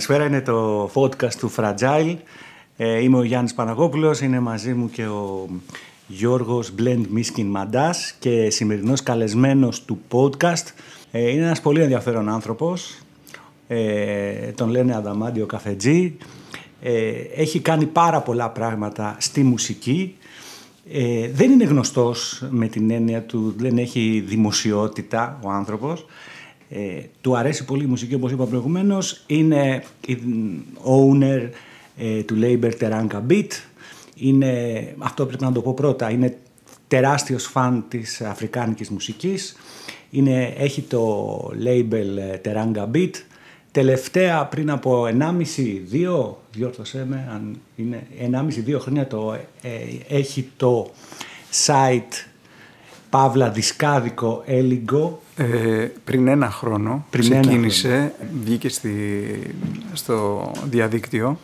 Καλησπέρα, 0.00 0.28
είναι 0.28 0.40
το 0.40 0.90
podcast 0.94 1.34
του 1.34 1.52
Fragile. 1.56 2.16
Ε, 2.76 3.02
είμαι 3.02 3.16
ο 3.16 3.22
Γιάννης 3.22 3.54
Παναγόπουλος, 3.54 4.20
είναι 4.20 4.40
μαζί 4.40 4.74
μου 4.74 4.90
και 4.90 5.06
ο 5.06 5.48
Γιώργος 6.06 6.72
Blend 6.78 7.02
Miskin 7.16 7.44
Μαντάς 7.44 8.14
και 8.18 8.50
σημερινός 8.50 9.02
καλεσμένος 9.02 9.84
του 9.84 10.00
podcast. 10.10 10.64
Ε, 11.10 11.30
είναι 11.30 11.44
ένας 11.44 11.60
πολύ 11.60 11.80
ενδιαφέρον 11.80 12.28
άνθρωπος, 12.28 12.98
ε, 13.68 14.50
τον 14.54 14.68
λένε 14.68 14.96
Αδαμάντιο 14.96 15.46
Καφετζή. 15.46 16.16
Ε, 16.82 17.10
έχει 17.34 17.60
κάνει 17.60 17.86
πάρα 17.86 18.20
πολλά 18.20 18.50
πράγματα 18.50 19.16
στη 19.18 19.42
μουσική. 19.42 20.16
Ε, 20.92 21.28
δεν 21.32 21.50
είναι 21.50 21.64
γνωστός 21.64 22.46
με 22.50 22.66
την 22.66 22.90
έννοια 22.90 23.22
του, 23.22 23.54
δεν 23.56 23.78
έχει 23.78 24.24
δημοσιότητα 24.26 25.38
ο 25.42 25.50
άνθρωπος. 25.50 26.06
Ε, 26.72 27.00
του 27.20 27.36
αρέσει 27.36 27.64
πολύ 27.64 27.84
η 27.84 27.86
μουσική 27.86 28.14
όπως 28.14 28.32
είπα 28.32 28.44
προηγουμένως. 28.44 29.22
Είναι 29.26 29.82
owner 30.84 31.48
ε, 31.98 32.22
του 32.22 32.38
label 32.40 32.70
Teranga 32.80 33.20
Beat. 33.28 33.48
Είναι, 34.14 34.94
αυτό 34.98 35.26
πρέπει 35.26 35.42
να 35.44 35.52
το 35.52 35.60
πω 35.60 35.74
πρώτα, 35.74 36.10
είναι 36.10 36.36
τεράστιος 36.88 37.44
φαν 37.44 37.84
της 37.88 38.20
αφρικάνικης 38.20 38.90
μουσικής. 38.90 39.56
Είναι, 40.10 40.54
έχει 40.58 40.82
το 40.82 41.36
label 41.64 42.16
ε, 42.16 42.40
Teranga 42.44 42.96
Beat. 42.96 43.10
Τελευταία 43.72 44.46
πριν 44.46 44.70
από 44.70 45.06
1,5-2, 45.06 46.34
διόρθωσέ 46.52 47.06
με 47.08 47.28
αν 47.32 47.60
είναι 47.76 48.06
1,5-2 48.66 48.76
χρόνια 48.78 49.06
το, 49.06 49.36
έχει 50.08 50.48
το 50.56 50.90
site 51.66 52.29
Παύλα 53.10 53.50
Δισκάδικο 53.50 54.42
Eligo. 54.46 55.22
Ε, 55.36 55.88
πριν 56.04 56.28
ένα 56.28 56.50
χρόνο 56.50 57.06
πριν 57.10 57.30
ξεκίνησε, 57.30 57.88
ένα 57.88 58.12
βγήκε 58.44 58.68
στη, 58.68 58.90
στο 59.92 60.50
διαδίκτυο. 60.64 61.38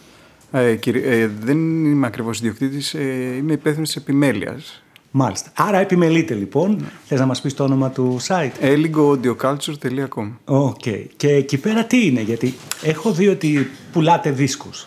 Ε, 0.53 0.79
ε, 0.85 1.31
δεν 1.41 1.85
είμαι 1.85 2.07
ακριβώς 2.07 2.39
ιδιοκτήτης, 2.39 2.95
ε, 2.95 3.35
είμαι 3.39 3.53
υπεύθυνος 3.53 3.89
της 3.89 4.03
επιμέλειας. 4.03 4.83
Μάλιστα. 5.11 5.51
Άρα 5.57 5.79
επιμελείτε 5.79 6.35
λοιπόν. 6.35 6.71
Ναι. 6.71 6.87
Θες 7.05 7.21
να 7.21 7.27
μας 7.27 7.41
πεις 7.41 7.55
το 7.55 7.65
όνομα 7.65 7.91
του 7.91 8.19
site; 8.27 8.51
eligoaudioculture.com 8.61 10.31
OK. 10.45 10.81
Okay. 10.85 11.05
Και 11.17 11.29
εκεί 11.29 11.59
πέρα 11.59 11.85
τι 11.85 12.07
είναι, 12.07 12.21
γιατί 12.21 12.55
έχω 12.83 13.13
δει 13.13 13.29
ότι 13.29 13.71
πουλάτε 13.93 14.31
δίσκους. 14.31 14.87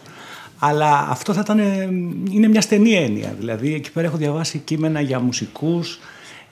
Αλλά 0.60 1.08
αυτό 1.10 1.34
θα 1.34 1.40
ήταν, 1.44 1.60
είναι 2.32 2.48
μια 2.48 2.62
στενή 2.62 2.94
έννοια. 2.94 3.36
Δηλαδή 3.40 3.74
εκεί 3.74 3.92
πέρα 3.92 4.08
έχω 4.08 4.18
διαβάσει 4.18 4.58
κείμενα 4.58 5.02
για 5.02 5.20
μουσικούς, 5.20 6.00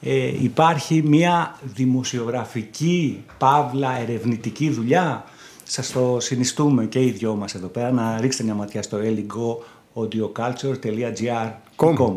ε, 0.01 0.43
υπάρχει 0.43 1.03
μια 1.05 1.55
δημοσιογραφική, 1.63 3.23
παύλα, 3.37 3.99
ερευνητική 3.99 4.69
δουλειά; 4.69 5.23
Σας 5.63 5.91
το 5.91 6.17
συνιστούμε 6.19 6.85
και 6.85 7.03
οι 7.03 7.11
δυο 7.11 7.35
μας 7.35 7.55
εδώ 7.55 7.67
πέρα 7.67 7.91
να 7.91 8.17
ρίξετε 8.21 8.43
μια 8.43 8.53
ματιά 8.53 8.81
στο 8.81 8.97
eligoaudioculture.gr 9.01 11.51
com. 11.75 12.15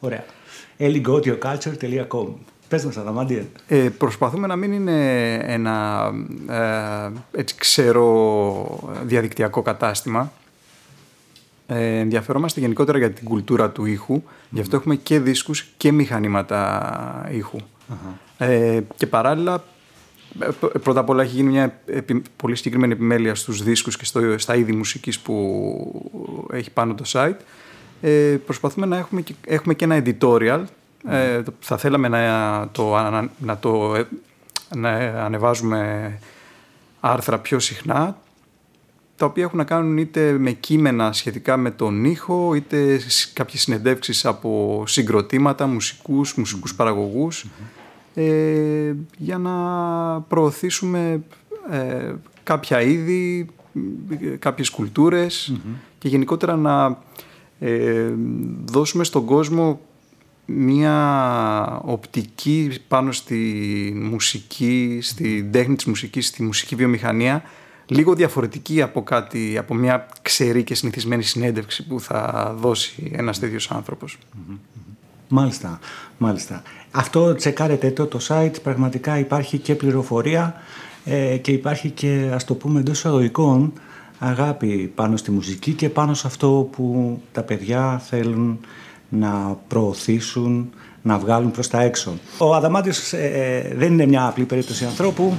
Ωραία. 0.00 0.24
eligoaudioculture.com 0.78 2.26
Πες 2.68 2.84
μας, 2.84 2.96
Αδαμάντια. 2.96 3.44
Ε, 3.68 3.88
προσπαθούμε 3.98 4.46
να 4.46 4.56
μην 4.56 4.72
είναι 4.72 5.32
ένα 5.34 6.10
ε, 6.48 7.10
έτσι 7.38 7.54
ξέρω 7.58 8.78
διαδικτυακό 9.02 9.62
κατάστημα 9.62 10.32
ε, 11.66 11.98
ενδιαφερόμαστε 11.98 12.60
γενικότερα 12.60 12.98
για 12.98 13.10
την 13.10 13.24
κουλτούρα 13.24 13.70
του 13.70 13.84
ήχου. 13.84 14.22
Γι' 14.50 14.60
αυτό 14.60 14.76
έχουμε 14.76 14.94
και 14.94 15.20
δίσκους 15.20 15.66
και 15.76 15.92
μηχανήματα 15.92 17.28
Ε, 18.38 18.80
και 18.96 19.06
παράλληλα, 19.06 19.64
ε, 20.40 20.48
πρώτα 20.82 21.00
απ' 21.00 21.08
όλα 21.08 21.22
έχει 21.22 21.34
γίνει 21.34 21.50
μια 21.50 21.80
πολύ 22.36 22.56
συγκεκριμένη 22.56 22.92
επιμέλεια 22.92 23.34
στους 23.34 23.62
δίσκους 23.62 23.96
και 23.96 24.04
στο, 24.04 24.38
στα 24.38 24.56
είδη 24.56 24.72
μουσικής 24.72 25.20
που 25.20 26.48
έχει 26.52 26.70
πάνω 26.70 26.94
το 26.94 27.04
site. 27.06 27.36
Ε, 28.00 28.36
προσπαθούμε 28.46 28.86
να 28.86 28.96
έχουμε 28.96 29.20
και, 29.20 29.34
έχουμε 29.46 29.74
και 29.74 29.84
ένα 29.84 30.02
editorial. 30.04 30.62
Ε, 31.08 31.42
θα 31.60 31.76
θέλαμε 31.76 32.08
να 32.08 32.68
το, 32.72 32.96
να 33.38 33.58
το 33.58 33.94
ε, 33.94 34.08
να 34.76 34.90
ανεβάζουμε 35.24 36.12
άρθρα 37.00 37.38
πιο 37.38 37.58
συχνά 37.58 38.16
τα 39.16 39.26
οποία 39.26 39.42
έχουν 39.42 39.58
να 39.58 39.64
κάνουν 39.64 39.98
είτε 39.98 40.32
με 40.32 40.50
κείμενα 40.50 41.12
σχετικά 41.12 41.56
με 41.56 41.70
τον 41.70 42.04
ήχο, 42.04 42.54
είτε 42.54 43.00
κάποιες 43.32 43.62
συνεντεύξεις 43.62 44.24
από 44.24 44.82
συγκροτήματα, 44.86 45.66
μουσικούς, 45.66 46.34
μουσικούς 46.34 46.74
ε, 48.14 48.94
για 49.16 49.38
να 49.38 49.52
προωθήσουμε 50.20 51.22
ε, 51.70 52.12
κάποια 52.42 52.80
είδη, 52.80 53.46
κάποιες 54.38 54.70
και 55.98 56.08
γενικότερα 56.08 56.56
να 56.56 56.98
ε, 57.58 58.12
δώσουμε 58.64 59.04
στον 59.04 59.24
κόσμο 59.24 59.80
μία 60.46 61.80
οπτική 61.84 62.70
πάνω 62.88 63.12
στη 63.12 63.92
μουσική, 64.10 64.98
στη 65.02 65.48
τέχνη 65.52 65.76
της 65.76 65.84
μουσικής, 65.84 66.26
στη 66.26 66.42
μουσική 66.42 66.74
βιομηχανία 66.74 67.42
λίγο 67.86 68.14
διαφορετική 68.14 68.82
από, 68.82 69.02
κάτι, 69.02 69.58
από 69.58 69.74
μια 69.74 70.06
ξερή 70.22 70.64
και 70.64 70.74
συνηθισμένη 70.74 71.22
συνέντευξη 71.22 71.86
που 71.86 72.00
θα 72.00 72.54
δώσει 72.58 73.12
ένας 73.14 73.38
τέτοιος 73.38 73.70
Μάλιστα, 75.28 75.78
μάλιστα. 76.18 76.62
Αυτό 76.90 77.34
τσεκάρετε 77.34 77.90
το, 77.90 78.06
το 78.06 78.18
site, 78.28 78.62
πραγματικά 78.62 79.18
υπάρχει 79.18 79.58
και 79.58 79.74
πληροφορία 79.74 80.54
ε, 81.04 81.36
και 81.36 81.52
υπάρχει 81.52 81.90
και 81.90 82.30
ας 82.34 82.44
το 82.44 82.54
πούμε 82.54 82.80
εντός 82.80 82.98
εισαγωγικών 82.98 83.72
αγάπη 84.18 84.92
πάνω 84.94 85.16
στη 85.16 85.30
μουσική 85.30 85.72
και 85.72 85.88
πάνω 85.88 86.14
σε 86.14 86.26
αυτό 86.26 86.68
που 86.72 87.20
τα 87.32 87.42
παιδιά 87.42 88.02
θέλουν 88.08 88.58
να 89.08 89.58
προωθήσουν, 89.68 90.72
να 91.02 91.18
βγάλουν 91.18 91.50
προς 91.50 91.68
τα 91.68 91.80
έξω. 91.80 92.18
Ο 92.38 92.54
Αδαμάτιος 92.54 93.12
ε, 93.12 93.26
ε, 93.70 93.74
δεν 93.74 93.92
είναι 93.92 94.06
μια 94.06 94.26
απλή 94.26 94.44
περίπτωση 94.44 94.84
ανθρώπου, 94.84 95.36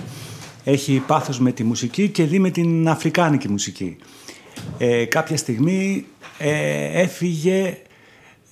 έχει 0.66 1.04
πάθος 1.08 1.40
με 1.40 1.52
τη 1.52 1.64
μουσική 1.64 2.10
και 2.10 2.24
δει 2.24 2.40
με 2.40 2.50
την 2.50 2.90
αφρικάνικη 2.90 3.50
μουσική. 3.50 3.98
Ε, 4.78 5.06
κάποια 5.06 5.38
στιγμή 5.38 6.06
ε, 6.38 7.02
έφυγε 7.02 7.78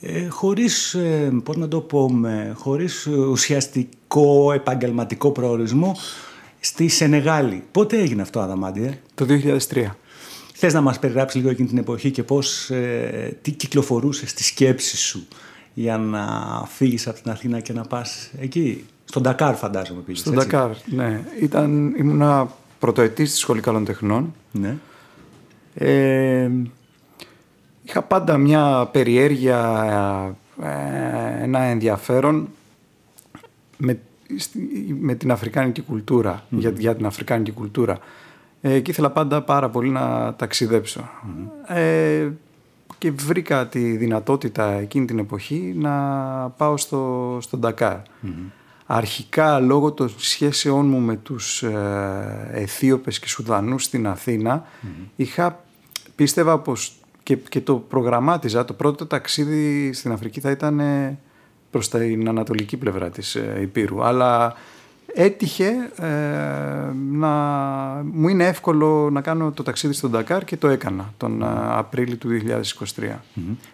ε, 0.01 0.27
χωρίς, 0.27 0.93
ε, 0.93 1.31
πώς 1.43 1.57
να 1.57 1.67
το 1.67 1.81
πούμε, 1.81 2.53
χωρίς 2.57 3.07
ουσιαστικό 3.07 4.51
επαγγελματικό 4.51 5.31
προορισμό 5.31 5.95
στη 6.59 6.87
Σενεγάλη. 6.87 7.63
Πότε 7.71 7.99
έγινε 7.99 8.21
αυτό, 8.21 8.39
Αδαμάντιε; 8.39 8.99
Το 9.13 9.25
2003. 9.73 9.85
Θες 10.53 10.73
να 10.73 10.81
μας 10.81 10.99
περιγράψεις 10.99 11.39
λίγο 11.39 11.51
εκείνη 11.51 11.67
την 11.67 11.77
εποχή 11.77 12.11
και 12.11 12.23
πώς, 12.23 12.69
ε, 12.69 13.37
τι 13.41 13.51
κυκλοφορούσε 13.51 14.27
στη 14.27 14.43
σκέψη 14.43 14.97
σου 14.97 15.27
για 15.73 15.97
να 15.97 16.27
φύγεις 16.69 17.07
από 17.07 17.21
την 17.21 17.31
Αθήνα 17.31 17.59
και 17.59 17.73
να 17.73 17.81
πας 17.83 18.29
εκεί; 18.39 18.85
Στον 19.13 19.25
Ντακάρ 19.25 19.55
φαντάζομαι 19.55 20.01
πήγες, 20.01 20.19
Στον 20.21 20.33
Ντακάρ, 20.33 20.69
ναι. 20.85 21.23
Ήταν, 21.41 21.95
ήμουνα 21.97 22.47
πρωτοετής 22.79 23.29
στη 23.29 23.39
Σχολή 23.39 23.61
Καλών 23.61 23.85
Τεχνών. 23.85 24.33
Ναι. 24.51 24.77
Ε, 25.73 26.49
είχα 27.83 28.01
πάντα 28.01 28.37
μια 28.37 28.89
περιέργεια, 28.91 30.35
ε, 30.61 31.43
ένα 31.43 31.59
ενδιαφέρον 31.59 32.49
με, 33.77 33.99
με 34.99 35.15
την 35.15 35.31
αφρικάνικη 35.31 35.85
για, 36.49 36.73
για 36.77 36.95
την 36.95 37.05
αφρικάνικη 37.05 37.51
κουλτούρα. 37.51 37.99
Ε, 38.61 38.79
και 38.79 38.91
ήθελα 38.91 39.09
πάντα 39.09 39.41
πάρα 39.41 39.69
πολύ 39.69 39.89
να 39.89 40.33
ταξιδεψω 40.35 41.09
Ε, 41.67 42.27
και 42.97 43.11
βρήκα 43.11 43.67
τη 43.67 43.97
δυνατότητα 43.97 44.71
εκείνη 44.71 45.05
την 45.05 45.19
εποχή 45.19 45.73
να 45.77 45.93
πάω 46.57 46.77
στο, 46.77 47.37
στο 47.41 47.57
Ντακάρ. 47.57 47.97
Αρχικά 48.85 49.59
λόγω 49.59 49.91
των 49.91 50.11
σχέσεών 50.17 50.87
μου 50.87 50.99
με 50.99 51.15
τους 51.15 51.63
ε, 51.63 52.49
Αιθίωπες 52.51 53.19
και 53.19 53.27
Σουδανούς 53.27 53.83
στην 53.83 54.07
αθηνα 54.07 54.65
είχα, 55.15 55.63
πίστευα 56.15 56.59
πως 56.59 56.97
και, 57.23 57.35
και 57.35 57.61
το 57.61 57.75
προγραμμάτιζα, 57.75 58.65
το 58.65 58.73
πρώτο 58.73 59.05
ταξίδι 59.05 59.93
στην 59.93 60.11
Αφρική 60.11 60.39
θα 60.39 60.51
ήταν 60.51 60.79
ε, 60.79 61.19
προς 61.71 61.89
την 61.89 62.27
ανατολική 62.27 62.77
πλευρά 62.77 63.09
της 63.09 63.35
ε, 63.35 63.57
Υπήρου. 63.61 64.03
Αλλά 64.03 64.53
έτυχε 65.13 65.91
ε, 65.97 66.07
να 67.11 67.29
μου 68.03 68.27
είναι 68.27 68.47
εύκολο 68.47 69.09
να 69.09 69.21
κάνω 69.21 69.51
το 69.51 69.63
ταξίδι 69.63 69.93
στον 69.93 70.11
Ντακάρ 70.11 70.43
και 70.43 70.57
το 70.57 70.67
έκανα 70.67 71.13
τον 71.17 71.43
Απρίλιο 71.69 72.15
του 72.15 72.29
2023. 72.95 73.03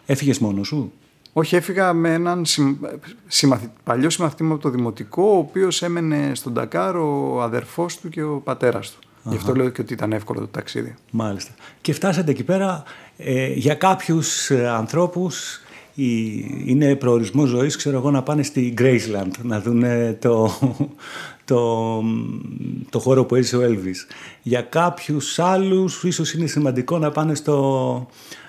Έφυγες 0.05 0.39
μόνος 0.39 0.67
σου; 0.67 0.91
Όχι, 1.33 1.55
έφυγα 1.55 1.93
με 1.93 2.13
έναν 2.13 2.45
παλιό 3.83 4.09
συμμαθητή 4.09 4.43
μου 4.43 4.53
από 4.53 4.61
το 4.61 4.69
Δημοτικό, 4.69 5.23
ο 5.23 5.37
οποίος 5.37 5.81
έμενε 5.81 6.31
στον 6.35 6.53
Ντακάρ, 6.53 6.95
ο 6.95 7.41
αδερφός 7.41 7.97
του 7.97 8.09
και 8.09 8.23
ο 8.23 8.41
πατέρας 8.43 8.91
του. 8.91 8.99
Γι' 9.23 9.35
αυτό 9.35 9.55
λέω 9.55 9.69
και 9.69 9.81
ότι 9.81 9.93
ήταν 9.93 10.11
εύκολο 10.11 10.39
το 10.39 10.47
ταξίδι. 10.47 10.95
Μάλιστα. 11.11 11.51
Και 11.81 11.93
φτάσατε 11.93 12.31
εκεί 12.31 12.43
πέρα. 12.43 12.83
Ε, 13.17 13.53
για 13.53 13.73
κάποιους 13.73 14.49
ε, 14.49 14.67
ανθρώπους 14.67 15.59
είναι 16.65 16.95
προορισμός 16.95 17.49
ζωής, 17.49 17.75
ξέρω 17.75 17.97
εγώ, 17.97 18.11
να 18.11 18.23
πάνε 18.23 18.43
στη 18.43 18.73
Graceland, 18.77 19.31
να 19.41 19.61
δουν 19.61 19.83
το, 20.19 20.51
το, 21.45 22.01
το 22.89 22.99
χώρο 22.99 23.25
που 23.25 23.35
έζησε 23.35 23.57
ο 23.57 23.61
Elvis. 23.61 24.13
Για 24.41 24.61
κάποιους 24.61 25.39
άλλους 25.39 26.03
ίσως 26.03 26.33
είναι 26.33 26.47
σημαντικό 26.47 26.97
να 26.97 27.11
πάνε 27.11 27.35
στο, 27.35 28.07
ε, 28.11 28.48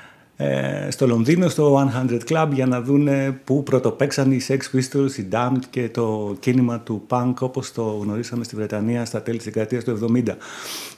στο 0.88 1.06
Λονδίνο, 1.06 1.48
στο 1.48 1.90
100 2.08 2.18
Club 2.28 2.48
για 2.52 2.66
να 2.66 2.80
δουν 2.80 3.08
πού 3.44 3.62
πρωτοπαίξαν 3.62 4.32
οι 4.32 4.40
Sex 4.48 4.56
Pistols, 4.56 5.18
οι 5.18 5.28
Damned 5.32 5.62
και 5.70 5.88
το 5.88 6.36
κίνημα 6.40 6.80
του 6.80 7.06
punk 7.08 7.32
όπως 7.38 7.72
το 7.72 7.82
γνωρίσαμε 7.82 8.44
στη 8.44 8.56
Βρετανία 8.56 9.04
στα 9.04 9.22
τέλη 9.22 9.36
της 9.36 9.46
δεκαετίας 9.46 9.84
του 9.84 10.12
70. 10.26 10.36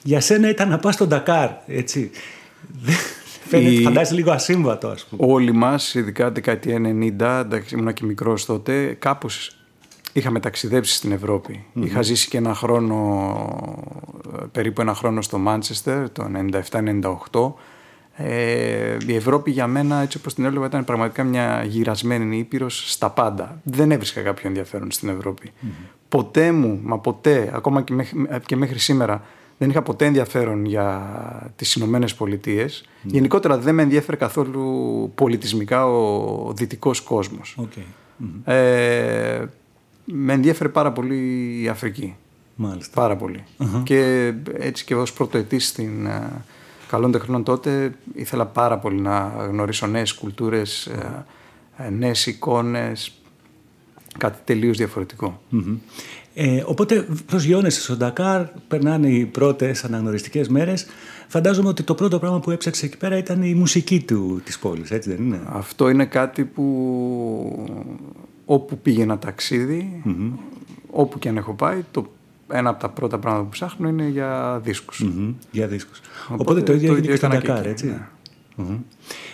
Για 0.03 0.19
σένα 0.19 0.49
ήταν 0.49 0.69
να 0.69 0.79
πας 0.79 0.93
στον 0.93 1.07
Ντακάρ, 1.07 1.49
έτσι. 1.67 2.11
Φαίνεται, 3.47 3.69
η... 3.69 3.81
φαντάζεσαι 3.83 4.13
λίγο 4.13 4.31
ασύμβατο, 4.31 4.87
ας 4.87 5.05
πούμε. 5.05 5.33
Όλοι 5.33 5.51
μας, 5.51 5.93
ειδικά 5.93 6.31
δεκαετία 6.31 6.77
90, 6.77 7.21
εντάξει, 7.21 7.75
ήμουν 7.75 7.93
και 7.93 8.05
μικρός 8.05 8.45
τότε, 8.45 8.95
κάπως 8.99 9.57
είχαμε 10.13 10.39
ταξιδέψει 10.39 10.95
στην 10.95 11.11
ευρωπη 11.11 11.65
Είχα 11.73 12.01
ζήσει 12.01 12.27
και 12.27 12.37
ένα 12.37 12.53
χρόνο, 12.53 12.97
περίπου 14.51 14.81
ένα 14.81 14.93
χρόνο 14.93 15.21
στο 15.21 15.37
Μάντσεστερ, 15.37 16.09
το 16.09 16.25
97-98. 17.31 17.53
Ε, 18.15 18.97
η 19.07 19.15
Ευρώπη 19.15 19.51
για 19.51 19.67
μένα, 19.67 20.01
έτσι 20.01 20.17
όπως 20.17 20.33
την 20.33 20.45
έλεγα, 20.45 20.65
ήταν 20.65 20.83
πραγματικά 20.83 21.23
μια 21.23 21.63
γυρασμένη 21.63 22.37
ήπειρος 22.37 22.91
στα 22.91 23.09
πάντα. 23.09 23.59
Δεν 23.63 23.91
έβρισκα 23.91 24.21
κάποιο 24.21 24.47
ενδιαφέρον 24.47 24.91
στην 24.91 25.09
Ευρώπη. 25.09 25.51
Ποτέ 26.09 26.51
μου, 26.51 26.79
μα 26.83 26.99
ποτέ, 26.99 27.51
ακόμα 27.53 27.81
και 27.81 27.93
μέχρι, 27.93 28.25
και 28.45 28.55
μέχρι 28.55 28.79
σήμερα, 28.79 29.23
δεν 29.57 29.69
είχα 29.69 29.81
ποτέ 29.81 30.05
ενδιαφέρον 30.05 30.65
για 30.65 31.51
τις 31.55 31.75
Ηνωμένες 31.75 32.15
Πολιτείες. 32.15 32.85
Γενικότερα 33.01 33.57
δεν 33.57 33.75
με 33.75 33.81
ενδιαφέρει 33.81 34.17
καθόλου 34.17 35.11
πολιτισμικά 35.15 35.87
ο 35.87 36.53
δυτικός 36.53 37.01
κόσμος. 37.01 37.57
Okay. 37.61 37.83
Ε, 38.51 39.45
με 40.05 40.33
ενδιαφέρει 40.33 40.69
πάρα 40.69 40.91
πολύ 40.91 41.17
η 41.61 41.67
Αφρική. 41.67 42.15
Μάλιστα. 42.55 43.01
Πάρα 43.01 43.15
Και 43.83 44.33
έτσι 44.57 44.85
και 44.85 44.95
ως 44.95 45.13
πρωτοετής 45.13 45.67
στην 45.67 46.07
uh, 46.07 46.41
καλών 46.93 47.11
τεχνών 47.11 47.43
τότε 47.43 47.93
ήθελα 48.13 48.45
πάρα 48.45 48.77
πολύ 48.77 49.01
να 49.01 49.33
γνωρίσω 49.49 49.87
νέες 49.87 50.13
κουλτούρες, 50.13 50.89
uh, 50.91 51.89
νέες 51.91 52.25
εικόνες, 52.25 53.21
κάτι 54.17 54.37
τελείως 54.43 54.77
ε, 56.33 56.63
οπότε 56.65 57.07
προσγειώνεσαι 57.25 57.81
στο 57.81 57.95
Ντακάρ, 57.95 58.45
περνάνε 58.67 59.09
οι 59.09 59.25
πρώτες 59.25 59.83
αναγνωριστικές 59.83 60.47
μέρες. 60.47 60.85
Φαντάζομαι 61.27 61.67
ότι 61.67 61.83
το 61.83 61.95
πρώτο 61.95 62.19
πράγμα 62.19 62.39
που 62.39 62.51
έψαξε 62.51 62.85
εκεί 62.85 62.97
πέρα 62.97 63.17
ήταν 63.17 63.43
η 63.43 63.53
μουσική 63.53 64.03
του, 64.03 64.41
της 64.43 64.59
πόλης, 64.59 64.91
έτσι 64.91 65.09
δεν 65.09 65.25
είναι; 65.25 65.41
Αυτό 65.45 65.89
είναι 65.89 66.05
κάτι 66.05 66.43
που 66.43 66.63
όπου 68.45 68.77
πήγαινα 68.77 69.19
όπου 70.89 71.19
και 71.19 71.29
αν 71.29 71.37
έχω 71.37 71.53
πάει, 71.53 71.83
το 71.91 72.11
ένα 72.53 72.69
από 72.69 72.79
τα 72.79 72.89
πρώτα 72.89 73.19
πράγματα 73.19 73.43
που 73.43 73.49
ψάχνω 73.49 73.87
είναι 73.87 74.07
για 74.07 74.59
δισκους 74.63 75.05
Για 75.51 75.67
δίσκους. 75.67 76.01
Οπότε, 76.29 76.61
το 76.61 76.73
ίδιο 76.73 76.91
έγινε 76.91 77.07
και 77.07 77.15
στο 77.15 77.27
Ντακάρ, 77.27 77.65
έτσι. 77.65 77.85
Ναι. 77.85 78.77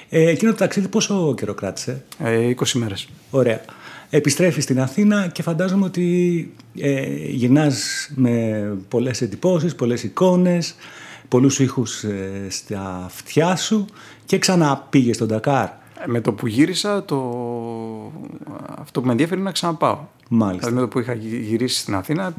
Ε, 0.10 0.30
εκείνο 0.30 0.52
το 0.52 0.58
ταξίδι 0.58 0.88
πόσο 0.88 1.34
καιρό 1.38 1.54
κράτησε; 1.54 2.04
Ε, 2.20 2.54
20 2.56 2.72
μέρες. 2.74 3.10
Ωραία. 3.30 3.62
Επιστρέφεις 4.10 4.64
στην 4.64 4.82
Αθήνα 4.82 5.28
και 5.28 5.42
φαντάζομαι 5.42 5.86
ότι 5.86 6.54
ε, 6.78 7.02
γυρνάς 7.28 8.10
με 8.16 8.64
πολλές 8.88 9.22
εντυπώσεις, 9.22 9.76
πολλές 9.76 10.04
εικόνες, 10.04 10.76
πολλούς 11.28 11.60
ήχους 11.60 12.04
ε, 12.04 12.48
στα 12.50 13.02
αυτιά 13.06 13.56
σου 13.56 13.86
και 14.26 14.38
ξανά 14.38 14.88
πήγες 14.90 15.16
στον 15.16 15.28
Ντακάρ. 15.28 15.70
Με 16.06 16.22
το 16.22 16.34
που 16.34 16.48
γύρισα, 16.48 17.04
το... 17.06 17.18
αυτό 18.80 19.00
που 19.00 19.06
με 19.06 19.12
ενδιαφέρει 19.12 19.40
είναι 19.40 19.48
να 19.48 19.54
ξαναπάω. 19.54 20.00
Μάλιστα. 20.32 20.68
Δηλαδή 20.68 20.76
με 20.76 20.82
το 20.82 20.88
που 20.88 21.00
είχα 21.00 21.14
γυρίσει 21.14 21.80
στην 21.80 21.96
αθηνα 21.96 22.34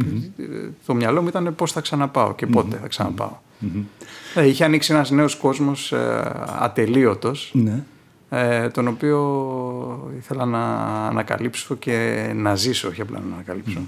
το 0.86 0.94
μυαλό 0.94 1.22
μου 1.22 1.28
ήταν 1.28 1.54
πώς 1.54 1.72
θα 1.72 1.80
ξαναπάω 1.80 2.34
και 2.34 2.46
πότε 2.46 2.76
θα 2.76 2.86
ξαναπάω. 2.86 3.32
Ε, 4.34 4.46
είχε 4.46 4.64
ανοίξει 4.64 4.92
ένας 4.92 5.10
νέος 5.10 5.36
κόσμος 5.36 5.92
ε, 5.92 6.32
ατελείωτος, 6.58 7.50
ναι. 7.54 7.84
ε, 8.30 8.68
τον 8.68 8.88
οποίο 8.88 10.12
ήθελα 10.18 10.44
να 10.44 10.74
ανακαλύψω 11.06 11.74
και 11.74 12.26
να 12.34 12.54
ζήσω, 12.54 12.88
όχι 12.88 13.00
απλά 13.00 13.18
να 13.28 13.34
ανακαλύψω. 13.34 13.80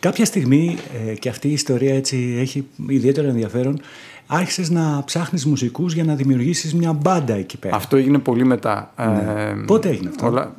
Κάποια 0.00 0.24
στιγμή, 0.24 0.78
ε, 1.08 1.14
και 1.14 1.28
αυτή 1.28 1.48
η 1.48 1.52
ιστορία 1.52 1.94
έτσι 1.94 2.36
έχει 2.38 2.66
ιδιαίτερο 2.88 3.28
ενδιαφέρον, 3.28 3.80
άρχισες 4.26 4.70
να 4.70 5.02
ψάχνεις 5.04 5.46
μουσικούς 5.46 5.94
για 5.94 6.04
να 6.04 6.14
δημιουργήσεις 6.14 6.74
μια 6.74 6.92
μπάντα 6.92 7.34
εκεί 7.34 7.58
πέρα. 7.58 7.76
Αυτό 7.76 7.96
έγινε 7.96 8.18
πολύ 8.18 8.44
μετά. 8.44 8.92
Ναι. 8.96 9.04
Ε, 9.04 9.64
Πότε 9.66 9.88
έγινε 9.88 10.08
αυτό; 10.08 10.26
Όλα... 10.26 10.54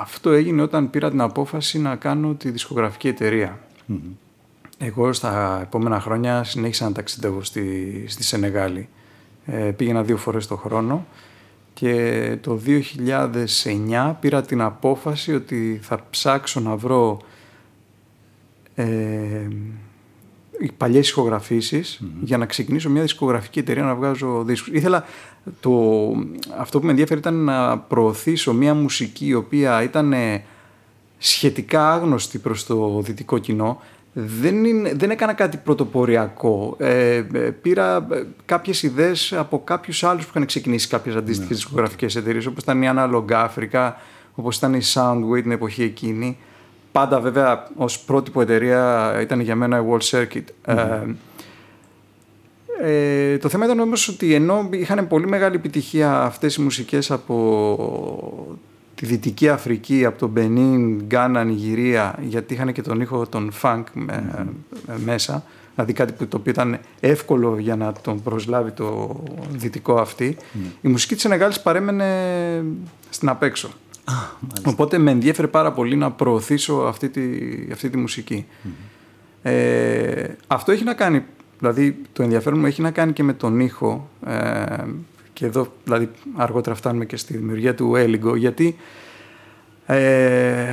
Αυτό 0.00 0.30
έγινε 0.30 0.62
όταν 0.62 0.90
πήρα 0.90 1.10
την 1.10 1.20
απόφαση 1.20 1.78
να 1.78 1.96
κάνω 1.96 2.34
τη 2.34 2.50
δισκογραφική 2.50 3.14
Εγώ 4.78 5.12
στα 5.12 5.60
επόμενα 5.62 6.00
χρόνια 6.00 6.44
συνέχισα 6.44 6.84
να 6.84 6.92
ταξιδεύω 6.92 7.42
στη, 7.42 8.04
στη 8.08 8.24
Σενεγάλη. 8.24 8.88
Ε, 9.46 9.70
πήγαινα 9.76 10.02
δύο 10.02 10.16
φορές 10.16 10.46
το 10.46 10.56
χρόνο 10.56 11.06
και 11.74 12.38
το 12.40 12.60
2009 12.66 14.14
πήρα 14.20 14.42
την 14.42 14.60
απόφαση 14.60 15.34
ότι 15.34 15.78
θα 15.82 16.06
ψάξω 16.10 16.60
να 16.60 16.76
βρω 16.76 17.20
ε, 18.74 19.48
οι 20.60 20.70
παλιές 20.76 21.14
για 22.20 22.38
να 22.38 22.46
ξεκινήσω 22.46 22.90
μια 22.90 23.02
δισκογραφική 23.02 23.58
εταιρεία 23.58 23.82
να 23.82 23.94
βγάζω 23.94 24.42
δίσκους. 24.44 24.72
Ήθελα 24.72 25.04
το, 25.60 25.72
αυτό 26.58 26.78
που 26.78 26.84
με 26.84 26.90
ενδιαφέρει 26.90 27.20
ήταν 27.20 27.34
να 27.34 27.78
προωθήσω 27.78 28.52
μια 28.52 28.74
μουσική 28.74 29.26
η 29.26 29.34
οποία 29.34 29.82
ήταν 29.82 30.12
ε, 30.12 30.44
σχετικά 31.18 31.92
άγνωστη 31.92 32.38
προς 32.38 32.66
το 32.66 33.00
δυτικό 33.00 33.38
κοινό. 33.38 33.80
Δεν, 34.12 34.64
είναι, 34.64 34.92
δεν 34.94 35.10
έκανα 35.10 35.32
κάτι 35.32 35.56
πρωτοποριακό. 35.56 36.76
Ε, 36.78 37.14
ε 37.16 37.22
πήρα 37.38 38.06
ε, 38.10 38.22
κάποιες 38.44 38.82
ιδέες 38.82 39.32
από 39.32 39.64
κάποιους 39.64 40.04
άλλους 40.04 40.24
που 40.24 40.30
είχαν 40.34 40.46
ξεκινήσει 40.46 40.88
κάποιες 40.88 41.14
αντίστοιχες 41.14 41.50
ναι, 41.50 41.54
δισκογραφικές 41.56 42.16
εταιρείες 42.16 42.46
όπως 42.46 42.62
ήταν 42.62 42.82
η 42.82 42.88
Analog 42.94 43.24
Africa, 43.28 43.92
όπως 44.34 44.56
ήταν 44.56 44.74
η 44.74 44.80
Soundwave 44.94 45.42
την 45.42 45.50
εποχή 45.50 45.82
εκείνη. 45.82 46.38
Πάντα 46.96 47.20
βέβαια 47.20 47.66
ως 47.76 47.98
πρότυπο 47.98 48.40
εταιρεία 48.40 49.12
ήταν 49.20 49.40
για 49.40 49.56
μένα 49.56 49.78
η 49.78 49.82
World 49.90 50.10
Circuit. 50.10 50.44
Ε, 50.64 51.00
ε, 52.82 53.38
το 53.38 53.48
θέμα 53.48 53.64
ήταν 53.64 53.80
όμως 53.80 54.08
ότι 54.08 54.34
ενώ 54.34 54.68
είχαν 54.72 55.06
πολύ 55.06 55.26
μεγάλη 55.26 55.56
επιτυχία 55.56 56.20
αυτές 56.22 56.56
οι 56.56 56.62
μουσικές 56.62 57.10
από 57.10 58.58
τη 58.94 59.06
Δυτική 59.06 59.48
Αφρική, 59.48 60.04
από 60.04 60.18
τον 60.18 60.28
Μπενίν, 60.28 61.02
Γκάνα, 61.02 61.44
Νιγηρία, 61.44 62.18
γιατί 62.22 62.54
είχαν 62.54 62.72
και 62.72 62.82
τον 62.82 63.00
ήχο 63.00 63.26
των 63.26 63.52
funk 63.62 63.84
μέσα, 65.04 65.44
δηλαδή 65.74 65.92
κάτι 65.92 66.12
που 66.12 66.26
το 66.26 66.36
οποίο 66.36 66.52
ήταν 66.52 66.78
εύκολο 67.00 67.58
για 67.58 67.76
να 67.76 67.92
τον 67.92 68.22
προσλάβει 68.22 68.70
το 68.70 69.16
δυτικό 69.50 69.94
αυτή, 69.94 70.36
η 70.80 70.88
μουσική 70.88 71.12
της 71.14 71.22
Σενεγάλης 71.22 71.60
παρέμενε 71.60 72.06
στην 73.10 73.28
απέξω. 73.28 73.68
Οπότε 74.64 74.98
με 74.98 75.10
ενδιέφερε 75.10 75.46
πάρα 75.46 75.72
πολύ 75.72 75.96
να 75.96 76.10
προωθήσω 76.10 76.74
αυτή 76.74 77.08
τη, 77.08 77.22
αυτή 77.72 77.90
τη 77.90 77.96
μουσικη 77.96 78.46
Ε, 79.42 80.36
αυτό 80.46 80.72
έχει 80.72 80.84
να 80.84 80.94
κάνει, 80.94 81.24
δηλαδή 81.58 82.02
το 82.12 82.22
ενδιαφέρον 82.22 82.58
μου 82.58 82.66
έχει 82.66 82.82
να 82.82 82.90
κάνει 82.90 83.12
και 83.12 83.22
με 83.22 83.32
τον 83.32 83.60
ήχο 83.60 84.08
ε, 84.26 84.84
και 85.32 85.46
εδώ 85.46 85.72
δηλαδή 85.84 86.10
αργότερα 86.34 86.76
φτάνουμε 86.76 87.04
και 87.04 87.16
στη 87.16 87.36
δημιουργία 87.36 87.74
του 87.74 87.96
Έλιγκο 87.96 88.36
γιατί 88.36 88.76
ε, 89.86 90.66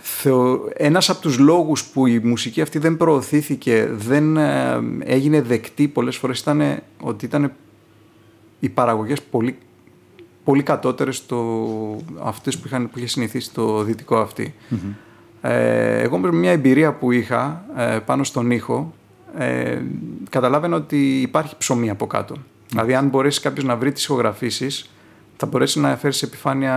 θεω, 0.00 0.68
ένας 0.76 1.10
από 1.10 1.20
τους 1.20 1.38
λόγους 1.38 1.84
που 1.84 2.06
η 2.06 2.18
μουσική 2.18 2.60
αυτή 2.60 2.78
δεν 2.78 2.96
προωθήθηκε, 2.96 3.88
δεν 3.92 4.36
ε, 4.36 4.80
έγινε 4.98 5.42
δεκτή 5.42 5.88
πολλές 5.88 6.16
φορές 6.16 6.40
ήταν 6.40 6.82
ότι 7.00 7.24
ήταν 7.24 7.52
οι 8.60 8.68
παραγωγές 8.68 9.22
πολύ 9.22 9.58
πολύ 10.50 10.62
κατώτερες 10.62 11.16
στο 11.16 11.96
αυτές 12.22 12.58
που, 12.58 12.66
είχαν, 12.66 12.90
που 12.90 12.98
είχε 12.98 13.06
συνηθίσει 13.06 13.52
το 13.52 13.82
δυτικό 13.82 14.28
Ε, 15.40 16.00
εγώ 16.00 16.18
με 16.18 16.32
μια 16.32 16.50
εμπειρία 16.50 16.92
που 16.92 17.12
είχα 17.12 17.64
ε, 17.76 17.98
πάνω 17.98 18.24
στον 18.24 18.50
ήχο 18.50 18.94
ε, 19.38 19.78
καταλάβαινα 20.30 20.76
ότι 20.76 21.20
υπάρχει 21.20 21.54
ψωμί 21.58 21.90
από 21.90 22.06
κάτω. 22.06 22.34
Δηλαδή 22.68 22.94
αν 22.94 23.08
μπορέσεις 23.08 23.40
κάποιος 23.40 23.64
να 23.64 23.76
βρει 23.76 23.92
τις 23.92 24.04
ηχογραφήσεις 24.04 24.90
θα 25.36 25.46
μπορέσει 25.46 25.80
να 25.80 25.96
φέρεις, 25.96 26.22
επιφάνεια, 26.22 26.74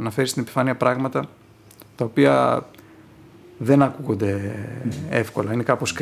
να 0.00 0.10
φέρεις 0.10 0.30
στην 0.30 0.42
επιφάνεια 0.42 0.74
πράγματα 0.74 1.24
τα 1.96 2.04
οποία 2.04 2.66
δεν 3.58 3.82
ακούγονται 3.82 4.54
εύκολα, 5.10 5.52
είναι 5.52 5.62
κάπως 5.62 5.92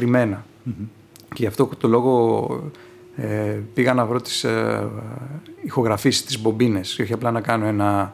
Και 1.29 1.43
γι' 1.43 1.47
αυτό 1.47 1.71
το 1.79 1.88
λόγο 1.88 2.47
ε, 3.21 3.61
πήγα 3.75 3.95
να 3.95 4.07
βρω 4.07 4.21
τις 4.21 4.45
ε, 4.45 4.89
ηχογραφήσεις, 5.65 6.25
τις 6.25 6.41
μπομπίνες 6.41 6.95
και 6.95 7.03
όχι 7.03 7.13
απλά 7.13 7.31
να 7.31 7.41
κάνω 7.41 7.67
ένα 7.67 8.13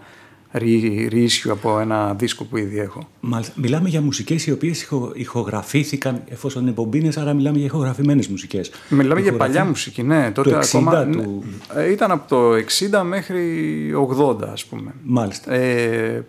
reissue 0.53 1.51
από 1.51 1.79
ένα 1.79 2.15
δίσκο 2.15 2.45
που 2.45 2.57
ήδη 2.57 2.79
έχω. 2.79 3.09
Μάλιστα. 3.21 3.53
Μιλάμε 3.57 3.89
για 3.89 4.01
μουσικές 4.01 4.47
οι 4.47 4.53
οποίες 4.53 4.83
ηχο, 4.83 5.13
ηχογραφήθηκαν 5.15 6.23
εφόσον 6.29 6.63
είναι 6.63 6.71
μπομπίνες, 6.71 7.17
άρα 7.17 7.33
μιλάμε 7.33 7.57
για 7.57 7.67
ηχογραφημένες 7.67 8.29
μουσικές. 8.29 8.71
Μιλάμε 8.89 9.21
για 9.21 9.37
παλιά 9.37 9.65
μουσική, 9.65 10.03
ναι. 10.03 10.31
Τότε 10.31 10.51
το 10.51 10.59
60, 10.59 10.63
ακόμα, 10.63 11.07
του... 11.07 11.45
Ε, 11.77 11.91
ήταν 11.91 12.11
από 12.11 12.29
το 12.29 12.53
60 13.01 13.03
μέχρι 13.05 13.93
80 14.19 14.37
ας 14.53 14.65
πούμε. 14.65 14.95
Μάλιστα. 15.03 15.53
Ε, 15.53 16.25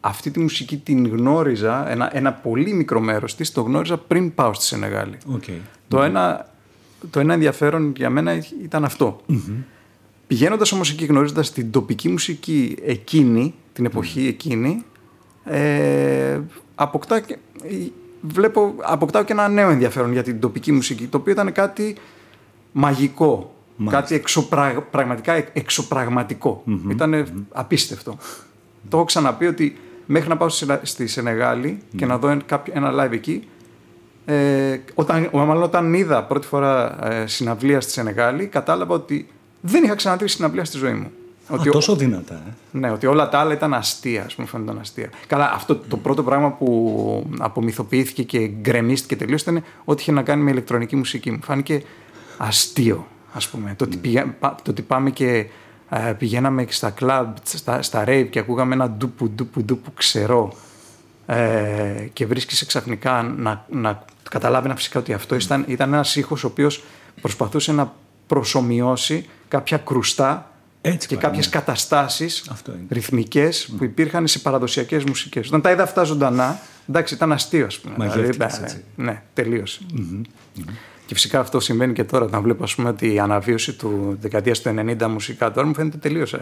αυτή 0.00 0.30
τη 0.30 0.40
μουσική 0.40 0.76
την 0.76 1.08
γνώριζα, 1.08 1.90
ένα, 1.90 2.16
ένα 2.16 2.32
πολύ 2.32 2.72
μικρό 2.72 3.00
μέρος 3.00 3.34
της, 3.34 3.52
το 3.52 3.60
γνώριζα 3.60 3.96
πριν 3.96 4.34
πάω 4.34 4.54
στη 4.54 4.64
Σενεγάλη. 4.64 5.18
Okay. 5.36 5.58
Το, 5.88 6.02
ένα, 6.02 6.46
το 7.10 7.20
ένα 7.20 7.32
ενδιαφέρον 7.32 7.92
για 7.96 8.10
μένα 8.10 8.44
ήταν 8.62 8.84
αυτό. 8.84 9.20
Mm-hmm. 9.28 9.64
Πηγαίνοντας 10.26 10.72
όμως 10.72 10.90
εκεί, 10.90 11.04
γνωρίζοντας 11.04 11.52
την 11.52 11.70
τοπική 11.70 12.08
μουσική 12.08 12.76
εκείνη, 12.84 13.54
την 13.72 13.84
εποχή 13.84 14.26
εκείνη, 14.26 14.84
ε, 15.44 16.40
αποκτά, 16.74 17.22
βλέπω, 18.20 18.74
αποκτάω 18.82 19.22
και 19.22 19.32
ένα 19.32 19.48
νέο 19.48 19.70
ενδιαφέρον 19.70 20.12
για 20.12 20.22
την 20.22 20.40
τοπική 20.40 20.72
μουσική, 20.72 21.06
το 21.06 21.16
οποίο 21.16 21.32
ήταν 21.32 21.52
κάτι 21.52 21.96
μαγικό. 22.72 23.52
Κάτι 23.90 24.14
εξωπρα... 24.14 24.86
πραγματικά 24.90 25.32
εξωπραγματικό. 25.52 26.64
Mm-hmm. 26.66 26.90
Ήταν 26.90 27.44
απίστευτο. 27.52 28.18
Το 28.88 28.96
έχω 28.96 29.04
ξαναπεί 29.04 29.46
ότι 29.46 29.76
μέχρι 30.06 30.28
να 30.28 30.36
πάω 30.36 30.48
στη 30.82 31.06
Σενεγάλη 31.06 31.78
και 31.96 32.06
να 32.06 32.18
δω 32.18 32.28
ένα 32.72 32.92
live 32.92 33.12
εκεί, 33.12 33.48
ε, 34.30 34.80
όταν, 34.94 35.28
μάλλον 35.32 35.62
όταν 35.62 35.94
είδα 35.94 36.24
πρώτη 36.24 36.46
φορά 36.46 36.98
ε, 37.10 37.26
συναυλία 37.26 37.80
στη 37.80 37.92
Σενεγάλη, 37.92 38.46
κατάλαβα 38.46 38.94
ότι 38.94 39.28
δεν 39.60 39.84
είχα 39.84 39.94
ξαναδεί 39.94 40.28
συναυλία 40.28 40.64
στη 40.64 40.76
ζωή 40.76 40.92
μου. 40.92 41.10
Ότι 41.48 41.70
τόσο 41.70 41.96
δυνατά, 41.96 42.34
ε. 42.34 42.52
Ναι, 42.70 42.90
ότι 42.90 43.06
όλα 43.06 43.28
τα 43.28 43.38
άλλα 43.38 43.52
ήταν 43.52 43.74
αστεία, 43.74 44.24
ας 44.24 44.34
πούμε, 44.34 44.46
φαίνονταν 44.46 44.78
αστεία. 44.78 45.10
Καλά, 45.26 45.52
αυτό 45.54 45.76
το 45.76 45.96
πρώτο 45.96 46.22
πράγμα 46.22 46.50
που 46.50 47.26
απομυθοποιήθηκε 47.38 48.22
και 48.22 48.46
γκρεμίστηκε 48.46 49.16
τελείως 49.16 49.42
ήταν 49.42 49.62
ό,τι 49.84 50.02
είχε 50.02 50.12
να 50.12 50.22
κάνει 50.22 50.42
με 50.42 50.50
ηλεκτρονική 50.50 50.96
μουσική. 50.96 51.30
Μου 51.30 51.40
φάνηκε 51.42 51.82
αστείο, 52.36 53.06
ας 53.32 53.48
πούμε. 53.48 53.74
Το, 53.76 53.84
ότι 53.84 54.00
το 54.40 54.70
ότι 54.70 54.82
πάμε 54.82 55.10
και 55.10 55.46
ε, 55.88 56.12
πηγαίναμε 56.18 56.66
στα 56.68 56.90
κλαμπ, 56.90 57.34
στα, 57.42 57.82
στα 57.82 58.04
rave 58.06 58.26
και 58.30 58.38
ακούγαμε 58.38 58.74
ένα 58.74 58.90
ντούπου 58.90 59.28
ντούπου 59.28 59.62
ντούπου 59.62 59.92
ξερό 59.94 60.52
ε, 61.26 62.08
και 62.12 62.26
βρίσκεσαι 62.26 62.66
ξαφνικά 62.66 63.22
να, 63.22 63.64
να 63.68 64.04
καταλάβαινα 64.30 64.76
φυσικά 64.76 64.98
ότι 65.00 65.12
αυτό 65.12 65.34
ήταν, 65.34 65.64
ήταν 65.68 65.92
ένας 65.92 66.16
ήχος 66.16 66.44
ο 66.44 66.46
οποίος 66.46 66.82
προσπαθούσε 67.20 67.72
να 67.72 67.92
προσωμιώσει 68.26 69.26
κάποια 69.48 69.76
κρουστά 69.76 70.50
Έτσι 70.80 71.08
και 71.08 71.14
πάει, 71.14 71.24
κάποιες 71.24 71.44
ναι. 71.46 71.52
καταστάσεις 71.52 72.44
Αυτό 72.50 72.72
είναι. 72.72 72.86
ρυθμικές 72.90 73.68
που 73.78 73.84
υπήρχαν 73.84 74.26
σε 74.26 74.38
παραδοσιακές 74.38 75.04
μουσικές. 75.04 75.46
Όταν 75.46 75.60
τα 75.60 75.70
είδα 75.70 75.82
αυτά 75.82 76.02
ζωντανά, 76.02 76.58
εντάξει 76.88 77.14
ήταν 77.14 77.32
αστείο 77.32 77.66
ας 77.66 77.78
πούμε. 77.78 77.94
Μαγεύτηκες, 77.98 78.58
ε, 78.58 78.62
έτσι. 78.62 78.84
ναι, 78.96 79.22
τελείωσε. 79.34 79.80
Και 81.06 81.14
φυσικά 81.14 81.40
αυτό 81.40 81.60
συμβαίνει 81.60 81.92
και 81.92 82.04
τώρα, 82.04 82.24
όταν 82.24 82.42
βλέπω 82.42 82.62
ας 82.64 82.74
πούμε, 82.74 82.88
ότι 82.88 83.12
η 83.14 83.18
αναβίωση 83.18 83.72
του 83.72 84.18
δεκαετίας 84.20 84.60
του 84.60 84.74
90 85.00 85.06
μουσικά 85.08 85.52
τώρα 85.52 85.66
μου 85.66 85.74
φαίνεται 85.74 85.96
τελείως 85.96 86.34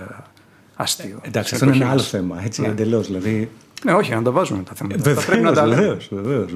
αστείο. 0.77 1.19
Εντάξει, 1.23 1.55
Στην 1.55 1.69
αυτό 1.69 1.77
είναι 1.77 1.85
ένα 1.85 1.93
εποχή 1.93 1.93
άλλο 1.93 2.01
μας. 2.01 2.09
θέμα. 2.09 2.45
Έτσι, 2.45 2.61
Ναι. 2.61 2.67
εντελώς, 2.69 3.07
δηλαδή, 3.07 3.51
Ναι, 3.85 3.93
όχι, 3.93 4.15
να 4.15 4.23
τα 4.23 4.31
βάζουμε 4.31 4.63
τα 4.63 4.73
θέματα. 4.75 5.11
Αυτά 5.11 5.25
πρέπει 5.27 5.43
να 5.43 5.53
τα 5.53 5.67
λέμε. 5.67 5.81
Βεβαίως, 5.81 6.09
βεβαίως, 6.11 6.51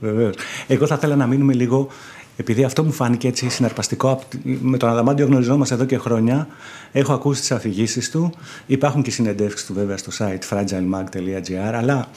βεβαίως. 0.00 0.34
Εγώ 0.66 0.86
θα 0.86 0.94
ήθελα 0.94 1.16
να 1.16 1.26
μείνουμε 1.26 1.52
λίγο, 1.54 1.88
επειδή 2.36 2.64
αυτό 2.64 2.84
μου 2.84 2.92
φάνηκε 2.92 3.28
έτσι 3.28 3.48
συναρπαστικό. 3.48 4.10
απ' 4.10 4.24
τη- 4.24 4.38
Με 4.62 4.76
τον 4.76 4.88
Αδαμάντιο 4.88 5.26
γνωριζόμαστε 5.26 5.74
εδώ 5.74 5.84
και 5.84 5.98
χρόνια. 5.98 6.48
Έχω 6.92 7.12
ακούσει 7.12 7.40
τις 7.40 7.50
αφηγήσεις 7.52 8.10
του. 8.10 8.32
Υπάρχουν 8.66 9.02
και 9.02 9.10
συνεντεύξεις 9.10 9.66
του 9.66 9.74
βέβαια 9.74 9.96
στο 9.96 10.10
site 10.18 10.48
fragilemag.gr. 10.56 11.72
Αλλά 11.74 12.08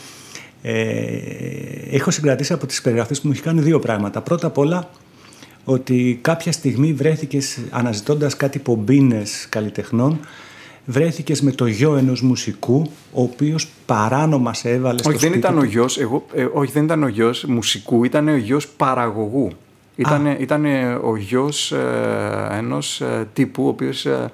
ε, 0.61 1.05
έχω 1.91 2.11
συγκρατήσει 2.11 2.53
από 2.53 2.65
τις 2.65 2.81
περιγραφές 2.81 3.21
που 3.21 3.27
μου 3.27 3.33
έχει 3.33 3.41
κάνει 3.41 3.61
δύο 3.61 3.79
πράγματα. 3.79 4.21
Πρώτα 4.21 4.47
απ' 4.47 4.57
όλα, 4.57 4.89
ότι 5.63 6.19
κάποια 6.21 6.51
στιγμή 6.51 6.93
βρέθηκες 6.93 7.57
αναζητώντας 7.69 8.35
κάτι 8.37 8.59
πομπίνες 8.59 9.45
καλλιτεχνών 9.49 10.19
βρέθηκες 10.85 11.41
με 11.41 11.51
το 11.51 11.65
γιο 11.65 11.95
ενός 11.95 12.21
μουσικού 12.21 12.91
ο 13.13 13.21
οποίος 13.21 13.67
παράνομα 13.85 14.53
σε 14.53 14.69
έβαλε 14.69 14.97
στο 14.97 15.09
Όχι, 15.09 15.17
δεν 15.17 15.29
σπίτι 15.29 15.45
ήταν 15.47 15.55
του. 15.55 15.61
ο 15.63 15.65
γιος, 15.65 15.97
εγώ, 15.97 16.25
ε, 16.33 16.47
όχι, 16.53 16.71
δεν 16.71 16.83
ήταν 16.83 17.03
ο 17.03 17.07
γιος 17.07 17.43
μουσικού, 17.43 18.03
ήταν 18.03 18.27
ο 18.27 18.35
γιος 18.35 18.67
παραγωγού. 18.67 19.51
Ήταν, 19.95 20.25
ήταν 20.25 20.65
ο 21.03 21.15
γιος 21.17 21.71
ε, 21.71 22.47
ενός 22.51 23.01
ε, 23.01 23.27
τύπου, 23.33 23.65
ο 23.65 23.67
οποίος 23.67 24.05
ε, 24.05 24.31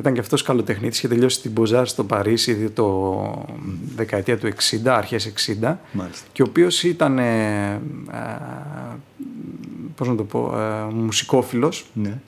ήταν 0.00 0.12
και 0.14 0.20
αυτός 0.20 0.42
καλοτεχνίτης, 0.42 0.98
είχε 0.98 1.08
τελειώσει 1.08 1.40
την 1.40 1.50
Μποζάρ 1.50 1.86
στο 1.86 2.04
Παρίσι 2.04 2.70
το 2.70 3.46
δεκαετία 3.96 4.38
του 4.38 4.48
60, 4.48 4.86
αρχές 4.86 5.32
60 5.62 5.76
Μάλιστα. 5.92 6.26
και 6.32 6.42
ο 6.42 6.46
οποίος 6.48 6.82
ήταν, 6.82 7.18
ε, 7.18 7.72
ε, 7.72 7.78
πώς 9.96 10.08
να 10.08 10.14
το 10.14 10.24
πω, 10.24 10.58
ε, 10.58 10.92
μουσικόφιλος 10.92 11.86
Ναι. 11.92 12.18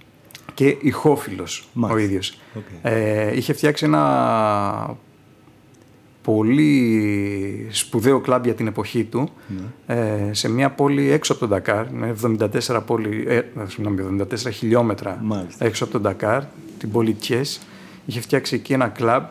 Και 0.57 0.77
ηχόφιλος 0.81 1.61
ο 1.61 1.67
Μάλιστα. 1.73 2.03
ίδιος. 2.03 2.39
Οκ. 2.57 2.63
Ε, 2.83 3.37
είχε 3.37 3.53
φτιάξει 3.53 3.85
ένα 3.85 4.97
πολύ 6.23 7.67
σπουδαίο 7.71 8.21
κλαμπ 8.21 8.45
για 8.45 8.55
την 8.55 8.67
εποχή 8.67 9.05
του 9.05 9.29
Ναι. 9.87 9.95
ε, 9.95 10.33
σε 10.33 10.51
μια 10.51 10.71
πόλη 10.71 11.11
έξω 11.11 11.33
από 11.33 11.41
τον 11.41 11.49
Ντακάρ, 11.51 11.91
με 11.91 12.15
74, 12.23 12.81
πόλη, 12.87 13.25
ε, 13.29 13.43
συγγνώμη, 13.67 14.01
74 14.23 14.51
χιλιόμετρα 14.53 15.19
Μάλιστα. 15.23 15.65
έξω 15.65 15.85
από 15.85 15.93
τον 15.93 16.03
Ντακάρ, 16.03 16.43
την 16.79 16.91
πόλη 16.91 17.13
Τιές. 17.15 17.61
Είχε 18.07 18.21
φτιάξει 18.21 18.55
εκεί 18.55 18.73
ένα 18.73 18.89
κλαμπ 18.89 19.23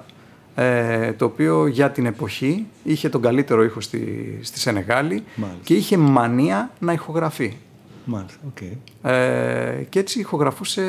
ε, 0.56 1.14
το 1.14 1.26
οποίο 1.26 1.68
για 1.68 1.92
την 1.92 2.06
εποχή 2.06 2.66
είχε 2.84 3.10
τον 3.10 3.22
καλύτερο 3.22 3.64
ήχο 3.64 3.82
στη, 3.82 4.40
στη 4.42 4.60
Σενεγάλη 4.60 5.24
Μάλιστα. 5.36 5.62
και 5.64 5.74
είχε 5.74 5.98
μανία 5.98 6.72
να 6.80 6.94
ηχογραφεί. 6.94 7.54
Μάλιστα, 8.06 8.40
οκ. 8.48 8.62
Ε, 9.12 9.86
και 9.90 10.00
έτσι 10.00 10.20
ηχογραφούσε 10.20 10.84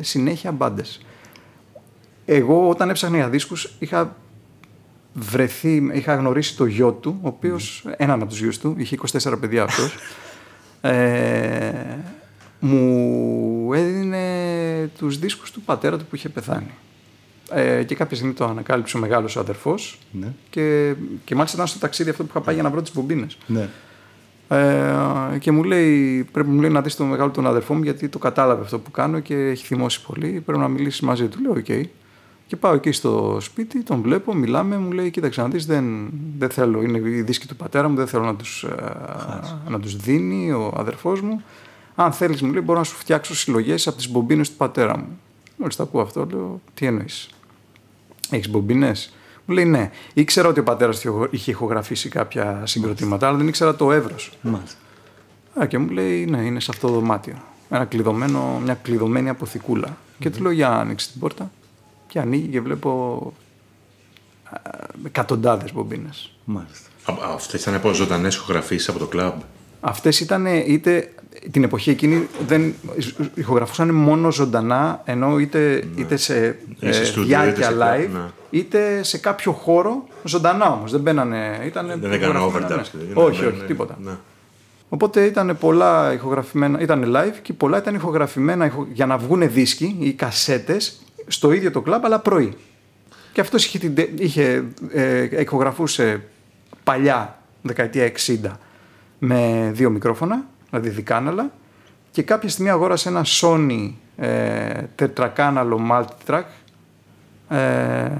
συνέχεια 0.00 0.52
μπάντες. 0.52 1.00
Εγώ 2.24 2.68
όταν 2.68 2.90
έψαχνα 2.90 3.16
για 3.16 3.28
δίσκους 3.28 3.74
είχα 3.78 4.16
βρεθεί, 5.12 5.90
είχα 5.92 6.14
γνωρίσει 6.14 6.56
το 6.56 6.64
γιο 6.64 6.92
του, 6.92 7.18
ο 7.22 7.26
οποίος, 7.28 7.84
έναν 7.96 8.20
από 8.20 8.30
τους 8.30 8.38
γιους 8.40 8.58
του, 8.58 8.74
είχε 8.78 8.94
24 8.94 9.36
παιδιά 9.40 9.62
αυτός, 9.62 9.94
ε, 10.80 11.72
μου 12.60 13.72
έδινε 13.72 14.26
τους 14.98 15.18
δίσκους 15.18 15.50
του 15.50 15.60
πατέρα 15.60 15.96
του 15.98 16.04
που 16.04 16.16
είχε 16.16 16.28
πεθάνει. 16.28 16.70
Ε, 17.50 17.82
και 17.82 17.94
κάποια 17.94 18.16
στιγμή 18.16 18.34
το 18.34 18.44
ανακάλυψε 18.44 18.96
ο 18.96 19.00
μεγάλος 19.00 19.36
ο 19.36 19.40
αδερφός 19.40 19.98
Ναι. 20.12 20.32
και, 20.50 20.94
και 21.24 21.34
μάλιστα 21.34 21.56
ήταν 21.56 21.68
στο 21.68 21.78
ταξίδι 21.78 22.10
αυτό 22.10 22.22
που 22.22 22.28
είχα 22.30 22.40
πάει 22.40 22.54
για 22.54 22.62
να 22.62 22.70
βρω 22.70 22.82
τις 22.82 22.92
μπομπίνες. 22.94 23.38
Ναι. 23.46 23.68
Ε, 24.48 25.38
και 25.38 25.50
μου 25.52 25.64
λέει, 25.64 26.24
πρέπει 26.32 26.48
μου 26.48 26.60
λέει, 26.60 26.70
να 26.70 26.82
δεις 26.82 26.96
τον 26.96 27.06
μεγάλο 27.06 27.30
τον 27.30 27.46
αδερφό 27.46 27.74
μου 27.74 27.82
γιατί 27.82 28.08
το 28.08 28.18
κατάλαβε 28.18 28.62
αυτό 28.62 28.78
που 28.78 28.90
κάνω 28.90 29.20
και 29.20 29.34
έχει 29.34 29.66
θυμώσει 29.66 30.02
πολύ. 30.06 30.42
Πρέπει 30.44 30.60
να 30.60 30.68
μιλήσεις 30.68 31.00
μαζί 31.00 31.26
του. 31.26 31.40
Λέω, 31.42 31.52
οκ. 31.52 31.88
Και 32.46 32.56
πάω 32.56 32.74
εκεί 32.74 32.92
στο 32.92 33.38
σπίτι, 33.40 33.82
τον 33.82 34.02
βλέπω, 34.02 34.34
μιλάμε, 34.34 34.78
μου 34.78 34.92
λέει, 34.92 35.10
κοίταξε 35.10 35.40
να 35.40 35.48
δεις, 35.48 35.66
δεν, 35.66 36.10
δεν 36.38 36.50
θέλω, 36.50 36.82
είναι 36.82 36.98
οι 36.98 37.22
δίσκοι 37.22 37.46
του 37.46 37.56
πατέρα 37.56 37.88
μου, 37.88 37.96
δεν 37.96 38.06
θέλω 38.06 38.24
να 38.24 38.34
τους, 38.36 38.62
ε, 38.62 39.68
να 39.68 39.80
τους 39.80 39.96
δίνει 39.96 40.52
ο 40.52 40.74
αδερφός 40.76 41.20
μου. 41.20 41.42
Αν 41.94 42.12
θέλεις, 42.12 42.42
μου 42.42 42.52
λέει, 42.52 42.62
μπορώ 42.64 42.78
να 42.78 42.84
σου 42.84 42.96
φτιάξω 42.96 43.34
συλλογές 43.34 43.86
από 43.86 43.96
τις 43.96 44.10
μπομπίνες 44.10 44.50
του 44.50 44.56
πατέρα 44.56 44.98
μου. 44.98 45.18
Μόλις 45.56 45.76
το 45.76 45.82
ακούω 45.82 46.00
αυτό, 46.00 46.26
λέω, 46.30 46.60
τι 46.74 46.86
εννοείς. 46.86 47.28
Έχεις 48.30 48.50
μπομπίνες; 48.50 49.12
Μου 49.48 49.54
λέει 49.54 49.64
ναι. 49.64 49.90
Ήξερα 50.14 50.48
ότι 50.48 50.60
ο 50.60 50.62
πατέρας 50.62 51.00
του 51.00 51.28
είχε 51.30 51.50
ηχογραφήσει 51.50 52.08
κάποια 52.08 52.62
συγκροτήματα, 52.66 53.28
αλλά 53.28 53.36
δεν 53.36 53.48
ήξερα 53.48 53.74
το 53.76 53.92
εύρος. 53.92 54.32
Μάλιστα. 54.42 54.78
Α, 55.62 55.66
και 55.66 55.78
μου 55.78 55.88
λέει 55.88 56.24
ναι, 56.24 56.38
είναι 56.38 56.60
σε 56.60 56.70
αυτό 56.70 56.86
το 56.86 56.92
δωμάτιο. 56.92 57.34
Ένα 57.70 57.84
κλειδωμένο, 57.84 58.60
μια 58.64 58.74
κλειδωμένη 58.74 59.28
αποθηκούλα. 59.28 59.96
Και 60.18 60.30
του 60.30 60.42
λέω 60.42 60.50
για 60.50 60.68
άνοιξε 60.70 61.10
την 61.10 61.20
πόρτα. 61.20 61.50
Και 62.06 62.18
ανοίγει 62.18 62.46
και 62.46 62.60
βλέπω 62.60 63.32
εκατοντάδες 65.04 65.72
μπομπίνες. 65.72 66.32
Μάλιστα. 66.44 66.88
Αυτέ 67.34 67.56
ήταν 67.56 67.74
από 67.74 67.92
ζωντανές 67.92 68.34
ηχογραφήσεις 68.34 68.88
από 68.88 68.98
το 68.98 69.06
κλαμπ; 69.06 69.40
Αυτές 69.80 70.20
ήταν 70.20 70.46
είτε 70.46 71.12
την 71.50 71.62
εποχή 71.64 71.90
εκείνη 71.90 72.28
δεν 72.46 72.74
ηχογραφούσαν 73.34 73.94
μόνο 73.94 74.32
ζωντανά, 74.32 75.02
ενώ 75.04 75.38
είτε, 75.38 75.82
είτε 75.96 76.16
σε 76.16 76.58
Ή 76.80 76.92
σε 76.92 77.00
ε, 77.00 77.04
στούντιο, 77.04 77.28
διάρκεια 77.28 77.52
είτε 77.52 77.62
σε 77.62 77.70
live, 77.72 78.08
κλαμπ, 78.08 78.12
ναι. 78.12 78.30
είτε 78.50 79.02
σε 79.02 79.18
κάποιο 79.18 79.52
χώρο 79.52 80.06
ζωντανά 80.24 80.72
όμως. 80.72 80.90
Δεν 80.90 81.00
μπαίνανε. 81.00 81.60
Ήτανε 81.66 81.96
Δεν 81.96 82.12
έκανα 82.12 82.38
ηχογραφημένα, 82.38 82.82
overdubs. 82.82 82.88
ναι. 82.92 83.00
δηλαδή, 83.04 83.20
όχι, 83.30 83.40
ναι, 83.40 83.46
όχι, 83.46 83.56
ναι, 83.60 83.64
τίποτα. 83.66 83.98
ναι. 84.02 84.12
Οπότε 84.88 85.24
ήταν 85.24 85.56
πολλά 85.60 86.12
ηχογραφημένα, 86.12 86.80
ήταν 86.80 87.12
live 87.16 87.34
και 87.42 87.52
πολλά 87.52 87.78
ήταν 87.78 87.94
ηχογραφημένα 87.94 88.66
ηχο- 88.66 88.86
για 88.92 89.06
να 89.06 89.16
βγουν 89.18 89.52
δίσκοι 89.52 89.96
ή 90.00 90.12
κασέτες 90.12 91.00
στο 91.26 91.52
ίδιο 91.52 91.70
το 91.70 91.80
κλαμπ, 91.80 92.04
αλλά 92.04 92.18
πρωί. 92.18 92.56
Και 93.32 93.40
αυτός 93.40 93.64
είχε, 93.64 93.78
την 93.78 93.94
τε- 93.94 94.20
είχε 94.20 94.64
ε, 94.92 95.40
ηχογραφούσε 95.40 96.22
παλιά, 96.84 97.38
δεκαετία 97.62 98.04
60, 98.26 98.38
με 99.18 99.70
δύο 99.74 99.90
μικρόφωνα, 99.90 100.44
δηλαδή 100.70 100.88
δικάναλα, 100.88 101.52
και 102.10 102.22
κάποια 102.22 102.48
στιγμή 102.48 102.70
αγόρασε 102.70 103.08
ένα 103.08 103.24
Sony 103.40 103.92
ε, 104.16 104.82
τετρακάναλο 104.94 105.80
multitrack, 105.90 106.42
ε, 107.48 107.58
ε, 108.04 108.10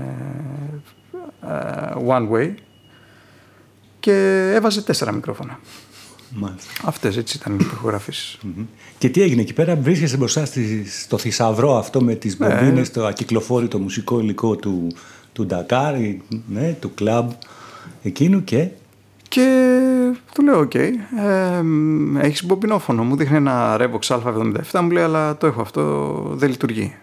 one 2.09 2.29
way, 2.31 2.55
και 4.01 4.13
έβαζε 4.55 4.83
τέσσερα 4.83 5.13
μικρόφωνα. 5.13 5.59
Μάλιστα. 6.35 6.71
Αυτές 6.85 7.17
έτσι 7.17 7.37
ήταν 7.37 7.53
οι 7.55 7.59
ηχογραφήσεις. 7.61 8.39
Μμμ. 8.43 8.65
Και 8.99 9.09
τι 9.09 9.23
έγινε 9.23 9.41
εκεί 9.41 9.53
πέρα, 9.53 9.77
βρίσκεσαι 9.77 10.17
μπροστά 10.17 10.45
στη- 10.45 10.85
στο 10.89 11.19
θησαυρό 11.19 11.77
αυτό 11.77 12.01
με 12.03 12.15
τις 12.15 12.39
Ναι. 12.39 12.49
μπομπίνες, 12.49 12.91
το 12.91 13.07
ακυκλοφόρητο 13.07 13.79
μουσικό 13.79 14.21
υλικό 14.21 14.57
του, 14.57 14.87
του 15.33 15.47
Ντακάρ, 15.47 16.01
ή- 16.01 16.23
ναι, 16.49 16.73
του 16.81 16.95
κλαμπ. 16.95 17.31
εκείνου 18.03 18.45
και... 18.45 18.69
Και 19.39 20.17
του 20.35 20.43
λέω, 20.43 20.59
OK, 20.59 20.71
okay, 20.75 20.91
ε, 21.19 22.27
έχεις 22.27 22.45
μπομπινόφωνο. 22.45 23.05
Μου 23.05 23.17
δείχνει 23.17 23.37
ένα 23.37 23.77
Revox 23.81 24.01
Α77, 24.01 24.81
μου 24.81 24.91
λέει, 24.91 25.03
αλλά 25.03 25.37
το 25.37 25.47
έχω 25.47 25.61
αυτό, 25.61 26.23
δεν 26.35 26.49
λειτουργεί. 26.49 26.97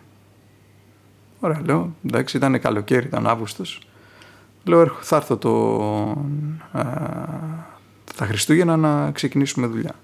Ωραία, 1.39 1.61
λέω, 1.65 1.95
εντάξει, 2.07 2.37
ήταν 2.37 2.59
καλοκαίρι, 2.59 3.05
ήταν 3.05 3.27
Αύγουστος. 3.27 3.81
Λέω, 4.63 4.87
θα 5.01 5.15
έρθω 5.15 5.37
το, 5.37 5.53
ε, 6.73 6.81
τα 8.15 8.25
Χριστούγεννα 8.25 8.77
να 8.77 9.11
ξεκινήσουμε 9.11 9.67
δουλειά. 9.67 9.95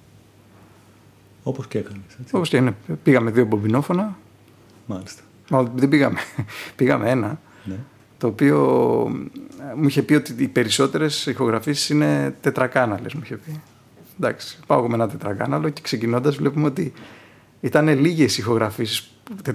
Όπως 1.43 1.67
και 1.67 1.77
έκανες. 1.77 2.01
Έτσι. 2.21 2.35
Όπως 2.35 2.49
και 2.49 2.57
έκανε. 2.57 2.75
Πήγαμε 3.03 3.31
δύο 3.31 3.45
μπομπινόφωνα. 3.45 4.17
Μάλιστα. 4.85 5.21
Μα 5.49 5.63
δεν 5.63 5.89
πήγαμε. 5.89 6.19
πήγαμε 6.75 7.09
ένα. 7.09 7.39
Ναι. 7.63 7.75
Το 8.21 8.27
οποίο 8.27 8.57
ε, 9.71 9.75
μου 9.75 9.87
είχε 9.87 10.01
πει 10.01 10.13
ότι 10.13 10.35
οι 10.37 10.47
περισσότερες 10.47 11.25
ηχογραφήσεις 11.25 11.89
είναι 11.89 12.35
τετρακάναλες, 12.41 13.13
μου 13.13 13.21
είχε 13.23 13.35
πει. 13.35 13.61
Εντάξει, 14.19 14.57
πάω 14.67 14.77
εγώ 14.77 14.87
με 14.87 14.93
ένα 14.93 15.07
τετρακάναλο 15.09 15.69
και 15.69 15.81
ξεκινώντας 15.81 16.35
βλέπουμε 16.35 16.65
ότι 16.65 16.93
ήταν 17.59 17.87
λίγες 17.87 18.37
ηχογραφήσεις. 18.37 19.11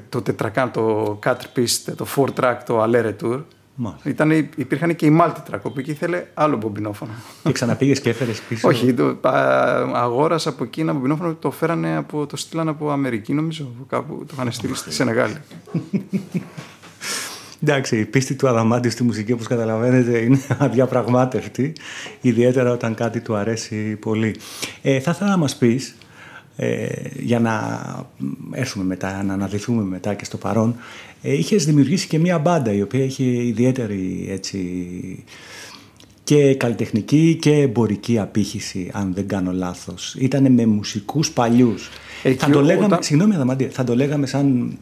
Το 0.08 0.22
τετρακάναλο, 0.22 0.72
το 0.72 1.18
cut 1.24 1.58
piece, 1.58 1.94
το 1.96 2.06
four 2.16 2.28
track, 2.40 2.56
το 2.66 2.82
alere 2.82 3.14
tour. 3.22 3.42
Μάλιστα. 3.74 4.08
Ήταν, 4.08 4.30
υπήρχαν 4.56 4.96
και 4.96 5.06
οι 5.06 5.18
multitrack, 5.20 5.60
όπου 5.62 5.78
εκεί 5.78 5.90
ήθελε 5.90 6.26
άλλο 6.34 6.56
μπομπινόφωνο. 6.56 7.12
Και 7.42 7.52
ξαναπήγες 7.52 8.00
και 8.00 8.10
έφερες 8.10 8.40
πίσω; 8.40 8.68
Όχι, 8.68 8.94
το, 8.94 9.18
α, 9.22 9.32
αγόρασα 9.92 10.48
από 10.48 10.64
εκεί 10.64 10.80
ένα 10.80 10.92
μπομπινόφωνο 10.92 11.34
το 11.34 11.50
φέρανε 11.50 11.96
από, 11.96 12.26
το 12.26 12.36
στείλανε 12.36 12.70
από 12.70 12.90
Αμερική, 12.90 13.32
νομίζω. 13.32 13.72
από 13.74 13.84
Κάπου, 13.88 14.24
το 14.26 14.34
είχαν 14.34 14.52
στείλει 14.52 14.74
στη 14.74 14.92
Σενεγάλη. 14.92 15.36
Εντάξει, 17.62 17.98
η 17.98 18.04
πίστη 18.04 18.34
του 18.34 18.48
Αδαμάντης 18.48 18.92
στη 18.92 19.02
μουσική, 19.02 19.32
όπως 19.32 19.46
καταλαβαίνετε, 19.46 20.18
είναι 20.18 20.40
αδιαπραγμάτευτη, 20.58 21.72
ιδιαίτερα 22.20 22.70
όταν 22.72 22.94
κάτι 22.94 23.20
του 23.20 23.34
αρέσει 23.34 23.96
πολύ. 24.00 24.36
Ε, 24.82 25.00
θα 25.00 25.10
ήθελα 25.10 25.30
να 25.30 25.36
μας 25.36 25.56
πεις, 25.56 25.96
ε, 26.56 26.86
για 27.18 27.40
να 27.40 27.84
έρθουμε 28.52 28.84
μετά, 28.84 29.22
να 29.22 29.32
αναδυθούμε 29.32 29.82
μετά 29.82 30.14
και 30.14 30.24
στο 30.24 30.36
παρόν, 30.36 30.76
ε, 31.22 31.32
είχες 31.32 31.64
δημιουργήσει 31.64 32.06
και 32.06 32.18
μία 32.18 32.38
μπάντα 32.38 32.72
η 32.72 32.82
οποία 32.82 33.04
είχε 33.04 33.24
ιδιαίτερη 33.24 34.26
έτσι, 34.30 34.58
και 36.24 36.54
καλλιτεχνική 36.54 37.36
και 37.40 37.52
εμπορική 37.52 38.18
απήχηση, 38.18 38.90
αν 38.92 39.12
δεν 39.14 39.28
κάνω 39.28 39.52
λάθος. 39.52 40.14
Ήτανε 40.18 40.48
με 40.48 40.66
μουσικούς 40.66 41.30
παλιούς. 41.30 41.90
Εκεί 42.22 42.38
θα 42.38 42.50
το 42.50 42.62
λέγαμε, 42.62 42.84
όταν- 42.84 43.02
συγγνώμη 43.02 43.34
Αδαμάντη, 43.34 43.64
θα 43.64 43.84
το 43.84 43.94
λέγαμε 43.96 44.26
σαν, 44.26 44.78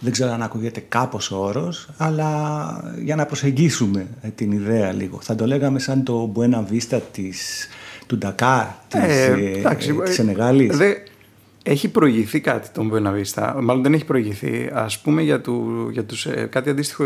δεν 0.00 0.12
ξέρω 0.12 0.30
αν 0.32 0.42
ακούγεται 0.42 0.84
κάπως 0.88 1.30
ο 1.30 1.36
όρος, 1.36 1.88
αλλά 1.96 2.94
για 3.02 3.16
να 3.16 3.26
προσεγγίσουμε 3.26 4.06
ε, 4.22 4.28
την 4.28 4.52
ιδέα 4.52 4.92
λίγο. 4.92 5.18
Θα 5.22 5.34
το 5.34 5.46
λέγαμε 5.46 5.78
σαν 5.78 6.02
το 6.02 6.32
Buena 6.36 6.72
Vista 6.72 7.00
της, 7.12 7.68
του 8.06 8.18
Ντακάρ, 8.18 8.66
της, 8.88 9.00
Ε, 9.00 9.36
ε, 9.38 9.58
εντάξει, 9.58 9.88
ε, 9.88 10.02
της 10.02 10.10
ε, 10.10 10.14
Σενεγάλης. 10.14 10.76
δε- 10.76 10.94
έχει 11.62 11.88
προηγηθεί 11.88 12.40
κάτι 12.40 12.68
τον 12.68 12.92
Buena 12.94 13.12
Μάλλον 13.60 13.82
δεν 13.82 13.94
έχει 13.94 14.04
προηγηθεί. 14.04 14.70
Ας 14.72 14.98
πούμε 14.98 15.22
για, 15.22 15.40
του, 15.40 15.88
για 15.92 16.04
τους, 16.04 16.26
ε, 16.26 16.48
κάτι 16.50 16.70
αντίστοιχο 16.70 17.04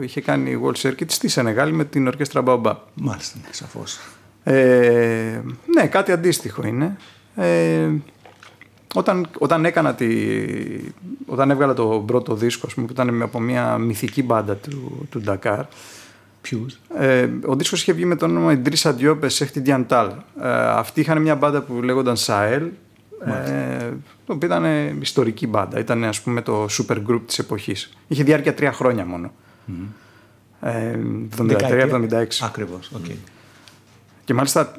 είχε 0.00 0.20
κάνει 0.20 0.50
η 0.50 0.60
World 0.64 0.88
Circuit 0.88 1.04
στη 1.06 1.28
Σενεγάλη 1.28 1.72
με 1.72 1.84
την 1.84 2.06
ορκέστρα 2.06 2.42
Baobab. 2.46 2.74
Μάλιστα, 2.94 3.38
ναι, 3.42 3.48
σαφώς. 3.50 3.98
Ε, 4.42 5.40
ναι, 5.74 5.86
κάτι 5.86 6.12
αντίστοιχο 6.12 6.66
είναι. 6.66 6.96
Ε, 7.36 7.88
όταν, 8.98 9.26
όταν 9.38 9.64
έκανα 9.64 9.94
τη, 9.94 10.08
όταν 11.26 11.50
έβγαλα 11.50 11.74
το 11.74 12.02
πρώτο 12.06 12.34
δίσκο, 12.34 12.66
ας 12.66 12.74
πούμε, 12.74 12.86
που 12.86 12.92
ήταν 12.92 13.22
από 13.22 13.40
μια 13.40 13.78
μυθική 13.78 14.22
μπάντα 14.22 14.54
του, 14.56 15.06
του 15.10 15.20
Ντακάρ, 15.20 15.64
Ποιους; 16.40 16.78
ε, 16.98 17.28
ο 17.46 17.56
δίσκος 17.56 17.80
είχε 17.80 17.92
βγει 17.92 18.04
με 18.04 18.16
το 18.16 18.24
όνομα 18.24 18.52
Idrissa 18.52 18.92
Diop 18.92 19.28
et 19.28 19.36
Cheikh 19.36 19.60
Tidiane 19.60 19.88
Tall. 19.88 20.08
Ε, 20.40 20.48
αυτοί 20.58 21.00
είχαν 21.00 21.22
μια 21.22 21.34
μπάντα 21.34 21.62
που 21.62 21.82
λέγονταν 21.82 22.16
Σαέλ, 22.16 22.62
ε, 23.24 23.88
το 24.26 24.32
οποίο 24.32 24.48
ήταν 24.48 24.64
ε, 24.64 24.96
ιστορική 25.00 25.46
μπάντα. 25.46 25.78
Ήταν 25.78 26.04
ας 26.04 26.20
πούμε 26.20 26.42
το 26.42 26.66
super 26.70 26.96
group 27.08 27.20
της 27.26 27.38
εποχής. 27.38 27.96
Είχε 28.08 28.22
διάρκεια 28.22 28.54
τρία 28.54 28.72
χρόνια 28.72 29.04
μόνο. 29.06 29.32
Ε, 30.60 30.98
73-76. 31.38 32.26
Ακριβώς, 32.40 32.90
οκ. 32.94 33.04
Και 34.24 34.34
μάλιστα, 34.34 34.72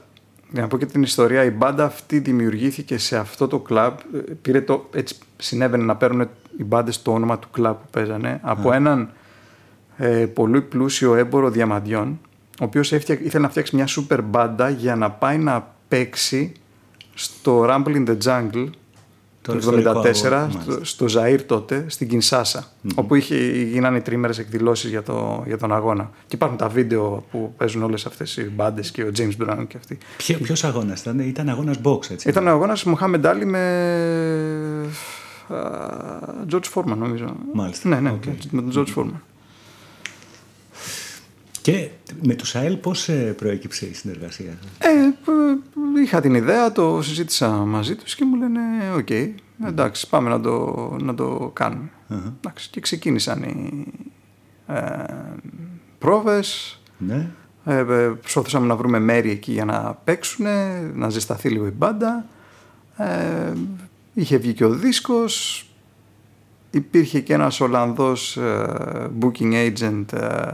για 0.52 0.62
να 0.62 0.68
πω 0.68 0.78
και 0.78 0.86
την 0.86 1.02
ιστορία, 1.02 1.44
η 1.44 1.50
μπάντα 1.50 1.86
αυτή 1.86 2.20
δημιουργήθηκε 2.20 2.98
σε 2.98 3.18
αυτό 3.18 3.48
το 3.48 3.60
κλαμπ. 3.60 3.98
Ε, 4.14 4.18
Πήρε 4.42 4.62
το, 4.62 4.90
έτσι 4.94 5.16
συνέβαινε 5.38 5.84
να 5.84 5.96
παίρνουν 5.96 6.30
οι 6.58 6.64
μπάντες 6.64 7.02
το 7.02 7.14
όνομα 7.14 7.40
του 7.40 7.48
κλαμπ 7.52 7.76
που 7.76 7.88
παίζανε 7.92 8.40
από 8.44 8.72
έναν 8.72 9.10
ε, 9.98 10.26
πολύ 10.26 10.62
πλούσιο 10.62 11.16
έμπορο 11.16 11.50
διαμαντιών, 11.50 12.20
ο 12.62 12.64
οποίος 12.64 12.92
ήθελε 12.92 13.40
να 13.40 13.50
φτιάξει 13.50 13.76
μια 13.76 13.88
super 13.88 14.20
μπάντα 14.24 14.70
για 14.70 14.96
να 14.96 15.12
πάει 15.12 15.38
να 15.38 15.74
παίξει 15.88 16.52
στο 17.14 17.66
Rumble 17.70 17.96
in 17.96 18.08
the 18.08 18.18
Jungle 18.24 18.70
Το 19.48 19.52
το 19.54 19.58
ιστορικό 19.58 19.90
1974 19.92 19.94
αγώνα, 19.94 20.50
στο, 20.50 20.72
μάλιστα. 20.72 20.86
στο 20.86 21.06
Ζαΐρ 21.10 21.40
τότε, 21.46 21.86
στην 21.88 22.08
κινσασα 22.08 22.68
όπου 22.96 23.16
είχε, 23.16 23.36
γίνανε 23.72 24.02
τρίμερες 24.02 24.38
εκδηλώσεις 24.40 24.90
για, 24.90 25.04
το, 25.04 25.44
για 25.48 25.58
τον 25.58 25.74
αγώνα. 25.74 26.12
Και 26.28 26.36
υπάρχουν 26.36 26.58
τα 26.58 26.68
βίντεο 26.68 27.26
που 27.32 27.54
παίζουν 27.58 27.84
όλες 27.84 28.06
αυτές 28.06 28.38
οι 28.38 28.44
μπάντες 28.56 28.92
και 28.92 29.04
ο 29.04 29.12
James 29.18 29.44
Brown 29.48 29.66
και 29.68 29.78
αυτοί. 29.78 29.98
Ποιο, 30.18 30.38
ποιος 30.38 30.64
αγώνας 30.64 31.02
ήταν, 31.02 31.20
ήταν 31.20 31.50
αγώνας 31.50 31.80
box, 31.84 32.10
έτσι. 32.10 32.30
Ήταν 32.30 32.48
ο 32.48 32.50
αγώνας 32.50 32.84
Μοχάμεντ 32.84 33.26
Άλλη 33.26 33.46
με 33.46 33.60
α, 35.48 35.58
George 36.52 36.74
Foreman 36.74 36.98
νομίζω. 36.98 37.36
Μάλιστα. 37.54 37.90
Ναι, 37.90 38.00
ναι, 38.00 38.10
Οκ. 38.10 38.24
με 38.52 38.62
τον 38.62 38.72
George 38.76 38.96
Foreman. 39.02 39.20
Και 41.62 41.88
με 42.24 42.34
τους 42.34 42.56
Σαέλ 42.56 42.76
πώς 42.76 43.10
ε, 43.10 43.14
προέκυψε 43.38 43.86
η 43.86 43.94
συνεργασία; 43.94 44.58
Σας. 44.80 44.92
Ε, 44.92 45.16
π- 45.24 45.64
είχα 46.08 46.22
την 46.22 46.34
ιδέα, 46.36 46.72
το 46.72 47.02
συζήτησα 47.02 47.50
μαζί 47.50 47.96
τους 47.96 48.16
και 48.16 48.26
μου 48.26 48.36
λένε 48.36 48.60
οκ, 48.96 49.10
εντάξει 49.68 50.10
πάμε 50.10 50.30
να 50.30 50.40
το, 50.42 50.96
να 51.02 51.16
το 51.16 51.50
κάνουμε. 51.54 51.90
Εντάξει, 52.10 52.70
και 52.70 52.80
ξεκίνησαν 52.80 53.44
οι 53.44 53.86
ε, 54.68 55.04
πρόβες, 56.00 56.80
Ναι. 56.98 57.30
ε, 57.66 57.78
ε, 57.78 57.84
προσπαθούσαμε 58.22 58.68
να 58.68 58.76
βρούμε 58.76 59.00
μέρη 59.00 59.30
εκεί 59.32 59.52
για 59.52 59.66
να 59.66 59.94
παίξουν, 60.04 60.46
να 60.94 61.10
ζεσταθεί 61.10 61.50
λίγο 61.50 61.66
η 61.66 61.72
μπάντα. 61.72 62.26
Ε, 62.98 63.54
είχε 64.14 64.38
βγει 64.38 64.54
και 64.54 64.66
ο 64.66 64.70
δίσκος, 64.70 65.66
υπήρχε 66.72 67.20
και 67.20 67.34
ένας 67.34 67.60
Ολλανδός 67.62 68.38
ε, 68.38 69.10
booking 69.20 69.54
agent 69.54 70.14
ε, 70.14 70.52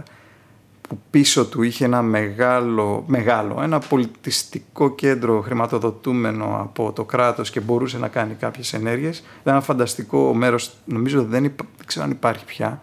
που 0.94 1.00
πίσω 1.10 1.46
του 1.46 1.62
είχε 1.62 1.86
ένα 1.86 2.02
μεγάλο, 2.02 3.04
μεγάλο, 3.08 3.60
ένα 3.62 3.80
πολιτιστικό 3.80 4.96
κέντρο 4.96 5.42
χρηματοδοτούμενο 5.42 6.58
από 6.60 6.92
το 6.92 7.04
κράτος 7.04 7.50
και 7.50 7.60
μπορούσε 7.60 7.98
να 7.98 8.08
κάνει 8.08 8.34
κάποιες 8.34 8.74
ενέργειες. 8.74 9.18
Ήταν 9.18 9.54
ένα 9.54 9.62
φανταστικό 9.62 10.34
μέρος, 10.34 10.74
νομίζω 10.86 11.24
δεν, 11.24 11.44
υπά- 11.44 11.68
δεν 11.78 11.86
ξέρω 11.86 12.06
αν 12.06 12.12
υπάρχει 12.12 12.46
πια. 12.46 12.82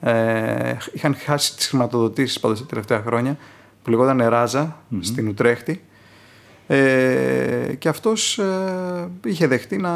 Ε, 0.00 0.76
είχαν 0.92 1.14
χάσει 1.14 1.56
τις 1.56 1.68
χρηματοδοτήσεις 1.68 2.40
πάντως 2.40 2.60
τα 2.60 2.66
τελευταία 2.66 3.02
χρόνια 3.06 3.36
που 3.82 3.90
λεγόταν 3.90 4.28
Ράζα 4.28 4.76
στην 5.00 5.28
Ουτρέχτη. 5.28 5.84
Ε, 6.66 7.74
και 7.78 7.88
αυτός 7.88 8.38
ε, 8.38 9.08
είχε 9.24 9.46
δεχτεί 9.46 9.76
να 9.76 9.92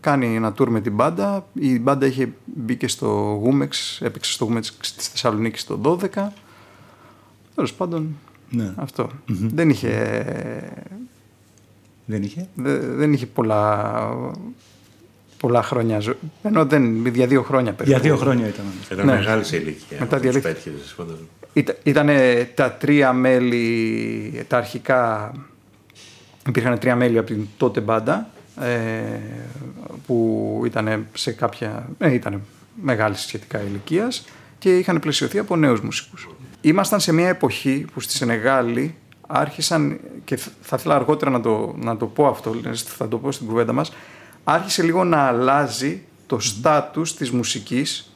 κάνει 0.00 0.36
ένα 0.36 0.54
tour 0.58 0.66
με 0.68 0.80
την 0.80 0.94
μπάντα. 0.94 1.46
Η 1.52 1.80
μπάντα 1.80 2.06
είχε 2.06 2.32
μπει 2.44 2.76
και 2.76 2.88
στο 2.88 3.06
Γούμεξ, 3.42 4.00
έπαιξε 4.00 4.32
στο 4.32 4.44
Γούμεξ 4.44 4.76
στη 4.80 5.02
Θεσσαλονίκη 5.02 5.64
το 5.66 5.98
12. 6.14 6.28
Τέλος 7.56 7.72
πάντων, 7.74 8.16
ναι. 8.50 8.72
αυτό. 8.76 9.10
Δεν 9.26 9.70
είχε, 9.70 9.90
Δεν 12.04 12.22
είχε; 12.22 12.48
δε- 12.54 12.78
δεν 12.78 13.12
είχε 13.12 13.26
πολλά, 13.26 13.92
πολλά 15.38 15.62
χρόνια 15.62 15.98
ζωή. 15.98 16.14
Ενώ 16.42 16.64
δεν, 16.64 17.06
για 17.06 17.26
δύο 17.26 17.42
χρόνια 17.42 17.72
περίπου. 17.72 17.98
Για 17.98 18.08
δύο 18.08 18.16
χρόνια 18.16 18.46
ήταν. 18.46 18.64
Ήταν 18.92 19.06
Ναι. 19.06 19.12
μεγάλης 19.12 19.46
σε 19.46 19.56
ηλικία. 19.56 19.96
Μετά 20.00 20.16
τους 20.16 20.20
διαλύθηκε. 20.20 20.52
πέτυχες, 20.54 20.92
φαντάζομαι. 20.96 21.26
Ήταν 21.82 22.08
τα 22.54 22.72
τρία 22.72 23.12
μέλη, 23.12 24.44
τα 24.48 24.56
αρχικά, 24.56 25.32
υπήρχαν 26.48 26.78
τρία 26.78 26.96
μέλη 26.96 27.18
από 27.18 27.26
την 27.26 27.46
τότε 27.56 27.80
μπάντα 27.80 28.28
ε, 28.60 28.70
που 30.06 30.62
ήταν 30.66 31.06
σε 31.14 31.32
κάποια, 31.32 31.88
ε, 31.98 32.12
ήταν 32.12 32.42
μεγάλης 32.82 33.20
σχετικά 33.20 33.60
ηλικίας 33.62 34.24
και 34.58 34.78
είχαν 34.78 35.00
πλαισιωθεί 35.00 35.38
από 35.38 35.56
νέους 35.56 35.80
μουσικούς. 35.80 36.28
Ήμασταν 36.66 37.00
σε 37.00 37.12
μια 37.12 37.28
εποχή 37.28 37.84
που 37.92 38.00
στη 38.00 38.12
Σενεγάλη 38.12 38.94
άρχισαν, 39.26 39.98
και 40.24 40.36
θα 40.60 40.76
ήθελα 40.78 40.94
αργότερα 40.94 41.30
να 41.30 41.40
το, 41.40 41.74
να 41.78 41.96
το 41.96 42.06
πω 42.06 42.26
αυτό, 42.26 42.54
θα 42.74 43.08
το 43.08 43.18
πω 43.18 43.32
στην 43.32 43.46
κουβέντα 43.46 43.72
μας, 43.72 43.92
άρχισε 44.44 44.82
λίγο 44.82 45.04
να 45.04 45.18
αλλάζει 45.18 46.02
το 46.26 46.38
στάτους 46.38 47.14
της 47.14 47.30
μουσικής 47.30 48.12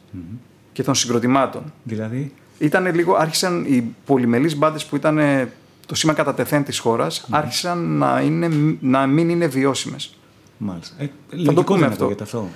και 0.72 0.82
των 0.82 0.94
συγκροτημάτων. 0.94 1.72
Δηλαδή; 1.82 2.32
Ήταν 2.58 2.94
λίγο, 2.94 3.14
άρχισαν 3.14 3.64
οι 3.64 3.94
πολυμελείς 4.06 4.56
μπάντες 4.56 4.84
που 4.84 4.96
ήταν 4.96 5.18
ε, 5.18 5.52
το 5.86 5.94
σήμα 5.94 6.12
κατά 6.12 6.34
τεθέν 6.34 6.64
της 6.64 6.78
χώρας, 6.78 7.26
άρχισαν 7.30 7.78
να, 7.78 8.20
είναι, 8.20 8.76
να 8.80 9.06
μην 9.06 9.28
είναι 9.28 9.46
βιώσιμες. 9.46 10.14
Μάλιστα. 10.58 10.94
Ε, 10.98 11.06
το 11.06 11.36
λογικό 11.36 11.62
πούμε 11.62 11.78
δεν 11.78 11.88
αυτό. 11.88 12.04
ακούγεται 12.04 12.24
αυτό. 12.24 12.48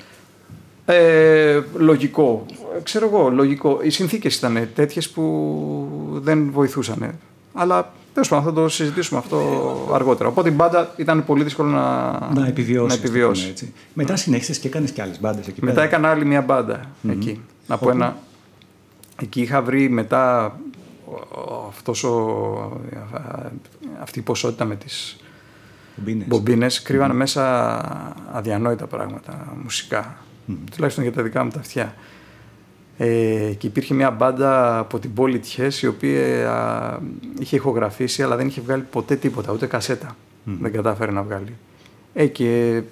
Ε, 0.87 1.61
λογικό. 1.77 2.47
Ε, 2.77 2.81
Ξέρω 2.83 3.07
εγώ, 3.07 3.29
λογικό. 3.31 3.79
Οι 3.83 3.91
συνθήκες 3.91 4.37
ήταν 4.37 4.69
τέτοιες 4.75 5.11
που 5.11 6.19
δεν 6.23 6.51
βοηθούσαν. 6.53 7.15
αλλά 7.55 7.93
τέλος 8.13 8.29
πάντων 8.29 8.45
θα 8.45 8.53
το 8.53 8.69
συζητήσουμε 8.69 9.19
αυτό 9.19 9.41
αργότερα. 9.93 10.29
Οπότε 10.29 10.49
η 10.49 10.53
μπάντα 10.57 10.93
ήταν 10.97 11.25
πολύ 11.25 11.43
δύσκολο 11.43 11.69
να, 11.71 12.11
Να 12.35 12.47
επιβιώσεις. 12.47 12.89
να 12.89 12.95
ας 12.95 13.01
το 13.01 13.07
επιβιώσεις. 13.07 13.43
πούμε 13.43 13.53
έτσι. 13.53 13.73
Μετά 13.95 14.17
συνέχισες 14.17 14.59
και 14.59 14.69
έκανες 14.69 14.91
και 14.91 15.03
άλλες 15.03 15.21
μπάντες 15.21 15.47
εκεί 15.47 15.61
Μετά 15.63 15.75
πέρα. 15.75 15.87
έκανα 15.87 16.09
άλλη 16.11 16.25
μια 16.25 16.41
μπάντα 16.41 16.81
εκεί. 17.11 17.41
Από 17.69 17.87
Όπου; 17.89 17.97
ένα... 17.97 18.17
Εκεί 19.23 19.41
είχα 19.41 19.63
βρει 19.63 19.89
μετά 19.91 20.45
ο- 21.07 21.41
ο- 21.41 21.67
αυτός 21.69 22.05
ο... 22.05 22.79
αυτή 24.03 24.19
η 24.19 24.23
ποσότητα 24.23 24.65
με 24.65 24.77
τις 24.77 25.17
Μπομπίνες. 25.97 26.27
μπομπίνες 26.27 26.83
κρύβανε 26.83 27.15
μέσα 27.15 27.81
αδιανόητα 28.33 28.87
πράγματα 28.87 29.57
μουσικά. 29.63 30.17
Τουλάχιστον 30.75 31.05
για 31.05 31.13
τα 31.13 31.23
δικά 31.23 31.45
μου 31.45 31.51
τα 31.51 31.59
αυτιά. 31.59 31.95
Ε, 32.99 33.53
και 33.59 33.67
υπήρχε 33.67 33.95
μια 33.95 34.11
μπάντα 34.11 34.79
από 34.79 34.99
την 34.99 35.15
πόλη 35.15 35.39
Τιές 35.39 35.83
η 35.83 35.87
οποία 35.87 36.51
α, 36.53 36.99
είχε 37.39 37.57
ηχογραφήσει 37.57 38.23
αλλά 38.23 38.37
δεν 38.37 38.47
είχε 38.47 38.61
βγάλει 38.61 38.83
ποτέ 38.83 39.17
τίποτα, 39.17 39.53
ούτε 39.53 39.67
κασέτα. 39.67 40.17
Δεν 40.45 40.73
κατάφερε 40.73 41.13
να 41.13 41.23
βγάλει. 41.23 41.57
Ε, 42.15 42.27
και 42.27 42.83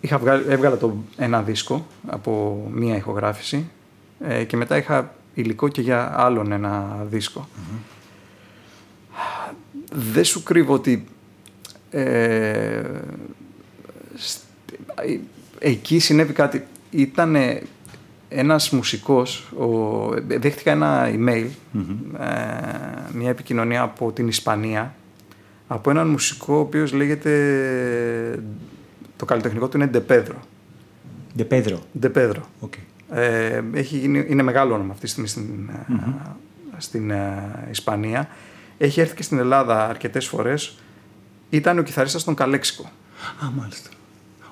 είχα 0.00 0.18
βγάλει, 0.18 0.44
έβγαλα 0.48 0.76
το, 0.76 0.96
ένα 1.16 1.42
δίσκο 1.42 1.86
από 2.06 2.62
μία 2.72 2.96
ηχογράφηση 2.96 3.70
ε, 4.20 4.44
και 4.44 4.56
μετά 4.56 4.76
είχα 4.76 5.14
υλικό 5.34 5.68
και 5.68 5.80
για 5.80 6.12
άλλον 6.20 6.52
ένα 6.52 7.06
δίσκο. 7.10 7.48
Δεν 9.92 10.24
σου 10.24 10.42
κρύβω 10.42 10.72
ότι 10.74 11.04
ε, 11.90 12.82
σ- 14.14 14.42
ε, 14.94 15.18
εκεί 15.58 15.98
συνέβη 15.98 16.32
κάτι. 16.32 16.66
Ήταν 16.90 17.36
ένας 18.28 18.70
μουσικός, 18.70 19.52
ο, 19.58 20.14
ε, 20.14 20.38
δέχτηκα 20.38 20.70
ένα 20.70 21.08
email, 21.08 21.46
ε, 22.18 22.28
μια 23.12 23.28
επικοινωνία 23.28 23.82
από 23.82 24.12
την 24.12 24.28
Ισπανία, 24.28 24.94
από 25.66 25.90
έναν 25.90 26.08
μουσικό 26.08 26.54
ο 26.54 26.58
οποίος 26.58 26.92
λέγεται, 26.92 28.42
το 29.16 29.24
καλλιτεχνικό 29.24 29.68
του 29.68 29.76
είναι 29.76 29.90
De 29.92 30.12
Pedro. 30.12 30.36
De 31.38 31.44
Pedro. 31.48 31.78
De 32.00 32.10
Pedro. 32.14 32.40
Οκ. 32.60 32.72
Ε, 33.10 33.62
έχει 33.72 33.98
γίνει, 33.98 34.24
είναι 34.28 34.42
μεγάλο 34.42 34.74
όνομα 34.74 34.92
αυτή 34.92 35.04
τη 35.04 35.10
στιγμή 35.10 35.28
στην, 35.28 35.68
ε, 35.68 35.94
στην 36.76 37.10
ε, 37.10 37.66
Ισπανία. 37.70 38.28
Έχει 38.78 39.00
έρθει 39.00 39.14
και 39.14 39.22
στην 39.22 39.38
Ελλάδα 39.38 39.88
αρκετές 39.88 40.26
φορές. 40.26 40.78
Ήταν 41.50 41.78
ο 41.78 41.82
κιθαρίστας 41.82 42.24
των 42.24 42.34
Calexico. 42.34 42.82
Α, 43.44 43.50
μάλιστα. 43.56 43.90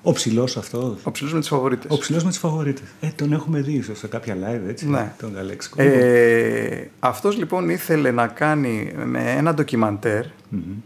Ο 0.08 0.12
ψηλός 0.12 0.56
αυτός. 0.56 0.98
Ο 1.02 1.10
ψηλός 1.10 1.32
με 1.32 1.38
τις 1.38 1.48
φαβορίτες. 1.48 1.90
Ο 1.90 1.98
ψηλός 1.98 2.24
με 2.24 2.30
τις 2.30 2.38
φαβορίτες. 2.38 2.84
Ε, 3.00 3.08
τον 3.16 3.32
έχουμε 3.32 3.60
δει 3.60 3.72
ίσως 3.72 3.98
σε 3.98 4.06
κάποια 4.06 4.36
live, 4.36 4.68
έτσι. 4.68 4.88
Ναι. 4.88 5.12
Τον 5.18 5.34
Καλέξικο. 5.34 5.82
Ε, 5.82 6.90
αυτός 6.98 7.36
λοιπόν 7.36 7.68
ήθελε 7.68 8.10
να 8.10 8.26
κάνει 8.26 8.92
με 9.04 9.30
ένα 9.30 9.54
ντοκιμαντέρ 9.54 10.24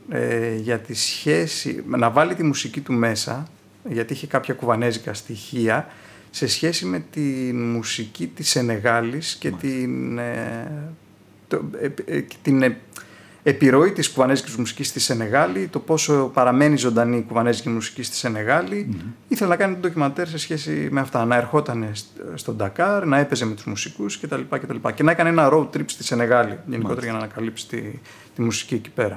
ε, 0.08 0.54
για 0.56 0.78
τη 0.78 0.94
σχέση, 0.94 1.84
να 1.86 2.10
βάλει 2.10 2.34
τη 2.34 2.42
μουσική 2.42 2.80
του 2.80 2.92
μέσα, 2.92 3.48
γιατί 3.88 4.12
είχε 4.12 4.26
κάποια 4.26 4.54
κουβανέζικα 4.54 5.14
στοιχεία, 5.14 5.86
σε 6.30 6.46
σχέση 6.46 6.86
με 6.86 7.04
τη 7.10 7.52
μουσική 7.52 8.26
της 8.26 8.48
Σενεγάλης 8.50 9.34
και 9.34 9.50
την, 9.50 10.18
ε, 10.18 10.92
το, 11.48 11.64
ε, 11.80 12.14
ε, 12.16 12.20
και 12.20 12.36
την 12.42 12.62
ε, 12.62 12.76
επιρροή 13.42 13.92
της 13.92 14.10
κουβανέζικης 14.10 14.56
μουσικής 14.56 14.88
στη 14.88 15.00
Σενεγάλη, 15.00 15.68
το 15.68 15.78
πόσο 15.78 16.30
παραμένει 16.34 16.76
ζωντανή 16.76 17.16
η 17.16 17.24
κουβανέζικη 17.28 17.68
μουσική 17.68 18.02
στη 18.02 18.16
σενεγαλη 18.16 18.96
Ήθελε 19.28 19.50
να 19.50 19.56
κάνει 19.56 19.74
το 19.74 19.80
ντοκιμαντέρ 19.80 20.28
σε 20.28 20.38
σχέση 20.38 20.88
με 20.90 21.00
αυτά. 21.00 21.24
Να 21.24 21.36
ερχόταν 21.36 21.88
σ- 21.92 22.06
στον 22.34 22.56
Ντακάρ, 22.56 23.06
να 23.06 23.18
έπαιζε 23.18 23.44
με 23.46 23.54
τους 23.54 23.64
μουσικούς 23.64 24.20
κτλ. 24.20 24.40
κτλ. 24.50 24.76
Και 24.94 25.02
να 25.02 25.10
έκανε 25.10 25.28
ένα 25.28 25.48
road 25.52 25.66
trip 25.76 25.84
στη 25.86 26.04
Σενεγάλη 26.04 26.58
γενικότερα 26.66 27.02
για 27.02 27.12
να 27.12 27.18
ανακαλύψει 27.18 27.68
τη, 27.68 27.82
τη 28.34 28.42
μουσική 28.42 28.74
εκεί 28.74 28.90
πέρα. 28.90 29.16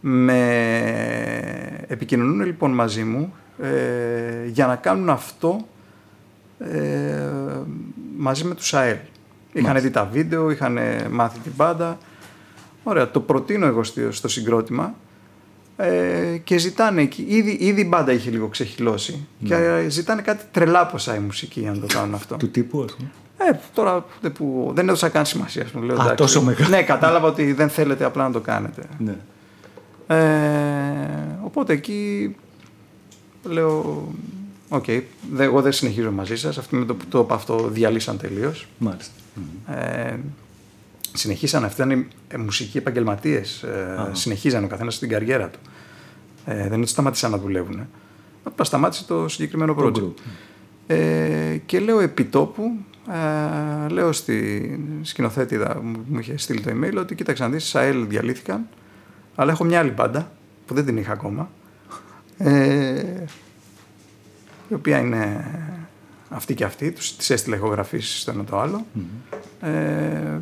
Με... 0.00 0.38
Επικοινωνούν 1.86 2.40
λοιπόν 2.44 2.70
μαζί 2.70 3.04
μου 3.04 3.34
ε, 3.62 4.46
για 4.46 4.66
να 4.66 4.76
κάνουν 4.76 5.10
αυτό 5.10 5.66
ε, 6.58 7.20
μαζί 8.16 8.44
με 8.44 8.54
τους 8.54 8.74
ΑΕΛ. 8.74 8.96
Είχαν 9.52 9.80
δει 9.80 9.90
τα 9.90 10.08
βίντεο, 10.12 10.50
είχαν 10.50 10.78
μάθει 11.10 11.38
την 11.38 11.52
μπάντα. 11.56 11.98
Ωραία, 12.82 13.10
το 13.10 13.20
προτείνω 13.20 13.66
εγώ 13.66 13.84
στο, 13.84 14.12
στο 14.12 14.28
συγκρότημα 14.28 14.94
ε, 15.76 16.36
και 16.44 16.58
ζητάνε 16.58 17.02
εκεί. 17.02 17.24
Ήδη, 17.28 17.50
ήδη 17.60 17.80
η 17.80 17.86
μπάντα 17.88 18.12
είχε 18.12 18.30
λίγο 18.30 18.46
ξεχυλώσει 18.48 19.26
και 19.44 19.54
ε, 19.54 19.88
ζητάνε 19.88 20.22
κάτι 20.22 20.44
τρελά 20.50 20.86
ποσά 20.86 21.16
η 21.16 21.18
μουσική 21.18 21.60
για 21.60 21.70
να 21.70 21.78
το 21.78 21.86
κάνουν 21.86 22.14
αυτό. 22.14 22.36
Του 22.36 22.50
τύπου, 22.50 22.82
ας 22.82 22.94
πούμε. 22.94 23.10
Ε, 23.50 23.58
τώρα 23.74 24.04
δε 24.20 24.30
που 24.30 24.70
δεν 24.74 24.86
έδωσα 24.88 25.08
καν 25.08 25.26
σημασία. 25.26 25.62
Ας 25.62 25.70
πούμε, 25.70 25.84
λέω, 25.86 25.94
Α, 25.96 25.98
εντάξει. 26.00 26.16
τόσο 26.16 26.42
μεγάλο. 26.42 26.68
Ναι, 26.68 26.82
κατάλαβα 26.82 27.28
ότι 27.28 27.52
δεν 27.52 27.68
θέλετε 27.68 28.04
απλά 28.04 28.26
να 28.26 28.32
το 28.32 28.40
κάνετε. 28.40 28.82
Ναι. 28.98 29.16
Ε, 30.06 31.38
οπότε 31.44 31.72
εκεί 31.72 32.34
λέω, 33.44 34.08
οκ, 34.68 34.84
δε- 35.32 35.44
εγώ 35.44 35.60
δεν 35.62 35.72
συνεχίζω 35.72 36.10
μαζί 36.10 36.36
σας. 36.36 36.58
Αυτοί 36.58 36.76
με 36.76 36.84
το 36.84 36.94
που 36.94 37.04
το 37.08 37.18
είπα 37.18 37.34
αυτό 37.34 37.68
διαλύσαν 37.68 38.16
τελείως. 38.18 38.68
Μάλιστα. 38.78 39.12
Ε, 39.68 40.18
συνεχίσαν, 41.14 41.64
αυτοί 41.64 41.82
ήταν 41.82 41.98
οι 41.98 42.08
ε, 42.28 42.36
μουσικοί 42.36 42.78
επαγγελματίες. 42.78 43.62
Ε, 43.62 44.10
συνεχίζαν 44.12 44.64
ο 44.64 44.66
καθένας 44.66 44.94
στην 44.94 45.08
καριέρα 45.08 45.48
του. 45.48 45.58
Ε, 46.44 46.54
δεν 46.54 46.66
είναι 46.66 46.74
ότι 46.74 46.86
σταμάτησαν 46.86 47.30
να 47.30 47.38
δουλεύουν. 47.38 47.78
ε. 47.78 47.88
Απλά 48.42 48.64
σταμάτησε 48.64 49.04
το 49.04 49.28
συγκεκριμένο 49.28 49.76
project. 49.78 49.94
group. 49.94 50.12
Ε, 50.86 51.56
και 51.66 51.80
λέω 51.80 52.00
επιτόπου, 52.00 52.72
ε, 53.12 53.88
λέω 53.88 54.12
στη 54.12 54.80
σκηνοθέτιδα 55.02 55.74
που 55.74 56.04
μου 56.08 56.18
είχε 56.18 56.36
στείλει 56.36 56.60
το 56.60 56.70
email 56.70 56.94
ότι 56.98 57.14
κοίταξε 57.14 57.42
να 57.42 57.48
δεις, 57.48 57.64
Σαέλ 57.64 58.06
διαλύθηκαν, 58.08 58.68
αλλά 59.34 59.52
έχω 59.52 59.64
μια 59.64 59.78
άλλη 59.78 59.90
μπάντα 59.90 60.32
που 60.66 60.74
δεν 60.74 60.84
την 60.84 60.96
είχα 60.96 61.12
ακόμα, 61.12 61.50
ε, 62.38 63.04
η 64.68 64.74
οποία 64.74 64.98
είναι 64.98 65.44
αυτή 66.28 66.54
και 66.54 66.64
αυτή, 66.64 66.90
τους, 66.90 67.16
τις 67.16 67.30
έστειλε 67.30 67.56
ηχογραφήσεις 67.56 68.20
στο 68.20 68.30
ένα 68.30 68.44
το 68.44 68.58
άλλο. 68.60 68.86
Ε, 69.60 69.70
ε, 69.70 70.40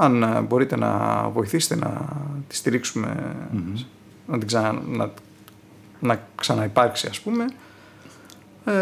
αν 0.00 0.22
ε, 0.22 0.40
μπορείτε 0.40 0.76
να 0.76 1.22
βοηθήσετε 1.32 1.76
να 1.76 2.00
τη 2.48 2.56
στηρίξουμε, 2.56 3.36
να, 4.26 4.38
την 4.38 4.46
ξανα, 4.46 4.82
να, 4.88 5.10
να 6.00 6.26
ξαναυπάρξει 6.34 7.06
ας 7.10 7.20
πούμε, 7.20 7.44
ε, 8.64 8.72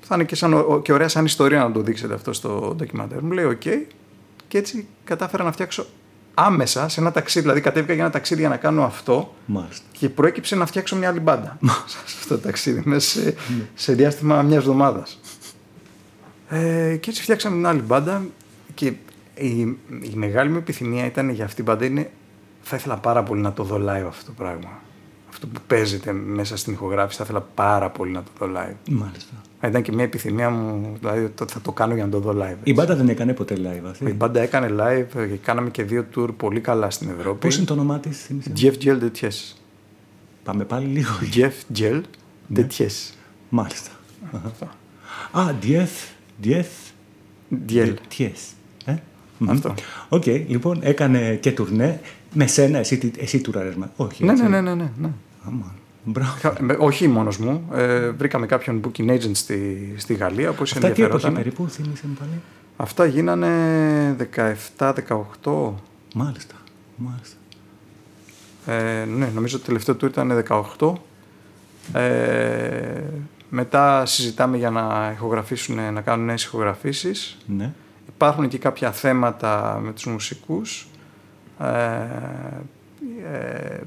θα 0.00 0.14
είναι 0.14 0.24
και, 0.24 0.34
σαν, 0.34 0.52
ο- 0.54 0.80
και 0.84 0.92
ωραία 0.92 1.08
σαν 1.08 1.24
ιστορία 1.24 1.58
να 1.62 1.72
το 1.72 1.80
δείξετε 1.80 2.14
αυτό 2.14 2.32
στο 2.32 2.74
ντοκιμαντέρ. 2.76 3.22
Μου 3.22 3.30
λέει 3.32 3.44
οκ 3.44 3.60
και 4.48 4.58
έτσι 4.58 4.86
κατάφερα 5.04 5.44
να 5.44 5.52
φτιάξω 5.52 5.86
άμεσα 6.34 6.88
σε 6.88 7.00
ένα 7.00 7.12
ταξίδι, 7.12 7.40
δηλαδή 7.44 7.60
κατέβηκα 7.60 7.92
για 7.92 8.02
ένα 8.02 8.12
ταξίδι 8.12 8.40
για 8.40 8.48
να 8.48 8.56
κάνω 8.56 8.84
αυτό 8.84 9.34
Μάλιστα. 9.46 9.84
και 9.92 10.08
προέκυψε 10.08 10.56
να 10.56 10.66
φτιάξω 10.66 10.96
μια 10.96 11.08
άλλη 11.08 11.20
μπάντα 11.20 11.58
σε 11.86 11.96
αυτό 12.04 12.34
το 12.36 12.40
ταξίδι, 12.40 12.82
μέσα 12.84 13.20
σε, 13.20 13.34
σε 13.74 13.92
διάστημα 13.92 14.42
μιας 14.42 14.58
εβδομάδας. 14.58 15.20
Ε, 16.48 16.96
και 17.00 17.10
έτσι 17.10 17.22
φτιάξαμε 17.22 17.56
μια 17.56 17.68
άλλη 17.68 17.80
μπάντα 17.80 18.22
και 18.74 18.92
η, 19.34 19.58
η 20.02 20.12
μεγάλη 20.14 20.50
μου 20.50 20.56
επιθυμία 20.56 21.06
ήταν 21.06 21.30
για 21.30 21.44
αυτή 21.44 21.56
την 21.56 21.64
μπάντα 21.64 21.84
είναι 21.84 22.10
θα 22.62 22.76
ήθελα 22.76 22.96
πάρα 22.96 23.22
πολύ 23.22 23.40
να 23.40 23.52
το 23.52 23.62
δω 23.62 23.76
live 23.76 24.06
αυτό 24.08 24.24
το 24.26 24.32
πράγμα. 24.36 24.80
Αυτό 25.28 25.46
που 25.46 25.60
παίζεται 25.66 26.12
μέσα 26.12 26.56
στην 26.56 26.72
ηχογράφηση 26.72 27.18
θα 27.18 27.24
ήθελα 27.24 27.40
πάρα 27.54 27.90
πολύ 27.90 28.12
να 28.12 28.22
το 28.22 28.46
δω 28.46 28.52
live. 28.56 28.74
Μάλιστα. 28.90 29.32
Ήταν 29.64 29.82
και 29.82 29.92
μια 29.92 30.04
επιθυμία 30.04 30.50
μου, 30.50 30.96
δηλαδή 31.00 31.28
το- 31.28 31.46
θα 31.48 31.60
το 31.60 31.72
κάνω 31.72 31.94
για 31.94 32.04
να 32.04 32.10
το 32.10 32.18
δω 32.18 32.36
live. 32.42 32.56
Η 32.62 32.72
μπάντα 32.72 32.96
δεν 32.96 33.08
έκανε 33.08 33.32
ποτέ 33.32 33.56
live 33.58 33.86
αυτή. 33.90 34.04
Η 34.04 34.14
μπάντα 34.16 34.40
έκανε 34.40 34.68
live 34.78 35.28
και 35.28 35.36
κάναμε 35.42 35.70
και 35.70 35.82
δύο 35.82 36.06
tour 36.16 36.28
πολύ 36.36 36.60
καλά 36.60 36.90
στην 36.90 37.10
Ευρώπη. 37.18 37.38
Πώς 37.38 37.56
είναι 37.56 37.64
το 37.66 37.72
όνομά 37.72 37.98
της, 38.00 38.18
θύμισε. 38.22 38.52
Dieuf 38.60 38.74
Dieul 38.84 39.00
de 39.02 39.10
Thiès. 39.20 39.54
Πάμε 40.44 40.64
πάλι 40.64 40.86
λίγο. 40.86 41.10
Dieuf 41.34 41.78
Dieul 41.78 42.00
de 42.54 42.66
Thiès. 42.78 43.12
Μάλιστα. 43.48 43.90
Α, 45.32 45.42
Dieuf. 45.62 46.08
Dieuf. 46.44 46.92
Dieul. 47.68 47.94
Dieuf. 49.44 49.48
Ε; 49.48 49.52
Αυτό. 49.52 49.74
Οκ, 50.08 50.26
λοιπόν, 50.26 50.78
έκανε 50.82 51.34
και 51.34 51.52
τουρνέ. 51.52 52.00
Με 52.34 52.46
σένα, 52.46 52.78
εσύ, 52.78 52.98
τι- 52.98 53.20
εσύ 53.20 53.40
τούραρες 53.40 53.74
μα. 53.74 53.92
Όχι. 53.96 54.24
Ναι, 54.24 54.30
έτσι. 54.32 54.42
ναι, 54.42 54.48
ναι, 54.48 54.60
ναι, 54.60 54.74
ναι, 54.74 54.90
ναι. 55.00 55.08
Άμα. 55.46 55.74
Μπράβο. 56.04 56.32
Είχα- 56.36 56.56
με- 56.60 56.76
όχι 56.78 57.08
μόνος 57.08 57.38
μου. 57.38 57.68
Ε, 57.74 58.08
βρήκαμε 58.10 58.46
κάποιον 58.46 58.80
booking 58.84 59.10
agent 59.10 59.30
στη, 59.32 59.92
στη 59.96 60.14
Γαλλία 60.14 60.52
που 60.52 60.62
Αυτά 60.62 60.78
τι 60.78 60.86
εποχή 60.86 61.00
ενδιαφερόταν. 61.02 61.34
περίπου, 61.34 61.68
θύμισε 61.68 62.06
μου 62.06 62.14
πάλι. 62.18 62.30
Αυτά 62.76 63.06
γίνανε 63.06 63.48
17-18. 64.16 65.72
Μάλιστα. 66.14 66.54
Μάλιστα. 66.96 67.36
Ε, 68.66 69.04
ναι, 69.04 69.28
νομίζω 69.34 69.58
το 69.58 69.64
τελευταίο 69.64 69.94
του 69.94 70.06
ήταν 70.06 70.44
18. 70.78 70.92
Ε, 71.92 73.00
μετά 73.48 74.06
συζητάμε 74.06 74.56
για 74.56 74.70
να 74.70 75.10
ηχογραφήσουν, 75.14 75.92
να 75.92 76.00
κάνουν 76.00 76.24
νέες 76.26 76.44
ηχογραφήσεις. 76.44 77.36
Ναι. 77.46 77.72
Υπάρχουν 78.22 78.48
και 78.48 78.58
κάποια 78.58 78.92
θέματα 78.92 79.80
με 79.82 79.92
τους 79.92 80.06
μουσικούς. 80.06 80.86
Ε, 81.60 81.66
ε, 83.32 83.80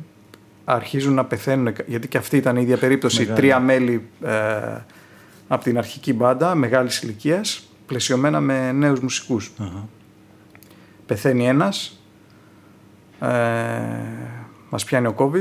αρχίζουν 0.66 1.14
να 1.14 1.26
πεθαίνουν, 1.26 1.74
γιατί 1.86 2.08
και 2.08 2.18
αυτή 2.18 2.38
ήταν 2.38 2.56
η 2.58 2.62
ίδια 2.62 2.78
περίπτωση. 2.78 3.20
Μεγάλη. 3.20 3.38
Τρία 3.38 3.60
μέλη 3.60 4.08
ε, 4.24 4.78
από 5.48 5.64
την 5.64 5.78
αρχική 5.78 6.14
μπάντα, 6.14 6.56
μεγάλης 6.56 7.02
ηλικίας, 7.02 7.68
πλαισιωμένα 7.86 8.40
με 8.40 8.72
νέους 8.72 9.00
μουσικούς. 9.00 9.52
Αχα. 9.58 9.88
πεθαίνει 11.06 11.48
ένας, 11.48 12.00
ε, 13.20 13.28
μας 14.70 14.84
πιάνει 14.84 15.08
ο 15.08 15.16
COVID 15.18 15.26
Α, 15.28 15.40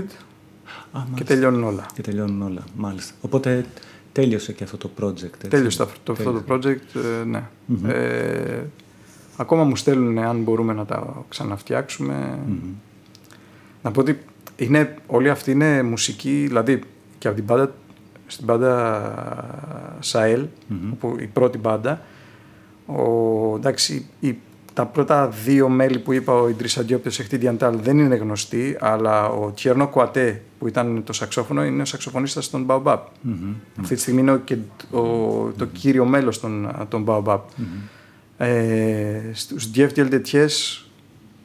μάλιστα. 0.92 1.16
και 1.16 1.24
τελειώνουν 1.24 1.64
όλα. 1.64 1.86
Και 1.94 2.02
τελειώνουν 2.02 2.42
όλα, 2.42 2.64
μάλιστα. 2.76 3.14
Οπότε 3.20 3.64
τέλειωσε 4.12 4.52
και 4.52 4.64
αυτό 4.64 4.76
το 4.76 4.90
project. 5.00 5.24
Έτσι. 5.24 5.48
Τέλειωσε 5.48 5.82
αυτό, 5.82 5.98
το, 6.02 6.12
αυτό 6.12 6.32
το 6.32 6.42
project, 6.48 7.00
ε, 7.20 7.24
ναι. 7.24 7.42
Ε, 7.86 8.62
ακόμα 9.36 9.64
μου 9.64 9.76
στέλνουν 9.76 10.18
αν 10.18 10.42
μπορούμε 10.42 10.72
να 10.72 10.84
τα 10.84 11.24
ξαναφτιάξουμε. 11.28 12.38
Να 13.82 13.90
πω 13.90 14.00
ότι 14.00 14.18
είναι, 14.56 14.94
όλη 15.06 15.30
αυτή 15.30 15.50
είναι 15.50 15.82
μουσική, 15.82 16.44
δηλαδή 16.46 16.80
και 17.18 17.28
από 17.28 17.36
την 17.36 17.44
μπάντα, 17.44 17.74
στην 18.26 18.44
μπάντα 18.44 19.96
Σαέλ, 20.00 20.46
που 21.00 21.16
η 21.20 21.26
πρώτη 21.26 21.58
μπάντα, 21.58 22.00
ο, 22.86 23.56
εντάξει, 23.56 24.06
η, 24.20 24.36
τα 24.72 24.86
πρώτα 24.86 25.28
δύο 25.28 25.68
μέλη 25.68 25.98
που 25.98 26.12
είπα, 26.12 26.32
ο 26.32 26.48
Ιντρίσα 26.48 26.82
Διόπιο 26.82 27.10
Εχτή 27.18 27.36
Διαντάλ, 27.36 27.78
δεν 27.82 27.98
είναι 27.98 28.14
γνωστοί, 28.14 28.76
αλλά 28.80 29.28
ο 29.28 29.50
Τιέρνο 29.50 29.88
Κουατέ, 29.88 30.42
που 30.58 30.68
ήταν 30.68 31.02
το 31.04 31.12
σαξόφωνο, 31.12 31.64
είναι 31.64 31.82
ο 31.82 31.84
σαξοφωνίστας 31.84 32.50
των 32.50 32.66
Baobab. 32.68 32.98
Αυτή 33.80 33.94
τη 33.94 34.00
στιγμή 34.00 34.20
είναι 34.20 34.32
ο, 34.32 34.38
και, 34.38 34.56
ο, 34.90 35.00
το 35.56 35.66
κύριο 35.72 36.04
μέλος 36.04 36.40
των, 36.40 36.70
των 36.88 37.04
Baobab. 37.08 37.38
Ε, 38.38 39.20
στους 39.32 39.70
Dief 39.74 39.88
Diel 39.96 40.10
de 40.10 40.20
Ties, 40.32 40.84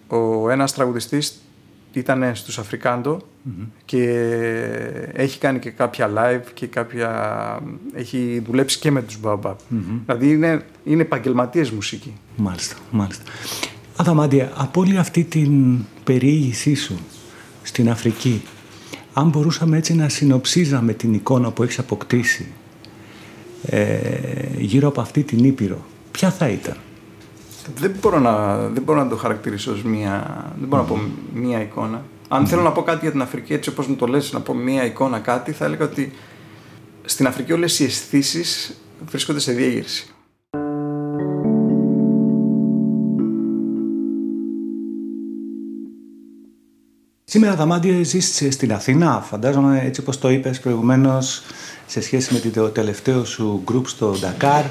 ο 0.08 0.49
ένας 0.49 0.73
τραγουδιστής 0.73 1.41
ήταν 1.93 2.36
στους 2.36 2.60
αφρικαντο 2.60 3.21
και 3.86 4.04
έχει 5.13 5.39
κάνει 5.39 5.60
και 5.60 5.69
κάποια 5.69 6.12
live 6.15 6.47
και 6.54 6.67
κάποια... 6.67 7.60
έχει 7.93 8.41
δουλέψει 8.45 8.80
και 8.80 8.91
με 8.91 9.02
τους 9.02 9.19
Baobab. 9.23 9.56
Δηλαδή 10.06 10.32
είναι, 10.32 10.65
είναι 10.84 11.02
επαγγελματίες 11.02 11.71
μουσική. 11.71 12.13
Μάλιστα, 12.36 12.75
μάλιστα. 12.91 13.23
Αδαμάντια, 13.95 14.52
από 14.56 14.82
όλη 14.82 14.97
αυτή 14.97 15.23
την 15.23 15.78
περιήγησή 16.04 16.75
σου 16.75 16.99
στην 17.63 17.89
Αφρική, 17.89 18.41
αν 19.13 19.30
μπορούσαμε 19.30 19.78
έτσι 19.78 19.95
να 19.95 20.10
συνοψίζαμε 20.10 20.93
την 20.93 21.13
εικόνα 21.13 21.52
που 21.52 21.63
έχεις 21.63 21.80
αποκτήσει 21.80 22.47
ε, 23.65 23.99
γύρω 24.58 24.88
από 24.88 25.02
αυτή 25.02 25.23
την 25.23 25.43
Ήπειρο, 25.43 25.86
ποια 26.20 26.32
θα 26.32 26.48
ήταν. 26.48 26.78
Δεν 27.76 27.96
μπορώ 28.02 28.20
να, 28.20 28.58
δεν 28.58 28.84
μπορώ 28.84 29.04
να 29.04 29.10
το 29.10 29.16
χαρακτηρίσω 29.16 29.72
ως 29.72 29.84
μία... 29.84 30.46
Δεν 30.60 30.68
μπορώ 30.68 30.82
να 30.82 30.88
πω 30.88 31.00
μία 31.34 31.62
εικόνα. 31.62 32.04
Αν 32.28 32.48
θέλω 32.48 32.62
να 32.62 32.72
πω 32.72 32.84
κάτι 32.84 33.00
για 33.02 33.12
την 33.12 33.22
Αφρική, 33.22 33.54
έτσι 33.54 33.70
όπως 33.70 33.88
μου 33.88 33.96
το 33.96 34.08
λες, 34.08 34.32
να 34.32 34.42
πω 34.42 34.54
μία 34.54 34.86
εικόνα 34.86 35.20
κάτι, 35.20 35.52
θα 35.52 35.66
έλεγα 35.66 35.86
ότι 35.86 36.12
στην 37.06 37.28
Αφρική 37.28 37.54
όλες 37.54 37.80
οι 37.80 37.84
αισθήσεις 37.84 38.78
βρίσκονται 39.06 39.40
σε 39.40 39.52
διέγερση. 39.52 40.14
Σήμερα 47.24 47.56
Δαμάντιο 47.56 48.04
ζεις 48.04 48.48
στην 48.50 48.74
Αθήνα, 48.74 49.22
φαντάζομαι 49.22 49.82
έτσι 49.86 50.02
όπως 50.02 50.20
το 50.20 50.30
είπες 50.30 50.60
προηγουμένως 50.60 51.42
σε 51.86 52.02
σχέση 52.02 52.34
με 52.34 52.40
το 52.50 52.70
τελευταίο 52.70 53.26
σου 53.26 53.62
γκρουπ 53.66 53.88
στο 53.88 54.16
Ντακάρ. 54.20 54.64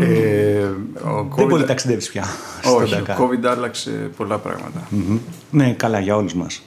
Ε, 0.00 0.04
Δεν 0.04 0.74
ο 1.04 1.24
πολύ 1.36 1.62
COVID, 1.62 1.66
ταξιδεύεις 1.66 2.08
πια 2.10 2.24
στο 2.62 2.74
όχι, 2.76 2.94
ο 2.94 2.96
Ντακάρ. 2.96 3.16
COVID 3.18 3.44
άλλαξε 3.46 4.10
πολλά 4.16 4.38
πράγματα. 4.38 4.86
Μμμ. 4.90 5.18
Ναι, 5.50 5.72
καλά 5.72 6.00
για 6.00 6.16
όλους 6.16 6.34
μας. 6.34 6.62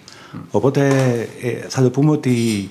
Οπότε 0.51 0.87
ε, 1.41 1.51
θα 1.67 1.81
το 1.81 1.89
πούμε 1.89 2.11
ότι 2.11 2.67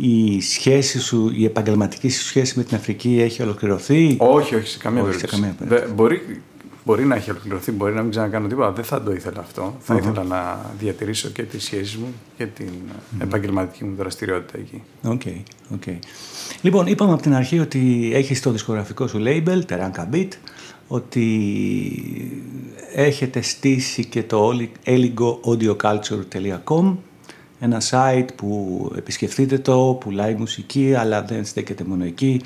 η 0.00 0.40
σχέση 0.40 1.00
σου, 1.00 1.30
η 1.36 1.44
επαγγελματική 1.44 2.10
σου 2.10 2.24
σχέση 2.24 2.58
με 2.58 2.64
την 2.64 2.76
Αφρική 2.76 3.20
έχει 3.20 3.42
ολοκληρωθεί; 3.42 4.16
Όχι, 4.18 4.54
όχι, 4.54 4.66
σε 4.66 4.78
καμία 4.78 5.02
Όχι, 5.02 5.12
σε 5.12 5.18
περίπτωση. 5.18 5.42
καμία 5.42 5.56
περίπτωση. 5.58 5.86
Δε- 5.86 5.94
μπορεί, 5.94 6.42
μπορεί 6.84 7.04
να 7.04 7.14
έχει 7.14 7.30
ολοκληρωθεί, 7.30 7.72
μπορεί 7.72 7.94
να 7.94 8.02
μην 8.02 8.10
ξανακάνω 8.10 8.46
τίποτα. 8.48 8.72
Δεν 8.72 8.84
θα 8.84 9.02
το 9.02 9.12
ήθελα 9.12 9.40
αυτό. 9.40 9.76
Θα 9.80 9.94
ήθελα 9.94 10.22
να 10.22 10.70
διατηρήσω 10.78 11.28
και 11.28 11.42
τις 11.42 11.64
σχέσεις 11.64 11.96
μου 11.96 12.14
και 12.36 12.46
την 12.46 12.68
επαγγελματική 13.18 13.84
μου 13.84 13.94
δραστηριότητα 13.96 14.58
εκεί. 14.58 14.82
OK, 15.02 15.22
OK. 15.74 15.82
Λοιπόν, 16.62 16.86
είπαμε 16.86 17.12
από 17.12 17.22
την 17.22 17.34
αρχή 17.34 17.58
ότι 17.58 18.10
έχεις 18.14 18.40
το 18.40 18.50
δισκογραφικό 18.50 19.06
σου 19.06 19.22
label, 19.26 19.60
Teranga 19.68 20.04
Beat, 20.12 20.28
ότι 20.88 21.26
έχετε 22.94 23.40
στήσει 23.40 24.04
και 24.04 24.22
το 24.22 24.50
eligoaudioculture.com, 24.84 26.96
ένα 27.60 27.82
site 27.90 28.28
που 28.36 28.90
επισκεφτείτε 28.96 29.58
το, 29.58 29.98
πουλάει 30.00 30.34
μουσική, 30.34 30.94
αλλά 30.98 31.22
δεν 31.22 31.44
στέκεται 31.44 31.84
μόνο 31.84 32.04
εκεί. 32.04 32.40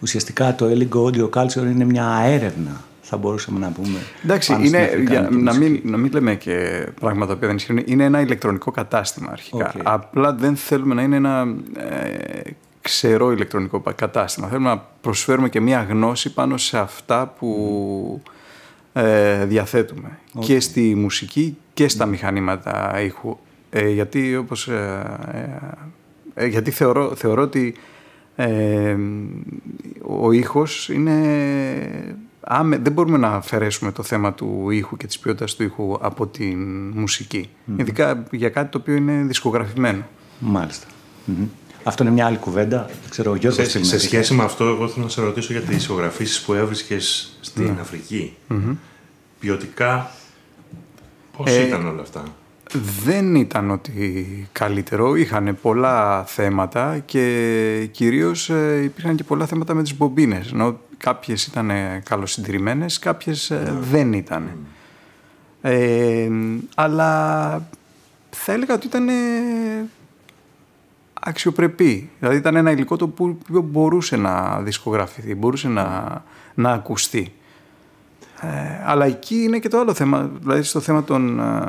Ουσιαστικά 0.00 0.54
το 0.54 0.66
Eligo 0.66 1.04
Audio 1.04 1.30
Culture 1.30 1.56
είναι 1.56 1.84
μια 1.84 2.20
έρευνα, 2.24 2.84
θα 3.00 3.16
μπορούσαμε 3.16 3.58
να 3.58 3.70
πούμε. 3.70 3.98
Εντάξει, 4.24 4.52
πάνω 4.52 4.64
στην 4.64 4.78
είναι, 4.78 4.86
αφρικάνικη 4.86 5.12
για, 5.12 5.20
να, 5.20 5.54
μουσική. 5.54 5.70
μην, 5.70 5.80
να 5.90 5.96
μην 5.96 6.12
λέμε 6.12 6.34
και 6.34 6.86
πράγματα 7.00 7.36
που 7.36 7.46
δεν 7.46 7.56
ισχύουν. 7.56 7.82
Είναι 7.86 8.04
ένα 8.04 8.20
ηλεκτρονικό 8.20 8.70
κατάστημα 8.70 9.30
αρχικά. 9.30 9.72
Οκ. 9.76 9.80
Απλά 9.82 10.32
δεν 10.32 10.56
θέλουμε 10.56 10.94
να 10.94 11.02
είναι 11.02 11.16
ένα 11.16 11.54
ε, 11.76 12.40
ξερό 12.88 13.32
ηλεκτρονικό 13.32 13.80
πα- 13.80 13.92
κατάστημα. 13.92 14.48
Θέλουμε 14.48 14.68
να 14.68 14.78
προσφέρουμε 15.00 15.48
και 15.48 15.60
μία 15.60 15.82
γνώση 15.82 16.32
πάνω 16.32 16.56
σε 16.56 16.78
αυτά 16.78 17.34
που 17.38 18.22
ε, 18.92 19.44
διαθέτουμε. 19.44 20.18
Και 20.38 20.60
στη 20.60 20.94
μουσική 20.94 21.56
και 21.74 21.88
στα 21.88 22.06
μηχανήματα 22.06 23.00
ήχου. 23.00 23.36
Ε, 23.70 23.88
γιατί 23.88 24.36
όπως... 24.36 24.68
ε, 24.68 25.02
ε, 26.34 26.44
ε, 26.44 26.46
γιατί 26.46 26.70
θεωρώ, 26.70 27.14
θεωρώ 27.14 27.42
ότι 27.42 27.74
ε, 28.36 28.96
ο 30.02 30.32
ήχος 30.32 30.88
είναι... 30.88 32.16
Άμε, 32.40 32.78
δεν 32.78 32.92
μπορούμε 32.92 33.18
να 33.18 33.28
αφαιρέσουμε 33.28 33.92
το 33.92 34.02
θέμα 34.02 34.32
του 34.32 34.70
ήχου 34.70 34.96
και 34.96 35.06
της 35.06 35.18
ποιότητας 35.18 35.54
του 35.54 35.62
ήχου 35.62 35.96
από 36.00 36.26
την 36.26 36.90
μουσική. 36.94 37.48
Ειδικά 37.76 38.24
για 38.30 38.48
κάτι 38.48 38.70
το 38.70 38.78
οποίο 38.78 38.94
είναι 38.94 39.22
δισκογραφημένο. 39.22 40.06
Μάλιστα. 40.38 40.86
Μμμ. 41.24 41.46
Αυτό 41.88 42.02
είναι 42.02 42.12
μια 42.12 42.26
άλλη 42.26 42.36
κουβέντα. 42.36 42.84
Δεν 42.86 43.10
ξέρω, 43.10 43.30
ο 43.30 43.34
Γιώργος 43.34 43.64
Σε, 43.64 43.70
θέλει 43.72 43.84
σε 43.84 43.94
να 43.94 44.00
πει. 44.00 44.06
σχέση 44.06 44.34
με 44.34 44.42
αυτό, 44.44 44.64
εγώ 44.64 44.88
θέλω 44.88 45.04
να 45.04 45.10
σε 45.10 45.20
ρωτήσω 45.22 45.52
για 45.52 45.62
τις 45.62 45.84
ηχογραφήσεις 45.84 46.40
που 46.40 46.52
έβρισκες 46.54 47.36
στην 47.40 47.64
Ναι. 47.64 47.76
Αφρική. 47.80 48.36
Ποιοτικά, 49.38 50.10
πώς 51.36 51.50
Ε, 51.56 51.66
ήταν 51.66 51.86
όλα 51.86 52.00
αυτά; 52.02 52.22
Δεν 53.04 53.34
ήταν 53.34 53.70
ότι 53.70 54.48
καλύτερο. 54.52 55.14
Είχαν 55.16 55.58
πολλά 55.62 56.24
θέματα 56.24 56.98
και 57.04 57.88
κυρίως 57.92 58.50
ε, 58.50 58.80
υπήρχαν 58.84 59.16
και 59.16 59.24
πολλά 59.24 59.46
θέματα 59.46 59.74
με 59.74 59.82
τις 59.82 59.96
μπομπίνες. 59.96 60.50
Ενώ 60.52 60.78
κάποιες 60.96 61.46
ήταν 61.46 61.70
καλοσυντηρημένες, 62.04 62.98
κάποιες 62.98 63.50
ε, 63.50 63.74
δεν 63.80 64.12
ήταν. 64.12 64.50
Ε, 65.62 66.28
αλλά 66.74 67.68
θα 68.30 68.52
έλεγα 68.52 68.74
ότι 68.74 68.86
ήταν 68.86 69.08
ε, 69.08 69.12
αξιοπρεπή. 71.20 72.10
Δηλαδή 72.18 72.36
ήταν 72.36 72.56
ένα 72.56 72.70
υλικό 72.70 72.96
το 72.96 73.08
που 73.08 73.38
που 73.52 73.62
μπορούσε 73.62 74.16
να 74.16 74.60
δισκογραφηθεί, 74.60 75.34
μπορούσε 75.34 75.68
να, 75.68 76.22
να 76.54 76.72
ακουστεί. 76.72 77.32
Ε, 78.40 78.48
αλλά 78.84 79.04
εκεί 79.04 79.34
είναι 79.34 79.58
και 79.58 79.68
το 79.68 79.78
άλλο 79.78 79.94
θέμα. 79.94 80.30
Δηλαδή 80.40 80.62
στο 80.62 80.80
θέμα 80.80 81.04
των 81.04 81.40
ε, 81.40 81.62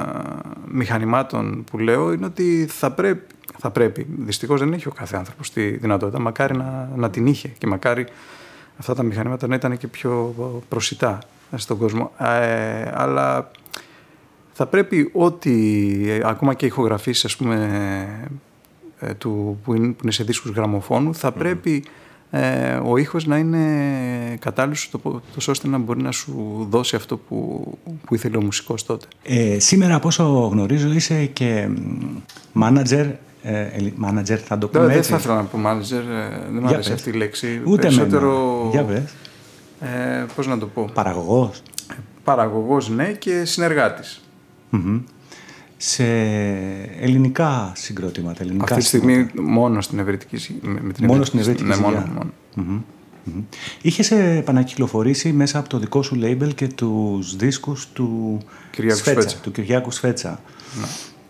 μηχανημάτων 0.67 1.63
που 1.71 1.77
λέω 1.77 2.11
είναι 2.11 2.25
ότι 2.25 2.65
θα 2.69 2.91
πρέπει, 2.91 3.35
θα 3.57 3.69
πρέπει. 3.71 4.07
Δυστυχώς 4.17 4.59
δεν 4.59 4.73
έχει 4.73 4.87
ο 4.87 4.91
κάθε 4.91 5.17
άνθρωπος 5.17 5.51
τη 5.51 5.69
δυνατότητα. 5.69 6.19
Μακάρι 6.19 6.57
να, 6.57 6.89
να 6.95 7.09
την 7.09 7.27
είχε 7.27 7.47
και 7.47 7.67
μακάρι 7.67 8.05
αυτά 8.77 8.95
τα 8.95 9.03
μηχανήματα 9.03 9.47
να 9.47 9.55
ήταν 9.55 9.77
και 9.77 9.87
πιο 9.87 10.35
προσιτά 10.69 11.19
στον 11.55 11.77
κόσμο. 11.77 12.11
Ε, 12.17 12.91
αλλά 12.93 13.51
θα 14.53 14.65
πρέπει 14.65 15.09
ό,τι, 15.13 15.51
ε, 16.09 16.21
ακόμα 16.23 16.53
και 16.53 16.65
ηχογραφήσεις 16.65 17.25
ας 17.25 17.35
πούμε 17.35 17.55
ε, 18.23 18.27
του, 19.17 19.59
που, 19.63 19.73
είναι, 19.73 19.87
που 19.87 19.99
είναι 20.03 20.11
σε 20.11 20.23
δίσκους 20.23 20.51
γραμμοφώνου, 20.51 21.15
θα 21.15 21.31
πρέπει 21.31 21.83
ε, 22.31 22.73
ο 22.85 22.97
ήχος 22.97 23.25
να 23.25 23.37
είναι 23.37 23.59
κατάλληλος 24.39 24.89
το, 24.91 25.21
τόσο 25.33 25.51
ώστε 25.51 25.67
να 25.67 25.77
μπορεί 25.77 26.01
να 26.01 26.11
σου 26.11 26.67
δώσει 26.69 26.95
αυτό 26.95 27.17
που, 27.17 27.63
που 28.05 28.15
ήθελε 28.15 28.37
ο 28.37 28.41
μουσικός 28.41 28.85
τότε. 28.85 29.05
Ε, 29.23 29.59
σήμερα, 29.59 29.95
από 29.95 30.07
όσο 30.07 30.23
γνωρίζω, 30.51 30.91
είσαι 30.91 31.25
και 31.25 31.69
μάνατζερ. 32.53 33.05
Ε, 33.43 33.61
ελι- 33.71 33.93
manager, 34.05 34.35
θα 34.37 34.57
το 34.57 34.67
πούμε 34.67 34.79
Δεν, 34.83 34.87
δεν 34.89 34.97
έτσι. 34.97 35.11
θα 35.11 35.17
ήθελα 35.17 35.35
να 35.35 35.43
πω 35.43 35.59
manager, 35.65 36.03
ε, 36.09 36.29
δεν 36.43 36.53
μου 36.53 36.59
Για 36.59 36.69
αρέσει 36.69 36.89
πες. 36.89 36.97
αυτή 36.97 37.09
η 37.09 37.13
λέξη. 37.13 37.61
Ούτε 37.65 37.81
Περισσότερο, 37.81 38.29
εμένα. 38.55 38.69
Για 38.71 38.83
πες. 38.83 39.13
Ε, 39.89 40.25
πώς 40.35 40.47
να 40.47 40.57
το 40.57 40.65
πω, 40.67 40.89
Παραγωγός. 40.93 41.61
παραγωγός 42.23 42.89
ναι 42.89 43.05
και 43.11 43.45
συνεργάτης. 43.45 44.21
Μμμ. 44.69 44.99
Σε 45.81 46.03
ελληνικά 46.99 47.71
συγκρότηματα. 47.75 48.43
Ελληνικά 48.43 48.63
Αυτή 48.63 48.79
τη 48.79 48.85
στιγμή 48.85 49.27
μόνο 49.41 49.81
στην 49.81 49.99
ευρετική 49.99 50.37
σι- 50.37 50.55
με, 50.61 50.79
με 50.81 50.93
την 50.93 51.05
Μόνο 51.05 51.23
στην 51.23 51.39
ευρετική- 51.39 51.65
ευρετική 51.65 51.81
Ναι, 51.83 51.87
ζυγιά. 51.99 52.07
μόνο, 52.13 52.29
μόνο. 52.55 52.69
Μμμ. 52.71 52.81
Μμμ. 53.23 53.41
Είχες 53.81 54.11
επανακυκλοφορήσει 54.11 55.31
μέσα 55.31 55.59
από 55.59 55.69
το 55.69 55.79
δικό 55.79 56.01
σου 56.01 56.19
label 56.23 56.53
και 56.55 56.67
τους 56.67 57.35
δίσκους 57.35 57.87
του 57.93 58.37
Κυριάκου 58.71 58.97
Σφέτσα, 58.99 59.21
Σφέτσα. 59.21 59.37
του 59.37 59.51
Κυριάκου 59.51 59.91
Σφέτσα. 59.91 60.41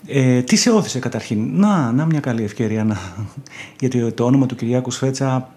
Ε, 0.07 0.41
τι 0.41 0.55
σε 0.55 0.69
όθησε 0.71 0.99
καταρχήν; 0.99 1.49
Να, 1.59 1.91
να 1.91 2.05
μια 2.05 2.19
καλή 2.19 2.43
ευκαιρία 2.43 2.83
να... 2.83 2.97
Γιατί 3.79 4.11
το 4.11 4.25
όνομα 4.25 4.45
του 4.45 4.55
Κυριάκου 4.55 4.91
Σφέτσα 4.91 5.49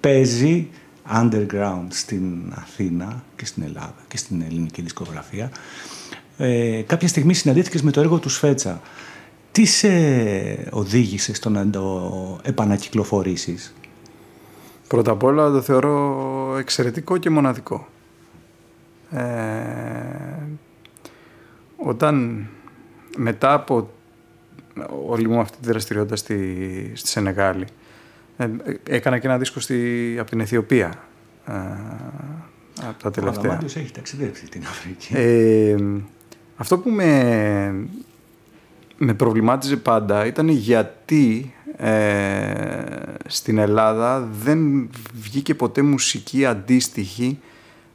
παίζει 0.00 0.68
underground 1.14 1.86
στην 1.88 2.52
Αθήνα 2.54 3.22
και 3.36 3.46
στην 3.46 3.62
Ελλάδα 3.62 3.94
και 4.08 4.16
στην 4.16 4.42
ελληνική 4.42 4.82
δισκογραφία. 4.82 5.50
Ε, 6.42 6.82
κάποια 6.86 7.08
στιγμή 7.08 7.34
συναντήθηκες 7.34 7.82
με 7.82 7.90
το 7.90 8.00
έργο 8.00 8.18
του 8.18 8.28
Σφέτσα. 8.28 8.80
Τι 9.52 9.64
σε 9.64 9.88
οδήγησε 10.70 11.34
στο 11.34 11.50
να 11.50 11.70
το 11.70 12.38
επανακυκλοφορήσεις; 12.42 13.74
Πρώτα 14.88 15.10
απ' 15.10 15.22
όλα 15.22 15.50
το 15.50 15.60
θεωρώ 15.60 16.56
εξαιρετικό 16.58 17.16
και 17.16 17.30
μοναδικό. 17.30 17.88
Ε, 19.10 19.20
όταν 21.76 22.46
μετά 23.16 23.52
από 23.52 23.90
όλη 25.06 25.28
μου 25.28 25.40
αυτή 25.40 25.58
τη 25.60 25.66
δραστηριότητα 25.66 26.16
στη, 26.16 26.92
στη 26.94 27.08
Σενεγάλη 27.08 27.64
ε, 28.36 28.48
έκανα 28.88 29.18
και 29.18 29.26
ένα 29.26 29.38
δίσκο 29.38 29.60
στη, 29.60 30.16
από 30.20 30.30
την 30.30 30.40
Αιθιοπία 30.40 30.92
ε, 31.46 31.52
από 32.88 33.02
τα 33.02 33.10
τελευταία. 33.10 33.58
Ο 33.62 33.64
έχει 33.64 33.90
ταξιδέψει 33.92 34.48
την 34.48 34.62
Αφρική. 34.62 35.14
Ε, 36.60 36.62
αυτό 36.62 36.78
που 36.78 36.90
με, 36.90 37.88
με 38.98 39.14
προβλημάτιζε 39.14 39.76
πάντα 39.76 40.26
ήταν 40.26 40.48
γιατί 40.48 41.54
ε, 41.76 42.84
στην 43.26 43.58
Ελλάδα 43.58 44.28
δεν 44.42 44.90
βγήκε 45.14 45.54
ποτέ 45.54 45.82
μουσική 45.82 46.46
αντίστοιχη 46.46 47.38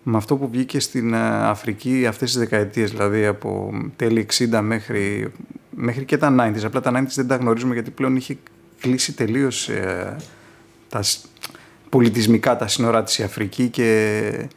με 0.03 0.17
αυτό 0.17 0.35
που 0.35 0.49
βγήκε 0.49 0.79
στην 0.79 1.13
ε, 1.13 1.47
Αφρική 1.47 2.05
αυτές 2.07 2.31
τις 2.31 2.39
δεκαετίες, 2.39 2.91
δηλαδή 2.91 3.25
από 3.25 3.73
τέλη 3.95 4.27
60 4.33 4.59
μέχρι, 4.61 5.31
μέχρι 5.69 6.05
και 6.05 6.17
τα 6.17 6.35
90s. 6.39 6.63
Απλά 6.63 6.81
τα 6.81 6.91
90s 6.91 7.13
δεν 7.15 7.27
τα 7.27 7.35
γνωρίζουμε 7.35 7.73
γιατί 7.73 7.91
πλέον 7.91 8.15
είχε 8.15 8.37
κλείσει 8.79 9.13
τελείως 9.13 9.69
ε, 9.69 10.15
τα, 10.89 11.03
πολιτισμικά 11.89 12.55
τα 12.55 12.67
σύνορά 12.67 13.03
της 13.03 13.17
η 13.17 13.23
Αφρική 13.23 13.69
και 13.69 14.49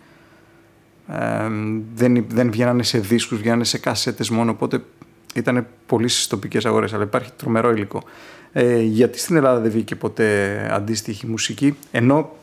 ε, 1.13 1.49
δεν, 1.95 2.25
δεν 2.29 2.51
βγαίνανε 2.51 2.83
σε 2.83 2.99
δίσκους, 2.99 3.39
βγαίνανε 3.39 3.65
σε 3.65 3.79
κασέτες 3.79 4.31
μόνο, 4.31 4.51
οπότε 4.51 4.83
ήταν 5.35 5.67
πολύ 5.87 6.09
στις 6.09 6.27
τοπικές 6.27 6.67
αγορές, 6.67 6.93
αλλά 6.93 7.03
υπάρχει 7.03 7.31
τρομερό 7.37 7.71
υλικό. 7.71 8.03
Ε, 8.53 8.81
γιατί 8.81 9.19
στην 9.19 9.37
Ελλάδα 9.37 9.61
δεν 9.61 9.71
βγήκε 9.71 9.97
ποτέ 9.97 10.69
αντίστοιχη 10.73 11.27
μουσική, 11.27 11.77
ενώ 11.91 12.37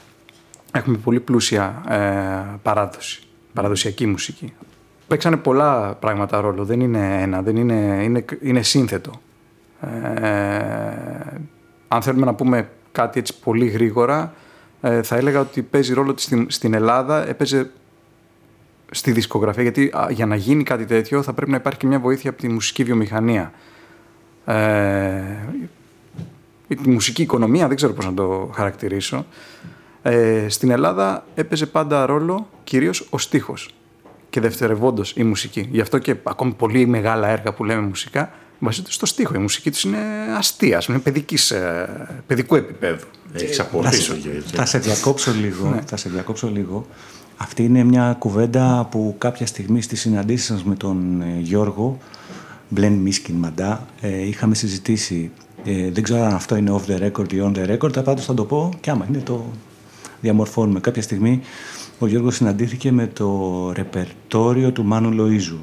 έχουμε 0.71 0.97
πολύ 0.97 1.19
πλούσια 1.19 1.84
ε, 1.89 2.58
παράδοση, 2.62 3.21
παραδοσιακή 3.54 4.06
μουσική. 4.06 4.54
Παίξανε 5.08 5.38
πολλά 5.38 5.95
πράγματα 5.99 6.39
ρόλο, 6.41 6.65
δεν 6.65 6.80
είναι 6.80 7.21
ένα, 7.21 7.41
δεν 7.41 7.56
είναι, 7.56 8.01
είναι, 8.04 8.25
είναι 8.41 8.62
σύνθετο. 8.62 9.12
Ε, 9.82 10.28
αν 11.88 12.01
θέλουμε 12.01 12.25
να 12.25 12.34
πούμε 12.34 12.69
κάτι 12.91 13.19
έτσι 13.19 13.39
πολύ 13.39 13.65
γρήγορα, 13.65 14.34
ε, 14.82 15.04
θα 15.04 15.15
έλεγα 15.15 15.39
ότι 15.39 15.62
παίζει 15.62 15.93
ρόλο 15.93 16.10
ότι 16.10 16.21
στην, 16.21 16.45
στην 16.49 16.73
Ελλάδα 16.73 17.28
έπαιζε 17.28 17.71
στη 18.95 19.12
δισκογραφία, 19.12 19.63
γιατί 19.63 19.91
για 20.10 20.25
να 20.25 20.36
γίνει 20.36 20.63
κάτι 20.63 20.86
τέτοιο 20.86 21.21
θα 21.21 21.34
πρέπει 21.34 21.51
να 21.51 21.58
υπάρχει 21.58 21.79
και 21.79 21.88
μια 21.88 21.99
βοήθεια 21.99 22.29
από 22.29 22.39
τη 22.39 22.49
μουσική 22.49 22.84
βιομηχανία. 22.84 23.51
Ε, 24.45 25.21
τη 26.67 26.89
μουσική 26.89 27.21
οικονομία, 27.21 27.67
δεν 27.67 27.75
ξέρω 27.75 27.93
πώς 27.93 28.05
να 28.05 28.13
το 28.13 28.51
χαρακτηρίσω. 28.53 29.25
Ε, 30.01 30.45
στην 30.49 30.71
Ελλάδα 30.71 31.25
έπαιζε 31.36 31.65
πάντα 31.65 32.05
ρόλο 32.05 32.49
κυρίως 32.63 33.08
ο 33.10 33.17
στίχος 33.17 33.73
και 34.29 34.39
δευτερευόντως 34.39 35.13
η 35.15 35.23
μουσική. 35.23 35.67
Γι' 35.71 35.81
αυτό 35.81 35.97
και 35.97 36.15
ακόμη 36.23 36.53
πολύ 36.53 36.86
μεγάλα 36.88 37.27
έργα 37.27 37.53
που 37.53 37.63
λέμε 37.63 37.81
μουσικά 37.81 38.31
βασίζονται 38.60 38.91
στο 38.91 39.05
στίχο. 39.05 39.34
Η 39.36 39.38
μουσική 39.38 39.71
του 39.71 39.88
είναι 39.88 39.97
αστεία, 40.38 40.84
είναι 40.89 40.99
παιδικής, 40.99 41.51
ε, 41.51 42.21
παιδικού 42.27 42.55
επίπεδου. 42.55 43.05
Έχει 43.34 43.62
απορρίσει. 43.62 44.41
Θα 44.45 44.65
σε 44.65 44.77
διακόψω 44.77 45.31
λίγο. 45.31 45.69
Ναι. 45.69 45.81
Θα 45.86 45.97
σε 45.97 46.10
διακόψω 46.10 46.49
λίγο. 46.49 46.86
Αυτή 47.37 47.63
είναι 47.63 47.83
μια 47.83 48.15
κουβέντα 48.19 48.87
που 48.91 49.15
κάποια 49.17 49.45
στιγμή 49.45 49.81
στη 49.81 49.95
συναντήση 49.95 50.45
σας 50.45 50.63
με 50.63 50.75
τον 50.75 51.21
ε, 51.21 51.39
Γιώργο 51.39 51.97
Μπλεν 52.69 52.93
Μίσκιν 52.93 53.35
Μαντά 53.35 53.85
ε, 54.01 54.27
είχαμε 54.27 54.55
συζητήσει. 54.55 55.31
Ε, 55.63 55.91
δεν 55.91 56.03
ξέρω 56.03 56.23
αν 56.23 56.33
αυτό 56.33 56.55
είναι 56.55 56.75
off 56.75 56.91
the 56.91 57.01
record 57.01 57.33
ή 57.33 57.37
on 57.43 57.55
the 57.55 57.77
record, 57.77 58.03
πάντως 58.03 58.25
θα 58.25 58.33
το 58.33 58.45
πω 58.45 58.69
και 58.81 58.89
άμα 58.89 59.05
είναι 59.09 59.19
το 59.19 59.45
διαμορφώνουμε. 60.21 60.79
Κάποια 60.79 61.01
στιγμή 61.01 61.41
ο 61.99 62.07
Γιώργος 62.07 62.35
συναντήθηκε 62.35 62.91
με 62.91 63.07
το 63.07 63.71
ρεπερτόριο 63.75 64.71
του 64.71 64.83
Μάνου 64.83 65.09
Λοΐζου 65.11 65.59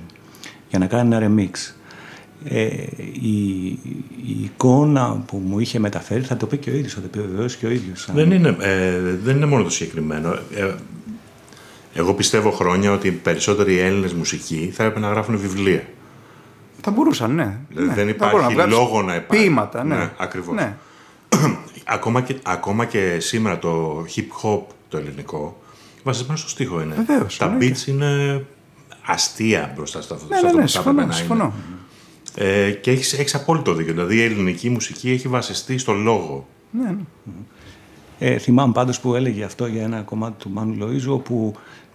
για 0.68 0.78
να 0.78 0.86
κάνει 0.86 1.14
ένα 1.14 1.28
remix. 1.28 1.74
Ε, 2.44 2.64
η, 3.20 3.66
η, 4.26 4.42
εικόνα 4.42 5.22
που 5.26 5.42
μου 5.46 5.58
είχε 5.58 5.78
μεταφέρει 5.78 6.22
θα 6.22 6.36
το 6.36 6.46
πει 6.46 6.56
και 6.56 6.70
ο 6.70 6.74
ίδιος, 6.74 6.94
θα 6.94 7.00
το 7.00 7.06
επιβεβαιώσει 7.06 7.58
και 7.58 7.66
ο 7.66 7.70
ίδιος. 7.70 8.08
Δεν, 8.14 8.30
είναι, 8.30 8.56
ε, 8.60 9.00
δεν 9.22 9.36
είναι 9.36 9.46
μόνο 9.46 9.62
το 9.62 9.70
συγκεκριμένο. 9.70 10.32
Ε, 10.32 10.74
εγώ 11.92 12.14
πιστεύω 12.14 12.50
χρόνια 12.50 12.92
ότι 12.92 13.06
οι 13.06 13.10
περισσότεροι 13.10 13.78
Έλληνες 13.78 14.12
μουσικοί 14.12 14.72
θα 14.74 14.84
έπρεπε 14.84 15.00
να 15.00 15.12
γράφουν 15.12 15.38
βιβλία. 15.38 15.84
Θα 16.80 16.90
μπορούσαν, 16.90 17.34
ναι. 17.34 17.58
ναι. 17.74 17.94
Δεν 17.94 18.08
υπάρχει 18.08 18.54
να 18.54 18.66
λόγο 18.66 19.02
να 19.02 19.14
υπάρχει. 19.14 19.44
Ποίηματα, 19.44 19.84
ναι. 19.84 19.96
ναι 19.96 20.10
ακριβώς. 20.16 20.54
Ναι. 20.54 20.76
ακόμα, 21.84 22.20
και, 22.20 22.36
ακόμα 22.42 22.84
και 22.84 23.16
σήμερα 23.20 23.58
το 23.58 24.04
hip 24.16 24.42
hop 24.42 24.60
το 24.88 24.96
ελληνικό 24.96 25.62
βασισμένο 26.02 26.38
στο 26.38 26.48
στίχο 26.48 26.80
είναι. 26.80 26.94
Βεβαίως, 26.94 27.36
Τα 27.36 27.56
beats 27.60 27.86
είναι 27.86 28.44
αστεία 29.06 29.72
μπροστά 29.76 30.02
σε 30.02 30.14
αυτό, 30.14 30.26
ναι, 30.28 30.40
ναι, 30.40 30.60
ναι, 30.60 30.66
συμφωνώ, 30.66 31.12
συμφωνώ. 31.12 31.52
Ε, 32.34 32.70
και 32.70 32.90
έχεις, 32.90 33.12
έχεις 33.12 33.34
απόλυτο 33.34 33.74
δίκιο. 33.74 33.92
Δηλαδή 33.92 34.16
η 34.16 34.22
ελληνική 34.22 34.70
μουσική 34.70 35.10
έχει 35.10 35.28
βασιστεί 35.28 35.78
στο 35.78 35.92
λόγο. 35.92 36.46
Ναι, 36.70 36.88
ναι. 36.88 37.32
Ε, 38.18 38.38
θυμάμαι 38.38 38.72
πάντως 38.72 39.00
που 39.00 39.14
έλεγε 39.14 39.44
αυτό 39.44 39.66
για 39.66 39.82
ένα 39.82 40.00
κομμάτι 40.00 40.42
του 40.42 40.50
Μάνου 40.50 40.76
Λοΐζου 40.80 41.12
όπου 41.12 41.54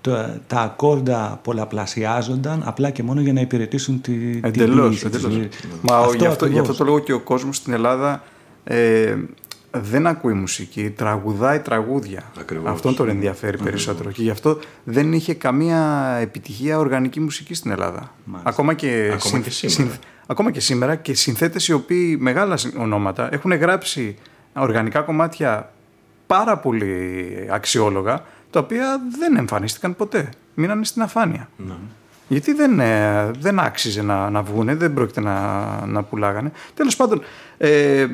τα, 0.10 0.40
τα 0.48 0.60
ακόρντα 0.60 1.40
πολλαπλασιάζονταν 1.44 2.62
απλά 2.66 2.90
και 2.90 3.04
μόνο 3.04 3.22
για 3.22 3.34
να 3.34 3.42
υπηρετήσουν 3.42 4.02
τη 4.02 4.40
εντελώς, 4.44 5.04
εντελώς. 5.04 5.48
Μα 5.82 5.98
αυτό, 5.98 6.16
γι, 6.18 6.26
αυτό, 6.26 6.46
γι' 6.46 6.60
αυτό 6.60 6.74
το 6.74 6.84
λόγο 6.84 7.00
και 7.00 7.14
ο 7.14 7.20
κόσμος 7.20 7.56
στην 7.56 7.74
Ελλάδα 7.74 8.24
ε, 8.64 9.16
δεν 9.72 10.08
ακούει 10.08 10.34
μουσική, 10.34 10.90
τραγουδάει 10.90 11.60
τραγούδια. 11.60 12.24
Ακριβώς. 12.40 12.72
Αυτό 12.72 12.94
τον 12.94 13.10
ενδιαφέρει 13.10 13.58
περισσότερο. 13.58 14.12
Και 14.12 14.22
γι' 14.22 14.30
αυτό 14.30 14.60
δεν 14.84 15.14
είχε 15.14 15.34
καμία 15.34 16.12
επιτυχία 16.22 16.80
οργανική 16.80 17.20
μουσική 17.20 17.54
στην 17.54 17.72
Ελλάδα. 17.72 18.14
Ακόμα 18.44 18.74
και, 18.74 19.12
ακόμα, 19.14 19.40
και 19.40 19.50
σήμερα. 19.50 19.96
ακόμα 20.28 20.52
και 20.52 20.60
σήμερα 20.60 20.96
και 20.96 21.14
συνθέτες 21.14 21.68
οι 21.68 21.74
οποίοι 21.74 22.18
μεγάλα 22.20 22.58
ονόματα 22.78 23.30
έχουν 23.32 23.54
γράψει 23.54 24.16
οργανικά 24.54 25.02
κομμάτια 25.02 25.72
πάρα 26.28 26.58
πολύ 26.58 27.48
αξιόλογα 27.52 28.24
τα 28.50 28.60
οποία 28.60 29.02
δεν 29.20 29.38
εμφανίστηκαν 29.38 29.96
ποτέ. 29.96 30.30
Μείνανε 30.54 30.86
στην 30.86 31.02
αφάνεια. 31.02 31.50
Ναι. 31.58 31.74
Γιατί 32.28 32.54
δεν, 32.54 32.80
ε, 32.80 33.32
δεν 33.40 33.60
άξιζε 33.60 34.02
να, 34.02 34.30
να 34.30 34.42
βγούνε, 34.42 34.76
δεν 34.76 34.94
πρόκειται 34.94 35.22
να, 35.22 35.86
να 35.86 36.04
πουλάγανε. 36.04 36.52
Τέλος 36.74 36.96
πάντων, 36.96 37.22
ε, 37.58 38.08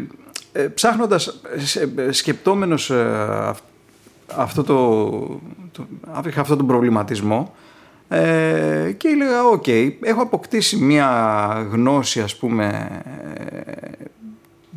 ε, 0.51 0.61
ψάχνοντας, 0.67 1.41
ε, 1.95 2.11
σκεπτόμενος 2.11 2.89
ε, 2.89 3.53
αυτό 4.35 4.63
το, 4.63 5.09
το, 5.71 5.87
αυτό 6.37 6.55
τον 6.55 6.67
προβληματισμό 6.67 7.55
ε, 8.07 8.91
και 8.97 9.07
έλεγα, 9.07 9.43
οκ, 9.43 9.67
έχω 10.01 10.21
αποκτήσει 10.21 10.77
μία 10.77 11.67
γνώση, 11.71 12.21
ας 12.21 12.35
πούμε, 12.35 12.89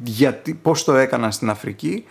γιατί, 0.05 0.55
πώς 0.55 0.85
το 0.85 0.95
έκανα 0.95 1.31
στην 1.31 1.51
Αφρική, 1.51 2.05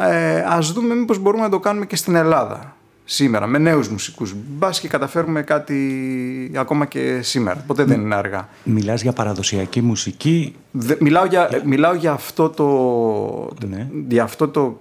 ε, 0.00 0.44
ας 0.46 0.72
δούμε 0.72 0.94
μήπως 0.94 1.18
μπορούμε 1.18 1.42
να 1.42 1.48
το 1.48 1.58
κάνουμε 1.58 1.86
και 1.86 1.96
στην 1.96 2.14
Ελλάδα 2.14 2.76
σήμερα 3.04 3.46
με 3.46 3.58
νέους 3.58 3.88
μουσικούς. 3.88 4.34
Μπας 4.48 4.80
και 4.80 4.88
καταφέρουμε 4.88 5.42
κάτι 5.42 6.52
ακόμα 6.54 6.86
και 6.86 7.20
σήμερα. 7.22 7.64
Ποτέ 7.66 7.84
δεν 7.84 8.00
είναι 8.00 8.14
αργά. 8.14 8.48
Μιλάς 8.64 9.02
για 9.02 9.12
παραδοσιακή 9.12 9.80
μουσική; 9.80 10.54
μιλάω, 10.98 11.24
για, 11.24 11.62
μιλάω 11.64 11.94
για 11.94 12.12
αυτό 12.12 12.48
το, 12.48 13.66
ναι. 13.66 13.88
για 14.08 14.22
αυτό 14.22 14.48
το 14.48 14.76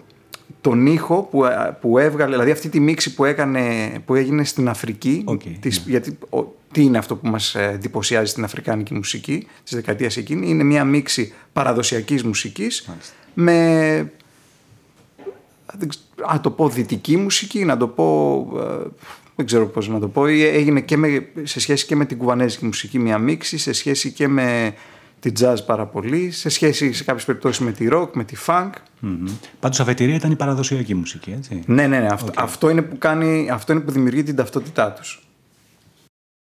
τον 0.62 0.86
ήχο 0.86 1.28
που, 1.32 1.44
που 1.82 1.98
έβγαλε, 1.98 2.32
δηλαδή 2.32 2.52
αυτή 2.52 2.70
τη 2.70 2.80
μίξη 2.80 3.14
που, 3.14 3.26
έκανε, 3.26 3.90
που 4.06 4.16
έγινε 4.16 4.44
στην 4.44 4.70
Αφρική, 4.70 5.24
okay, 5.28 5.56
της, 5.60 5.86
ναι. 5.86 5.92
γιατί 5.92 6.18
τι 6.72 6.84
είναι 6.84 6.98
αυτό 6.98 7.16
που 7.16 7.28
μας 7.28 7.56
εντυπωσιάζει 7.56 8.32
στην 8.32 8.44
αφρικάνικη 8.44 8.94
μουσική 8.94 9.48
της 9.64 9.74
δεκαετίας 9.76 10.18
εκείνη, 10.18 10.50
είναι 10.50 10.64
μια 10.64 10.84
μίξη 10.84 11.34
παραδοσιακής 11.54 12.24
μουσικής 12.24 12.90
με 13.34 14.12
να 16.32 16.40
το 16.40 16.52
πω 16.52 16.70
δυτική 16.70 17.18
μουσική, 17.18 17.66
να 17.66 17.78
το 17.78 17.88
πω, 17.88 18.48
ε, 18.58 18.88
δεν 19.36 19.46
ξέρω 19.46 19.68
πώς 19.68 19.88
να 19.88 20.00
το 20.00 20.08
πω, 20.08 20.26
έγινε 20.26 20.82
και 20.82 20.98
με, 20.98 21.28
σε 21.44 21.60
σχέση 21.60 21.86
και 21.86 21.96
με 21.96 22.06
την 22.06 22.18
κουβανέζικη 22.18 22.66
μουσική 22.66 23.00
μια 23.00 23.18
μίξη, 23.18 23.58
σε 23.58 23.74
σχέση 23.74 24.12
και 24.12 24.28
με 24.28 24.74
τη 25.20 25.32
jazz 25.40 25.56
πάρα 25.66 25.86
πολύ, 25.86 26.32
σε 26.32 26.50
σχέση 26.50 26.94
σε 26.94 27.04
κάποιες 27.04 27.26
περιπτώσεις 27.26 27.60
με 27.60 27.72
τη 27.72 27.88
rock, 27.92 28.10
με 28.14 28.24
τη 28.24 28.36
funk. 28.48 28.70
Mm-hmm. 29.04 29.30
Πάντως 29.60 29.80
αφετηρία 29.80 30.16
ήταν 30.16 30.32
η 30.32 30.36
παραδοσιακή 30.36 30.96
μουσική, 30.96 31.32
έτσι. 31.32 31.64
Ναι, 31.66 31.88
ναι, 31.88 32.00
ναι. 32.00 32.08
Αυτό, 32.12 32.32
αυτό, 32.36 32.70
είναι 32.70 32.82
που 32.82 32.98
κάνει, 32.98 33.50
αυτό 33.52 33.74
είναι 33.74 33.82
που 33.82 33.92
δημιουργεί 33.92 34.24
την 34.24 34.36
ταυτότητά 34.36 34.92
τους. 34.92 35.26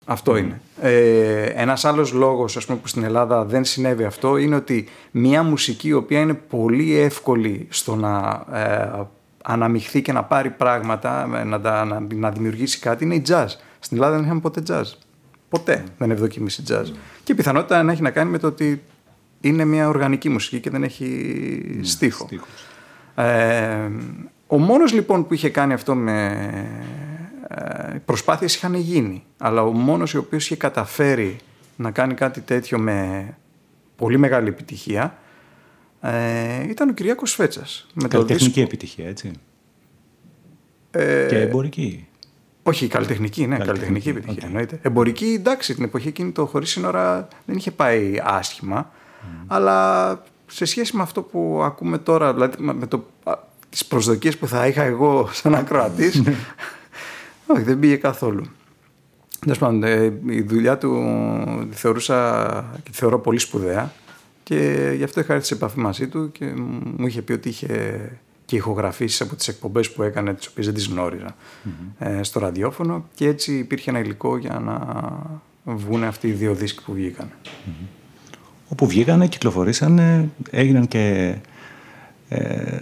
Αυτό 0.04 0.36
είναι. 0.36 0.60
Ε, 0.80 1.44
ένας 1.44 1.84
άλλος 1.84 2.12
λόγος 2.12 2.56
ας 2.56 2.66
πούμε, 2.66 2.78
που 2.78 2.88
στην 2.88 3.04
Ελλάδα 3.04 3.44
δεν 3.44 3.64
συνέβη 3.64 4.04
αυτό 4.04 4.36
είναι 4.36 4.56
ότι 4.56 4.88
μια 5.10 5.42
μουσική 5.42 5.88
η 5.88 5.92
οποία 5.92 6.20
είναι 6.20 6.34
πολύ 6.34 6.96
εύκολη 6.96 7.66
στο 7.70 7.96
να 7.96 8.44
ε, 8.52 9.06
αναμειχθεί 9.42 10.02
και 10.02 10.12
να 10.12 10.24
πάρει 10.24 10.50
πράγματα, 10.50 11.26
να, 11.26 11.58
να, 11.58 12.00
να 12.14 12.30
δημιουργήσει 12.30 12.78
κάτι, 12.78 13.04
είναι 13.04 13.14
η 13.14 13.22
jazz. 13.28 13.46
Στην 13.78 13.96
Ελλάδα 13.96 14.14
δεν 14.16 14.24
είχαμε 14.24 14.40
ποτέ 14.40 14.62
jazz. 14.68 14.84
Ποτέ 15.48 15.84
δεν 15.98 16.10
ευδοκιμήσει 16.10 16.62
jazz. 16.68 16.84
Και 17.24 17.34
πιθανότητα 17.34 17.82
να 17.82 17.92
έχει 17.92 18.02
να 18.02 18.10
κάνει 18.10 18.30
με 18.30 18.38
το 18.38 18.46
ότι 18.46 18.82
είναι 19.40 19.64
μια 19.64 19.88
οργανική 19.88 20.28
μουσική 20.28 20.60
και 20.60 20.70
δεν 20.70 20.82
έχει 20.82 21.80
στίχο. 21.82 22.24
στίχος. 22.24 22.48
Ε, 23.14 23.90
ο 24.46 24.58
μόνος 24.58 24.92
λοιπόν 24.92 25.26
που 25.26 25.34
είχε 25.34 25.48
κάνει 25.48 25.72
αυτό 25.72 25.94
με... 25.94 26.26
Ε, 27.48 27.94
οι 27.94 27.98
προσπάθειες 27.98 28.54
είχαν 28.54 28.74
γίνει, 28.74 29.24
αλλά 29.38 29.62
ο 29.62 29.72
μόνος 29.72 30.14
ο 30.14 30.18
οποίος 30.18 30.44
είχε 30.44 30.56
καταφέρει 30.56 31.36
να 31.76 31.90
κάνει 31.90 32.14
κάτι 32.14 32.40
τέτοιο 32.40 32.78
με 32.78 33.26
πολύ 33.96 34.18
μεγάλη 34.18 34.48
επιτυχία 34.48 35.18
ε, 36.00 36.68
ήταν 36.68 36.88
ο 36.88 36.92
Κυριάκος 36.92 37.34
Φέτσας. 37.34 37.86
Με 37.94 38.02
το 38.02 38.08
Καλλιτεχνική 38.08 38.44
δίσκο- 38.46 38.60
επιτυχία, 38.62 39.08
έτσι. 39.08 39.30
Ε, 40.90 41.26
Και 41.28 41.38
εμπορική. 41.38 42.06
όχι, 42.62 42.86
καλλιτεχνική, 42.86 43.46
ναι, 43.46 43.56
Καλλιτεχνική, 43.56 43.82
καλλιτεχνική 43.90 44.08
επιτυχία. 44.08 44.38
οκ. 44.42 44.48
Εννοείται. 44.48 44.78
Εμπορική, 44.82 45.26
εντάξει, 45.38 45.74
την 45.74 45.84
εποχή 45.84 46.08
εκείνη 46.08 46.30
το 46.30 46.46
χωρίς 46.46 46.70
σύνορα 46.70 47.28
δεν 47.46 47.56
είχε 47.56 47.70
πάει 47.70 48.14
άσχημα. 48.22 48.90
Αλλά 49.46 50.22
σε 50.46 50.64
σχέση 50.64 50.96
με 50.96 51.02
αυτό 51.02 51.22
που 51.22 51.60
ακούμε 51.64 51.98
τώρα, 51.98 52.32
δηλαδή 52.34 52.62
με 52.62 52.86
το, 52.86 53.04
α, 53.24 53.32
τις 53.70 53.84
προσδοκίες 53.86 54.36
που 54.38 54.46
θα 54.46 54.66
είχα 54.66 54.82
εγώ 54.82 55.28
σαν 55.32 55.54
ακροατής, 55.54 56.22
όχι, 57.46 57.62
δεν 57.62 57.78
πήγε 57.78 57.96
καθόλου. 57.96 58.44
Τέλος 59.40 59.58
πάντων, 59.58 59.82
ε, 59.82 60.04
η 60.26 60.40
δουλειά 60.42 60.78
του 60.78 61.04
τη 61.70 61.76
θεωρούσα 61.76 62.70
και 62.82 62.90
τη 62.90 62.96
θεωρώ 62.96 63.18
πολύ 63.18 63.38
σπουδαία 63.38 63.92
και 64.48 64.92
γι' 64.96 65.04
αυτό 65.04 65.20
είχα 65.20 65.34
έρθει 65.34 65.46
σε 65.46 65.54
επαφή 65.54 65.78
μαζί 65.78 66.08
του 66.08 66.32
και 66.32 66.44
μου 66.96 67.06
είχε 67.06 67.22
πει 67.22 67.32
ότι 67.32 67.48
είχε 67.48 68.00
και 68.44 68.56
ηχογραφήσεις 68.56 69.20
από 69.20 69.36
τις 69.36 69.48
εκπομπές 69.48 69.90
που 69.90 70.02
έκανε, 70.02 70.34
τις 70.34 70.46
οποίες 70.46 70.66
δεν 70.66 70.74
τις 70.74 70.86
γνωριζα 70.86 71.36
ε, 71.98 72.22
στο 72.22 72.40
ραδιόφωνο 72.40 73.08
και 73.14 73.26
έτσι 73.26 73.58
υπήρχε 73.58 73.90
ένα 73.90 73.98
υλικό 73.98 74.36
για 74.36 74.58
να 74.58 75.74
βγουν 75.74 76.04
αυτοί 76.04 76.28
οι 76.28 76.32
δύο 76.32 76.54
δίσκοι 76.54 76.82
που 76.84 76.92
βγήκαν. 76.92 77.30
Όπου 78.68 78.86
βγήκανε, 78.86 79.26
κυκλοφορήσανε, 79.26 80.30
έγιναν 80.50 80.88
και 80.88 81.34
ε, 82.28 82.76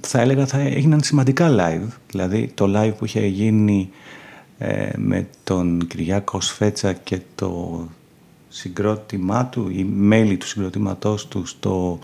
θα 0.00 0.20
έλεγα 0.20 0.46
θα 0.46 0.58
έγιναν 0.58 1.02
σημαντικά 1.02 1.48
live. 1.50 1.88
Δηλαδή 2.10 2.50
το 2.54 2.72
live 2.76 2.92
που 2.98 3.04
είχε 3.04 3.26
γίνει 3.26 3.90
ε, 4.58 4.90
με 4.96 5.26
τον 5.44 5.86
Κυριάκο 5.86 6.40
Σφέτσα 6.40 6.92
και 6.92 7.20
το 7.34 7.80
συγκρότημά 8.52 9.46
του, 9.46 9.68
οι 9.72 9.84
μέλη 9.84 10.36
του 10.36 10.46
συγκροτήματός 10.46 11.28
του 11.28 11.46
στο 11.46 11.98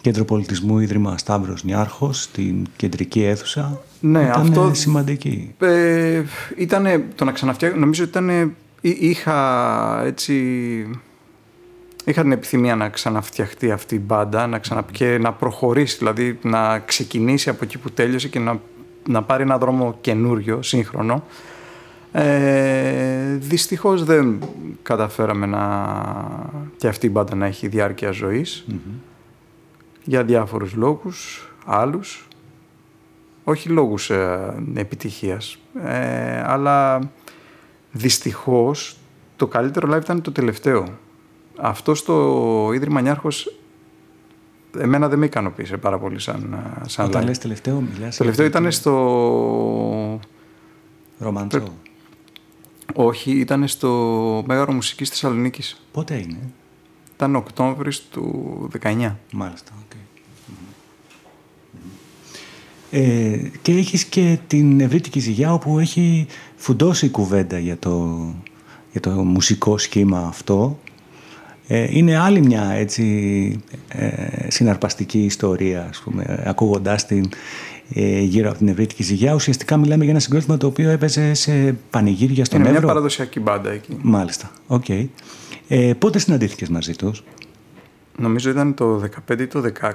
Κέντρο 0.00 0.24
Πολιτισμού 0.24 0.78
Ίδρυμα 0.78 1.18
Σταύρος 1.18 1.64
Νιάρχος, 1.64 2.22
στην 2.22 2.66
κεντρική 2.76 3.22
αίθουσα, 3.22 3.80
Ναι, 4.00 4.20
ήταν 4.20 4.40
αυτό- 4.40 4.70
σημαντική. 4.74 5.54
Ε, 5.58 6.22
ήτανε, 6.56 7.04
το 7.14 7.24
να 7.24 7.32
ξαναφτιάξω, 7.32 7.78
νομίζω 7.78 8.02
ήταν, 8.02 8.54
είχα 8.80 10.02
έτσι, 10.04 10.34
είχα 12.04 12.22
την 12.22 12.32
επιθυμία 12.32 12.76
να 12.76 12.88
ξαναφτιαχτεί 12.88 13.70
αυτή 13.70 13.94
η 13.94 14.02
μπάντα, 14.06 14.46
να 14.46 14.58
ξανα, 14.58 14.84
και 14.92 15.18
να 15.20 15.32
προχωρήσει, 15.32 15.96
δηλαδή 15.98 16.38
να 16.42 16.78
ξεκινήσει 16.78 17.48
από 17.50 17.64
εκεί 17.64 17.78
που 17.78 17.90
τέλειωσε 17.90 18.28
και 18.28 18.38
να, 18.38 18.60
να 19.08 19.22
πάρει 19.22 19.42
ένα 19.42 19.58
δρόμο 19.58 19.98
καινούριο, 20.00 20.62
σύγχρονο. 20.62 21.24
Ε, 22.12 23.34
δυστυχώς 23.34 24.04
δεν 24.04 24.38
καταφέραμε 24.82 25.46
να, 25.46 25.94
και 26.76 26.88
αυτή 26.88 27.06
η 27.06 27.10
μπάντα 27.12 27.34
να 27.34 27.46
έχει 27.46 27.68
διάρκεια 27.68 28.10
ζωής 28.10 28.66
για 30.04 30.24
διάφορους 30.24 30.74
λόγους, 30.74 31.48
άλλους 31.64 32.28
όχι 33.44 33.68
λόγους 33.68 34.10
ε, 34.10 34.54
επιτυχίας, 34.74 35.58
ε, 35.84 36.42
αλλά 36.46 37.00
δυστυχώς 37.92 38.96
το 39.36 39.46
καλύτερο 39.46 39.92
live 39.92 40.02
ήταν 40.02 40.22
το 40.22 40.32
τελευταίο. 40.32 40.84
Αυτό 41.56 41.94
στο 41.94 42.70
Ίδρυμα 42.74 43.00
Νιάρχος 43.00 43.56
εμένα 44.78 45.08
δεν 45.08 45.18
με 45.18 45.24
ικανοποίησε 45.24 45.76
πάρα 45.76 45.98
πολύ 45.98 46.18
σαν, 46.18 46.52
ε, 46.82 46.88
σαν 46.88 47.06
Όταν 47.06 47.22
live. 47.22 47.26
λες 47.26 47.38
τελευταίο, 47.38 47.80
μιλάς 47.80 48.16
Το 48.16 48.22
τελευταίο 48.24 48.46
για 48.46 48.58
ήταν 48.58 48.72
στο... 48.72 50.20
ρομαντσό. 51.18 51.72
Όχι, 52.94 53.30
ήταν 53.30 53.68
στο 53.68 53.90
Μέγαρο 54.46 54.72
Μουσικής 54.72 55.08
Θεσσαλονίκης. 55.08 55.82
Πότε 55.92 56.14
είναι, 56.14 56.38
Ήταν 57.14 57.36
Οκτώβρης 57.36 58.02
του 58.10 58.68
19. 58.82 59.16
μάλιστα. 59.32 59.72
οκ. 59.84 59.90
Ε, 62.94 63.50
και 63.62 63.72
έχεις 63.72 64.04
και 64.04 64.38
την 64.46 64.80
Εβρίτικη 64.80 65.20
Ζυγιά 65.20 65.52
όπου 65.52 65.78
έχει 65.78 66.26
φουντώσει 66.56 67.06
η 67.06 67.10
κουβέντα 67.10 67.58
για 67.58 67.78
το, 67.78 68.18
για 68.92 69.00
το 69.00 69.10
μουσικό 69.10 69.78
σχήμα 69.78 70.26
αυτό. 70.26 70.78
Ε, 71.66 71.86
είναι 71.90 72.16
άλλη 72.18 72.40
μια 72.40 72.70
έτσι 72.70 73.60
ε, 73.88 74.50
συναρπαστική 74.50 75.24
ιστορία, 75.24 75.86
ας 75.90 76.00
πούμε, 76.00 76.42
ακούγοντάς 76.46 77.06
την 77.06 77.24
ε, 77.24 77.28
γύρω 78.20 78.48
από 78.48 78.58
την 78.58 78.68
Εβρίτικη 78.68 79.02
Ζυγιά. 79.02 79.34
Ουσιαστικά 79.34 79.76
μιλάμε 79.76 80.02
για 80.02 80.12
ένα 80.12 80.20
συγκρότημα 80.20 80.56
το 80.56 80.66
οποίο 80.66 80.90
έπαιζε 80.90 81.34
σε 81.34 81.76
πανηγύρια 81.90 82.44
στον 82.44 82.58
Είναι 82.58 82.68
μια 82.68 82.76
Έβρο. 82.76 82.88
παραδοσιακή 82.88 83.40
μπάντα 83.40 83.70
εκεί. 83.70 83.96
Μάλιστα, 84.02 84.50
οκ. 84.66 84.88
Ε, 85.68 85.94
πότε 85.98 86.18
συναντήθηκες 86.18 86.68
μαζί 86.68 86.96
τους; 86.96 87.22
Νομίζω 88.18 88.50
ήταν 88.50 88.74
το 88.74 89.02
15 89.28 89.40
ή 89.40 89.46
το 89.46 89.62
16. 89.80 89.90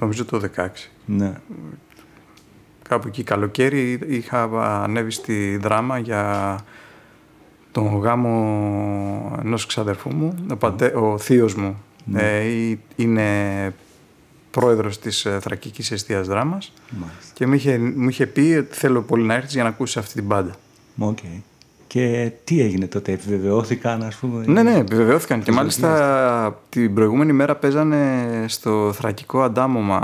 Νομίζω 0.00 0.24
το 0.24 0.40
16. 0.56 0.66
Ναι. 1.04 1.32
Κάπου 2.88 3.08
εκεί 3.08 3.22
καλοκαίρι 3.22 4.00
είχα 4.06 4.42
ανέβει 4.82 5.10
στη 5.10 5.56
δράμα 5.56 5.98
για 5.98 6.58
τον 7.72 7.96
γάμο 7.98 9.40
ενός 9.44 9.66
ξαδερφού 9.66 10.14
μου. 10.14 10.34
Ο, 10.50 10.56
πατέ, 10.56 10.86
ο 10.86 11.18
θείος 11.18 11.54
μου 11.54 11.76
ε, 12.14 12.38
ε, 12.38 12.78
είναι 12.96 13.26
πρόεδρος 14.52 14.98
της 14.98 15.24
ε, 15.24 15.38
Θρακικής 15.40 15.90
Εστίας 15.90 16.26
Δράμας 16.26 16.72
Μάλιστα. 16.90 17.32
και 17.34 17.46
μου 17.46 17.52
είχε, 17.54 17.78
μου 17.78 18.08
είχε 18.08 18.26
πει 18.26 18.40
ότι 18.58 18.74
θέλω 18.76 19.02
πολύ 19.02 19.22
να 19.24 19.34
έρθεις 19.34 19.52
για 19.52 19.62
να 19.62 19.68
ακούσεις 19.68 19.96
αυτή 19.96 20.14
την 20.14 20.24
μπάντα. 20.24 20.54
Οκ. 20.98 21.18
Και 21.86 22.32
τι 22.44 22.60
έγινε 22.60 22.86
τότε, 22.86 23.12
επιβεβαιώθηκαν, 23.12 24.02
ας 24.02 24.14
πούμε. 24.16 24.44
Ναι, 24.46 24.62
ναι, 24.62 24.76
επιβεβαιώθηκαν. 24.78 25.42
Και 25.42 25.52
μάλιστα 25.52 26.60
την 26.68 26.94
προηγούμενη 26.94 27.32
μέρα 27.32 27.54
παίζανε 27.56 28.24
στο 28.48 28.92
θρακικό 28.94 29.42
αντάμωμα 29.42 30.00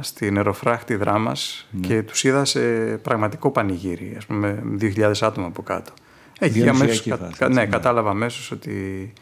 στην 0.00 0.36
αεροφράχτη 0.36 0.94
δράμας 0.94 1.66
και 1.80 2.02
τους 2.02 2.24
είδα 2.24 2.44
σε 2.44 2.60
πραγματικό 3.02 3.50
πανηγύρι, 3.50 4.14
ας 4.16 4.26
πούμε, 4.26 4.58
με 4.62 4.76
2.000 4.80 5.12
άτομα 5.20 5.46
από 5.46 5.62
κάτω. 5.62 5.92
Εκεί 6.38 6.60
Διονυσιακή 6.60 6.82
αμέσως, 6.84 7.06
κα- 7.08 7.16
φάση, 7.16 7.38
κα- 7.38 7.44
έτσι, 7.46 7.58
ναι, 7.58 7.64
ναι. 7.64 7.70
κατάλαβα 7.70 8.10
αμέσως 8.10 8.50
ότι 8.50 9.12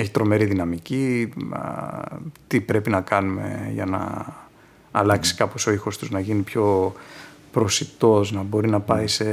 έχει 0.00 0.10
τρομερή 0.10 0.44
δυναμική, 0.44 1.32
α, 1.50 1.60
τι 2.46 2.60
πρέπει 2.60 2.90
να 2.90 3.00
κάνουμε 3.00 3.70
για 3.72 3.84
να 3.84 4.26
αλλάξει 4.90 5.34
κάπως 5.34 5.66
ο 5.66 5.72
ήχος 5.72 5.98
τους, 5.98 6.10
να 6.10 6.20
γίνει 6.20 6.42
πιο 6.42 6.94
προσιτός, 7.52 8.32
να 8.32 8.42
μπορεί 8.42 8.68
να 8.68 8.80
πάει 8.80 9.06
σε 9.06 9.24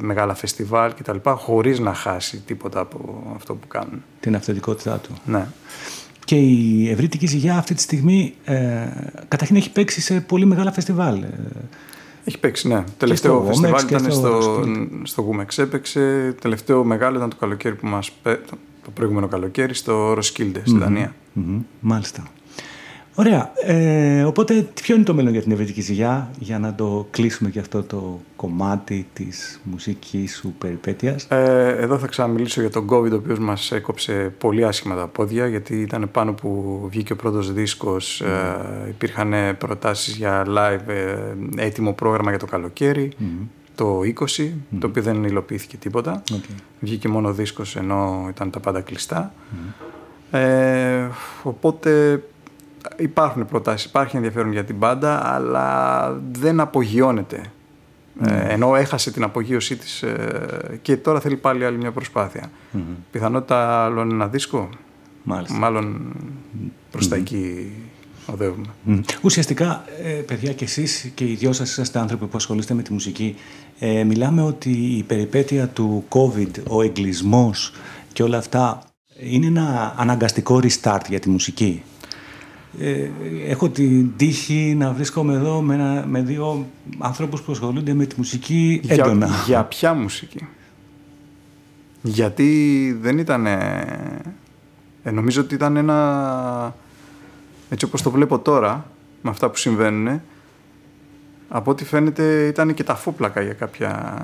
μεγάλα 0.00 0.34
φεστιβάλ 0.34 0.94
κτλ. 0.94 1.16
χωρίς 1.24 1.78
να 1.78 1.94
χάσει 1.94 2.42
τίποτα 2.46 2.80
από 2.80 3.22
αυτό 3.36 3.54
που 3.54 3.66
κάνουν. 3.68 4.02
Την 4.20 4.36
αυθεντικότητά 4.36 4.98
του. 4.98 5.10
Ναι. 5.24 5.46
Και 6.24 6.36
η 6.36 6.90
ευρύτικη 6.90 7.26
ζυγιά 7.26 7.56
αυτή 7.56 7.74
τη 7.74 7.80
στιγμή 7.80 8.34
ε, 8.44 8.86
καταρχήν 9.28 9.56
έχει 9.56 9.70
παίξει 9.70 10.00
σε 10.00 10.20
πολύ 10.20 10.44
μεγάλα 10.44 10.72
φεστιβάλ. 10.72 11.22
Ε, 11.22 11.28
Έχει 12.24 12.38
παίξει, 12.38 12.68
ναι. 12.68 12.84
Τελευταίο 12.96 13.34
στο 13.34 13.46
φεστιβάλ 13.46 13.82
Womex 13.82 13.84
και 13.86 13.94
ήταν 13.94 14.12
στο 14.12 14.40
στο, 14.40 14.60
Roskilde. 14.60 14.88
στο 15.02 15.22
Γούμεξ 15.22 15.58
έπαιξε. 15.58 16.34
Τελευταίο 16.40 16.84
μεγάλο 16.84 17.16
ήταν 17.16 17.30
το 17.30 17.36
καλοκαίρι 17.36 17.74
που 17.74 17.86
μας 17.86 18.10
πέ... 18.22 18.38
το 18.84 18.90
προηγούμενο 18.90 19.28
καλοκαίρι 19.28 19.74
στο 19.74 20.12
Roskilde 20.12 20.60
στη 20.64 20.78
Δανία. 20.78 21.14
μμμ, 21.32 21.60
μάλιστα. 21.80 22.22
Ωραία. 23.16 23.52
Ε, 23.64 24.22
οπότε 24.22 24.68
ποιο 24.82 24.94
είναι 24.94 25.04
το 25.04 25.14
μέλλον 25.14 25.32
για 25.32 25.42
την 25.42 25.52
ευρύτικη 25.52 25.80
ζυγιά 25.80 26.30
για 26.38 26.58
να 26.58 26.74
το 26.74 27.06
κλείσουμε 27.10 27.50
και 27.50 27.58
αυτό 27.58 27.82
το 27.82 28.20
κομμάτι 28.36 29.06
της 29.12 29.60
μουσικής 29.62 30.36
σου 30.36 30.54
περιπέτειας; 30.58 31.24
Ε, 31.30 31.76
εδώ 31.80 31.98
θα 31.98 32.06
ξαναμιλήσω 32.06 32.60
για 32.60 32.70
τον 32.70 32.86
COVID, 32.90 33.10
ο 33.12 33.14
οποίος 33.14 33.38
μας 33.38 33.72
έκοψε 33.72 34.34
πολύ 34.38 34.64
άσχημα 34.64 34.94
τα 34.94 35.06
πόδια, 35.06 35.46
γιατί 35.46 35.80
ήταν 35.80 36.08
πάνω 36.12 36.32
που 36.32 36.80
βγήκε 36.90 37.12
ο 37.12 37.16
πρώτος 37.16 37.52
δίσκος, 37.52 38.20
ε, 38.20 38.88
υπήρχαν 38.88 39.34
προτάσεις 39.58 40.16
για 40.16 40.44
live, 40.46 40.88
ε, 40.88 41.34
έτοιμο 41.56 41.92
πρόγραμμα 41.92 42.30
για 42.30 42.38
το 42.38 42.46
καλοκαίρι, 42.46 43.12
το 43.74 44.00
20, 44.36 44.50
το 44.78 44.86
οποίο 44.86 45.02
δεν 45.02 45.24
υλοποιήθηκε 45.24 45.76
τίποτα. 45.76 46.22
Οκ. 46.32 46.44
Βγήκε 46.80 47.08
μόνο 47.08 47.28
ο 47.28 47.32
δίσκος 47.32 47.76
ενώ 47.76 48.26
ήταν 48.30 48.50
τα 48.50 48.60
πάντα 48.60 48.80
κλειστά. 48.80 49.34
Ε, 50.30 51.08
οπότε 51.42 52.22
υπάρχουν 52.96 53.46
προτάσεις, 53.46 53.88
υπάρχει 53.88 54.16
ενδιαφέρον 54.16 54.52
για 54.52 54.64
την 54.64 54.76
μπάντα, 54.76 55.34
αλλά 55.34 56.10
δεν 56.32 56.60
απογειώνεται. 56.60 57.42
Ε, 58.20 58.52
ενώ 58.52 58.76
έχασε 58.76 59.10
την 59.10 59.22
απογείωσή 59.22 59.76
της 59.76 60.02
ε, 60.02 60.78
και 60.82 60.96
τώρα 60.96 61.20
θέλει 61.20 61.36
πάλι 61.36 61.64
άλλη 61.64 61.76
μια 61.76 61.90
προσπάθεια. 61.92 62.50
Πιθανότητα 63.10 63.84
άλλο 63.84 64.00
ένα 64.00 64.28
δίσκο, 64.28 64.68
Μάλιστα. 65.22 65.58
μάλλον 65.58 66.12
προς 66.90 67.08
τα 67.08 67.16
εκεί 67.16 67.72
οδεύουμε. 68.26 68.66
Μμ. 68.82 69.00
Ουσιαστικά, 69.22 69.84
ε, 70.02 70.08
παιδιά, 70.08 70.52
και 70.52 70.64
εσείς 70.64 71.10
και 71.14 71.24
οι 71.24 71.34
δυο 71.34 71.52
σας 71.52 71.70
είσαστε 71.70 71.98
άνθρωποι 71.98 72.26
που 72.26 72.36
ασχολείστε 72.36 72.74
με 72.74 72.82
τη 72.82 72.92
μουσική. 72.92 73.36
Ε, 73.78 74.04
μιλάμε 74.04 74.42
ότι 74.42 74.70
η 74.70 75.02
περιπέτεια 75.02 75.68
του 75.68 76.04
COVID, 76.08 76.50
ο 76.68 76.82
εγκλισμός 76.82 77.72
και 78.12 78.22
όλα 78.22 78.38
αυτά 78.38 78.82
είναι 79.20 79.46
ένα 79.46 79.94
αναγκαστικό 79.96 80.60
restart 80.62 81.00
για 81.08 81.18
τη 81.20 81.28
μουσική. 81.28 81.82
Ε, 82.80 83.08
έχω 83.48 83.68
την 83.68 84.16
τύχη 84.16 84.74
να 84.78 84.92
βρίσκομαι 84.92 85.34
εδώ 85.34 85.60
με, 85.60 85.74
ένα- 85.74 86.04
με 86.06 86.20
δύο 86.22 86.66
ανθρώπους 86.98 87.42
που 87.42 87.52
ασχολούνται 87.52 87.94
με 87.94 88.06
τη 88.06 88.14
μουσική 88.16 88.80
έντονα. 88.86 89.26
Για, 89.26 89.36
για 89.46 89.64
ποια 89.64 89.94
μουσική; 89.94 90.48
Γιατί 92.02 92.98
δεν 93.00 93.18
ήταν... 93.18 93.46
Ε, 93.46 95.10
νομίζω 95.10 95.40
ότι 95.40 95.54
ήταν 95.54 95.76
ένα... 95.76 96.76
Έτσι 97.74 97.86
όπως 97.86 98.02
το 98.02 98.10
βλέπω 98.10 98.38
τώρα, 98.38 98.90
με 99.22 99.30
αυτά 99.30 99.50
που 99.50 99.56
συμβαίνουν, 99.56 100.20
από 101.48 101.70
ό,τι 101.70 101.84
φαίνεται 101.84 102.46
ήταν 102.46 102.74
και 102.74 102.84
τα 102.84 102.94
φόπλακα 102.94 103.40
για 103.40 103.52
κάποια... 103.52 104.18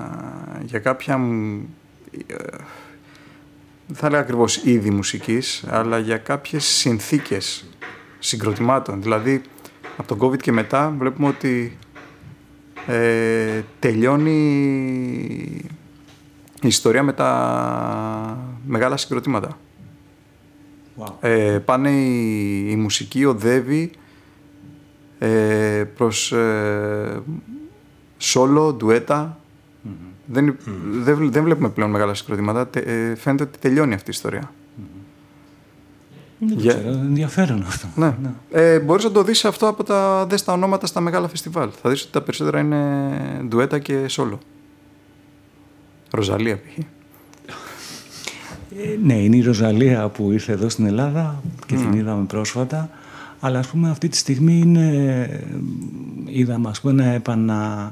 Για 0.65 0.79
κάποια 0.79 1.17
μ, 1.17 1.59
ε, 2.27 2.35
δεν 3.87 3.95
θα 3.95 4.07
έλεγα 4.07 4.21
ακριβώς 4.21 4.57
είδη 4.63 4.89
μουσικής, 4.89 5.63
αλλά 5.69 5.99
για 5.99 6.17
κάποιες 6.17 6.65
συνθήκες 6.65 7.65
συγκροτημάτων. 8.19 9.01
Δηλαδή, 9.01 9.41
από 9.97 10.15
τον 10.15 10.29
COVID 10.29 10.37
και 10.37 10.51
μετά 10.51 10.93
βλέπουμε 10.97 11.27
ότι 11.27 11.77
ε, 12.87 13.61
τελειώνει 13.79 14.41
η 16.61 16.67
ιστορία 16.67 17.03
με 17.03 17.13
τα 17.13 18.37
μεγάλα 18.65 18.97
συγκροτήματα. 18.97 19.57
Wow. 20.97 21.13
Ε, 21.19 21.59
πάνε 21.65 21.91
η, 21.91 22.69
η 22.71 22.75
μουσική, 22.75 23.25
οδεύει 23.25 23.91
ε, 25.19 25.83
προς 25.95 26.31
ε, 26.31 27.21
solo, 28.21 28.73
ντουέτα. 28.77 29.39
Δεν, 30.25 30.57
δεν, 30.91 31.15
βλέ- 31.15 31.31
δεν 31.31 31.43
βλέπουμε 31.43 31.69
πλέον 31.69 31.89
μεγάλα 31.89 32.13
συγκροτήματα. 32.13 32.67
Τε- 32.67 32.87
ε, 32.87 33.15
φαίνεται 33.15 33.43
ότι 33.43 33.59
τελειώνει 33.59 33.93
αυτή 33.93 34.09
η 34.09 34.13
ιστορία. 34.13 34.51
Δεν 36.39 36.49
το 36.49 36.55
Για- 36.61 36.73
ξέρω, 36.73 36.87
ενδιαφέρον 36.89 37.61
αυτό. 37.61 37.87
Ναι. 37.95 38.15
Ε, 38.51 38.79
μπορείς 38.79 39.03
να 39.03 39.11
το 39.11 39.23
δεις 39.23 39.45
αυτό 39.45 39.67
από 39.67 39.83
τα, 39.83 40.25
δες 40.25 40.43
τα 40.43 40.53
ονόματα 40.53 40.85
στα 40.87 40.99
μεγάλα 41.01 41.27
φεστιβάλ. 41.27 41.69
Θα 41.81 41.89
δεις 41.89 42.01
ότι 42.01 42.11
τα 42.11 42.21
περισσότερα 42.21 42.59
είναι 42.59 43.41
ντουέτα 43.47 43.79
και 43.79 44.05
solo. 44.09 44.37
Ροζαλία 46.11 46.57
π.χ. 46.57 46.83
Ε, 48.83 48.97
ναι, 49.03 49.13
είναι 49.13 49.35
η 49.35 49.41
Ροζαλία 49.41 50.07
που 50.07 50.31
ήρθε 50.31 50.51
εδώ 50.51 50.69
στην 50.69 50.85
Ελλάδα 50.85 51.41
και 51.65 51.75
την 51.75 51.93
είδαμε 51.93 52.25
πρόσφατα. 52.25 52.89
Αλλά 53.39 53.59
ας 53.59 53.67
πούμε 53.67 53.89
αυτή 53.89 54.07
τη 54.07 54.17
στιγμή 54.17 54.57
είναι, 54.59 55.29
είδαμε 56.25 56.69
ας 56.69 56.81
πούμε 56.81 56.93
να 57.03 57.11
επανα, 57.11 57.91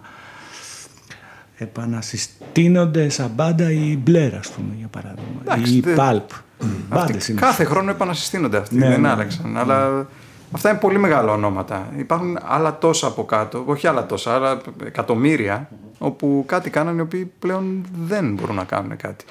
επανασυστήνονται 1.57 3.09
σαν 3.09 3.31
μπάντα 3.35 3.71
οι 3.71 3.97
Μπλερ 4.03 4.35
ας 4.35 4.49
πούμε 4.49 4.67
για 4.77 4.87
παράδειγμα. 4.87 5.41
Εντάξει, 5.41 5.75
ή 5.75 5.79
δεν- 5.79 5.95
Πάλπ. 5.95 6.29
Αυτοί 6.61 6.75
Μπάντες 6.89 7.27
είναι. 7.27 7.39
κάθε 7.39 7.63
χρόνο 7.63 7.89
επανασυστήνονται 7.91 8.57
αυτοί, 8.57 8.75
Ναι, 8.77 8.87
δεν 8.89 9.01
ναι. 9.01 9.09
άλλαξαν. 9.09 9.57
Αλλά 9.57 10.07
αυτά 10.51 10.69
είναι 10.69 10.79
πολύ 10.79 10.97
μεγάλα 10.97 11.31
ονόματα. 11.31 11.87
Υπάρχουν 11.97 12.37
άλλα 12.47 12.77
τόσα 12.77 13.07
από 13.07 13.25
κάτω, 13.25 13.63
όχι 13.65 13.87
άλλα 13.87 14.05
τόσα, 14.05 14.33
άλλα 14.33 14.61
εκατομμύρια, 14.85 15.69
όπου 15.97 16.43
κάτι 16.47 16.69
κάνανε 16.69 16.97
οι 16.97 17.01
οποίοι 17.01 17.31
πλέον 17.39 17.85
δεν 18.05 18.33
μπορούν 18.33 18.55
να 18.55 18.63
κάνουν 18.63 18.95
κάτι. 18.97 19.25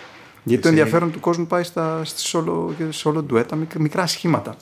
Γιατί 0.49 0.63
το 0.63 0.69
ενδιαφέρον 0.69 1.13
του 1.13 1.21
κόσμου 1.21 1.47
πάει 1.47 1.63
στα, 1.63 2.01
στη 2.05 2.31
solo, 2.33 2.73
και 2.79 2.85
solo 3.05 3.23
ντουέτα, 3.25 3.57
μικ- 3.57 3.75
μικρά 3.75 4.07
σχήματα. 4.07 4.57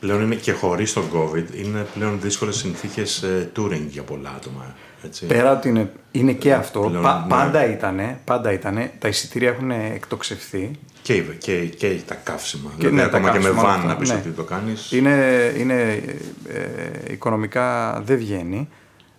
Πλέον 0.00 0.22
είναι 0.22 0.34
και 0.34 0.52
χωρίς 0.52 0.92
τον 0.92 1.04
COVID, 1.14 1.54
είναι 1.64 1.86
πλέον 1.94 2.20
δύσκολες 2.20 2.56
συνθήκες 2.56 3.24
touring 3.56 3.86
για 3.88 4.02
πολλά 4.02 4.30
άτομα. 4.36 4.74
Έτσι. 5.04 5.26
Πέρα 5.26 5.52
ότι 5.52 5.68
είναι, 5.68 5.92
είναι 6.10 6.32
και 6.32 6.52
αυτό, 6.54 6.80
Πλέον, 6.80 7.02
πα- 7.02 7.20
ναι. 7.22 7.28
πάντα, 7.28 7.66
ήτανε, 7.70 8.20
πάντα 8.24 8.52
ήτανε, 8.52 8.92
τα 8.98 9.08
εισιτήρια 9.08 9.48
έχουν 9.48 9.70
εκτοξευθεί. 9.70 10.70
Και, 11.02 11.20
και, 11.22 11.64
και 11.64 12.00
τα 12.06 12.14
καύσιμα. 12.14 12.70
Και 12.78 12.88
δηλαδή, 12.88 12.96
ναι, 12.96 13.02
τα 13.08 13.16
ακόμα 13.16 13.30
και 13.32 13.38
με 13.38 13.44
καύσιμα, 13.44 13.62
όλα 13.62 13.70
βαν 13.76 13.78
να 13.80 13.92
αυτά, 13.92 13.96
πεις 14.00 14.10
ναι. 14.10 14.16
ότι 14.16 14.28
το 14.30 14.42
κάνεις. 14.42 14.92
Είναι, 14.92 15.52
είναι 15.58 15.82
ε, 16.48 17.12
οικονομικά 17.12 18.00
δεν 18.04 18.18
βγαίνει, 18.18 18.68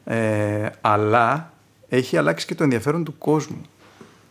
ε, 0.04 0.66
αλλά 0.82 1.54
έχει 1.90 2.18
αλλάξει 2.18 2.46
και 2.46 2.56
το 2.56 2.64
ενδιαφέρον 2.64 3.04
του 3.04 3.18
κόσμου. 3.18 3.62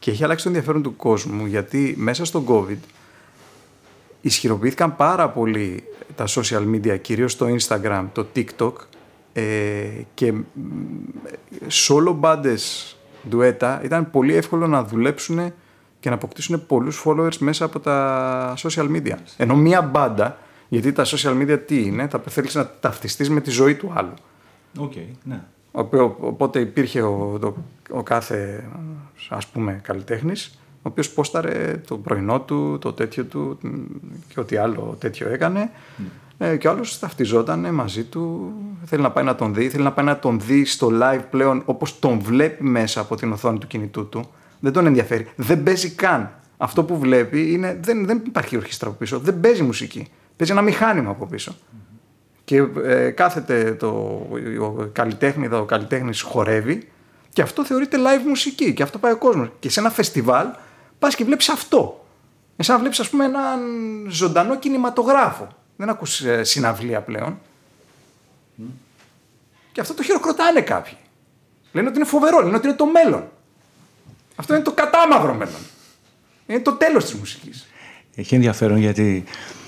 Και 0.01 0.11
έχει 0.11 0.24
αλλάξει 0.24 0.44
το 0.44 0.51
ενδιαφέρον 0.51 0.82
του 0.82 0.96
κόσμου 0.96 1.46
γιατί 1.46 1.94
μέσα 1.98 2.24
στον 2.24 2.44
COVID 2.48 2.78
ισχυροποιήθηκαν 4.20 4.96
πάρα 4.96 5.28
πολύ 5.28 5.84
τα 6.14 6.24
social 6.28 6.74
media, 6.74 7.01
κυρίως 7.01 7.36
το 7.36 7.46
Instagram, 7.46 8.07
το 8.12 8.26
TikTok 8.36 8.72
ε, 9.32 9.42
και 10.14 10.32
μ, 10.32 10.42
solo 11.68 12.14
μπάντες 12.14 12.96
ντουέτα 13.28 13.80
ήταν 13.84 14.11
πολύ 14.11 14.34
εύκολο 14.34 14.66
να 14.66 14.84
δουλέψουν 14.84 15.53
και 16.01 16.09
να 16.09 16.14
αποκτήσουν 16.14 16.66
πολλούς 16.66 17.03
followers 17.05 17.36
μέσα 17.38 17.64
από 17.64 17.80
τα 17.80 18.55
social 18.57 18.90
media. 18.90 19.14
Ενώ 19.36 19.57
μία 19.57 19.82
μπάντα, 19.82 20.38
γιατί 20.68 20.92
τα 20.92 21.05
social 21.05 21.42
media 21.42 21.59
τι 21.66 21.82
είναι, 21.82 22.09
θα 22.09 22.22
θέλεις 22.26 22.55
να 22.55 22.70
ταυτιστείς 22.80 23.30
με 23.30 23.40
τη 23.40 23.51
ζωή 23.51 23.74
του 23.74 23.92
άλλου. 23.94 24.14
Οκ, 24.78 24.92
ναι. 25.24 25.42
Οπό- 25.73 26.16
Οπότε 26.21 26.61
υπήρχε 26.61 27.03
ο, 27.03 27.39
το- 27.41 27.57
ο 27.91 28.03
κάθε 28.03 28.64
ας 29.29 29.47
πούμε 29.47 29.81
καλλιτέχνης 29.83 30.59
ο 30.77 30.81
οποίος 30.83 31.11
πόσταρε 31.11 31.81
το 31.87 31.97
πρωινό 31.97 32.41
του, 32.41 32.79
το 32.81 32.93
τέτοιο 32.93 33.25
του 33.25 33.59
μ, 33.62 33.68
και 34.29 34.41
ό,τι 34.41 34.57
άλλο 34.57 34.97
τέτοιο 35.01 35.29
έκανε 35.29 35.71
ε, 36.39 36.57
και 36.57 36.68
ο 36.68 36.71
άλλος 36.71 36.99
ταυτιζόταν 36.99 37.75
μαζί 37.75 38.05
του, 38.05 38.53
θέλει 38.85 39.03
να 39.03 39.11
πάει 39.11 39.25
να 39.25 39.35
τον 39.35 39.55
δει, 39.55 39.68
θέλει 39.68 39.83
να 39.85 39.93
πάει 39.93 40.05
να 40.07 40.18
τον 40.18 40.41
δει 40.41 40.64
στο 40.64 40.89
live 41.03 41.23
πλέον 41.31 41.62
όπως 41.64 41.99
τον 41.99 42.18
βλέπει 42.21 42.64
μέσα 42.64 43.01
από 43.01 43.16
την 43.16 43.33
οθόνη 43.33 43.59
του 43.59 43.66
κινητού 43.66 44.09
του. 44.09 44.25
Δεν 44.61 44.73
τον 44.73 44.87
ενδιαφέρει. 44.87 45.29
Δεν 45.37 45.62
παίζει 45.62 45.91
καν. 45.91 46.31
Αυτό 46.57 46.85
που 46.85 46.99
βλέπει 46.99 47.53
είναι, 47.53 47.79
δεν, 47.83 48.07
δεν 48.07 48.23
υπάρχει 48.27 48.57
ορχήστρα 48.57 48.89
από 48.89 48.99
πίσω, 48.99 49.18
δεν 49.18 49.41
παίζει 49.41 49.62
μουσική. 49.62 50.09
Παίζει 50.37 50.53
ένα 50.53 50.62
μηχάνημα 50.62 51.11
από 51.11 51.27
πίσω. 51.27 51.55
Και 52.51 52.66
ε, 52.84 53.11
κάθεται 53.11 53.74
το, 53.74 53.88
ο 54.61 54.88
καλλιτέχνηδα, 54.92 55.59
ο 55.59 55.64
καλλιτέχνης 55.64 56.20
χορεύει 56.20 56.88
και 57.32 57.42
αυτό 57.42 57.64
θεωρείται 57.64 57.96
live 58.01 58.26
μουσική 58.26 58.74
και 58.74 58.82
αυτό 58.82 58.98
πάει 58.98 59.12
ο 59.12 59.16
κόσμος. 59.16 59.48
Και 59.59 59.70
σε 59.70 59.80
ένα 59.80 59.90
φεστιβάλ 59.90 60.46
πας 60.98 61.14
και 61.14 61.24
βλέπεις 61.24 61.48
αυτό. 61.48 62.07
Ε, 62.57 62.62
σαν 62.62 62.74
να 62.74 62.80
βλέπεις 62.80 63.01
ας 63.01 63.09
πούμε 63.09 63.24
έναν 63.24 63.61
ζωντανό 64.09 64.59
κινηματογράφο. 64.59 65.48
Δεν 65.76 65.88
ακούς 65.88 66.20
ε, 66.20 66.44
συναυλία 66.44 67.01
πλέον. 67.01 67.38
Και 69.72 69.80
αυτό 69.80 69.94
το 69.94 70.03
χειροκροτάνε 70.03 70.61
κάποιοι. 70.61 70.96
Λένε 71.72 71.88
ότι 71.88 71.96
είναι 71.96 72.07
φοβερό, 72.07 72.40
λένε 72.40 72.57
ότι 72.57 72.66
είναι 72.66 72.76
το 72.76 72.86
μέλλον. 72.86 73.30
Αυτό 74.36 74.55
είναι 74.55 74.62
το 74.62 74.72
κατάμαυρο 74.72 75.34
μέλλον. 75.34 75.61
Είναι 76.46 76.61
το 76.61 76.72
τέλος 76.72 77.05
της 77.05 77.14
μουσικής. 77.14 77.68
Έχει 78.14 78.34
ενδιαφέρον 78.34 78.76
γιατί 78.76 79.24
ε, 79.26 79.60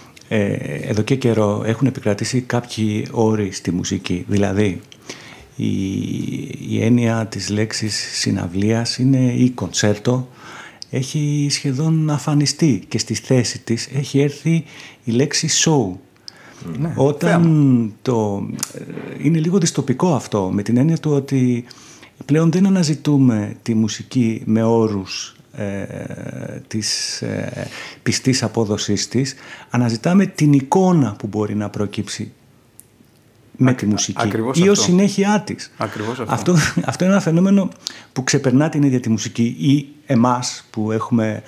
εδώ 0.83 1.03
και 1.03 1.17
καιρό 1.17 1.63
έχουν 1.67 1.87
επικρατήσει 1.87 2.41
κάποιοι 2.41 3.07
όροι 3.11 3.51
στη 3.51 3.73
μουσική. 3.73 4.25
Δηλαδή, 4.29 4.81
η, 5.57 5.67
η 6.69 6.83
έννοια 6.83 7.27
της 7.27 7.49
λέξης 7.49 7.95
συναυλίας 8.13 8.99
είναι 8.99 9.33
ή 9.33 9.51
κονσέρτο 9.51 10.29
έχει 10.91 11.47
σχεδόν 11.51 12.11
αφανιστεί 12.11 12.83
και 12.89 12.99
στη 12.99 13.15
θέση 13.15 13.59
της 13.59 13.89
έχει 13.93 14.21
έρθει 14.21 14.65
η 15.05 15.11
λέξη 15.11 15.49
show. 15.65 15.99
Όταν 16.95 17.93
το... 18.03 18.49
ε, 18.75 18.83
Είναι 19.23 19.39
λίγο 19.39 19.59
δυστοπικό 19.59 20.15
αυτό 20.15 20.51
με 20.53 20.63
την 20.63 20.77
έννοια 20.77 20.97
του 20.97 21.11
ότι 21.11 21.65
πλέον 22.25 22.51
δεν 22.51 22.67
αναζητούμε 22.67 23.57
τη 23.63 23.75
μουσική 23.75 24.43
με 24.45 24.63
όρους 24.63 25.37
ε, 25.37 25.42
της 26.67 27.23
ε, 27.23 27.69
πιστής 28.03 28.43
απόδοσής 28.43 29.09
της 29.09 29.35
αναζητάμε 29.71 30.27
την 30.27 30.53
εικόνα 30.53 31.15
που 31.19 31.27
μπορεί 31.27 31.55
να 31.55 31.69
προκύψει 31.69 32.33
με 33.57 33.73
τη 33.73 33.87
μουσική 33.87 34.23
ακριβώς 34.23 34.59
ή 34.59 34.69
ως 34.69 34.79
αυτό. 34.79 34.91
συνέχειά 34.91 35.43
της. 35.47 35.71
Ακριβώς 35.77 36.21
αυτό. 36.21 36.33
αυτό. 36.33 36.53
Αυτό 36.85 37.05
είναι 37.05 37.13
ένα 37.13 37.23
φαινόμενο 37.23 37.69
που 38.13 38.25
ξεπερνά 38.25 38.69
την 38.69 38.83
ίδια 38.83 39.01
τη 39.01 39.09
μουσική 39.09 39.57
ή 39.59 39.87
εμάς 40.07 40.65
που 40.71 40.93
έχουμε, 40.93 41.43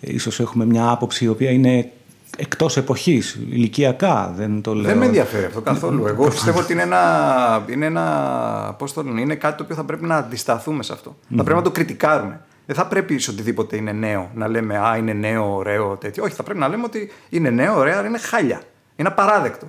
ίσως 0.00 0.40
έχουμε 0.40 0.64
μια 0.64 0.90
άποψη 0.90 1.24
η 1.24 1.28
οποία 1.28 1.50
είναι 1.50 1.90
εκτός 2.36 2.76
εποχής, 2.76 3.34
ηλικιακά, 3.34 4.32
δεν 4.36 4.60
το 4.60 4.74
λέω. 4.74 4.84
Δεν 4.84 4.98
με 4.98 5.04
ενδιαφέρει 5.04 5.44
αυτό 5.44 5.60
καθόλου. 5.60 6.06
Εγώ 6.06 6.28
πιστεύω 6.28 6.58
ότι 6.58 6.72
είναι 6.72 6.82
ένα, 6.82 7.64
είναι 7.70 7.86
ένα 7.86 8.74
πώς 8.78 8.92
το 8.92 9.02
λένε, 9.02 9.20
είναι 9.20 9.34
κάτι 9.34 9.56
το 9.56 9.62
οποίο 9.62 9.76
θα 9.76 9.84
πρέπει 9.84 10.04
να 10.04 10.16
αντισταθούμε 10.16 10.82
σε 10.82 10.92
αυτό. 10.92 11.16
Θα 11.36 11.42
πρέπει 11.42 11.58
να 11.58 11.64
το 11.64 11.70
κριτικάρουμε. 11.70 12.40
Δεν 12.68 12.76
θα 12.76 12.86
πρέπει 12.86 13.18
σε 13.18 13.30
οτιδήποτε 13.30 13.76
είναι 13.76 13.92
νέο 13.92 14.30
να 14.34 14.48
λέμε 14.48 14.78
Α, 14.78 14.96
είναι 14.96 15.12
νέο, 15.12 15.54
ωραίο, 15.54 15.96
τέτοιο. 15.96 16.24
Όχι, 16.24 16.34
θα 16.34 16.42
πρέπει 16.42 16.58
να 16.58 16.68
λέμε 16.68 16.84
ότι 16.84 17.12
είναι 17.28 17.50
νέο, 17.50 17.76
ωραίο, 17.76 17.98
αλλά 17.98 18.08
είναι 18.08 18.18
χάλια. 18.18 18.62
Είναι 18.96 19.08
απαράδεκτο. 19.08 19.68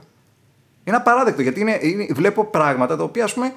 Είναι 0.83 0.95
απαράδεκτο 0.95 1.41
γιατί 1.41 1.59
είναι, 1.59 1.79
είναι, 1.81 2.07
βλέπω 2.11 2.45
πράγματα 2.45 2.97
τα 2.97 3.03
οποία, 3.03 3.23
ας 3.23 3.33
πούμε, 3.33 3.53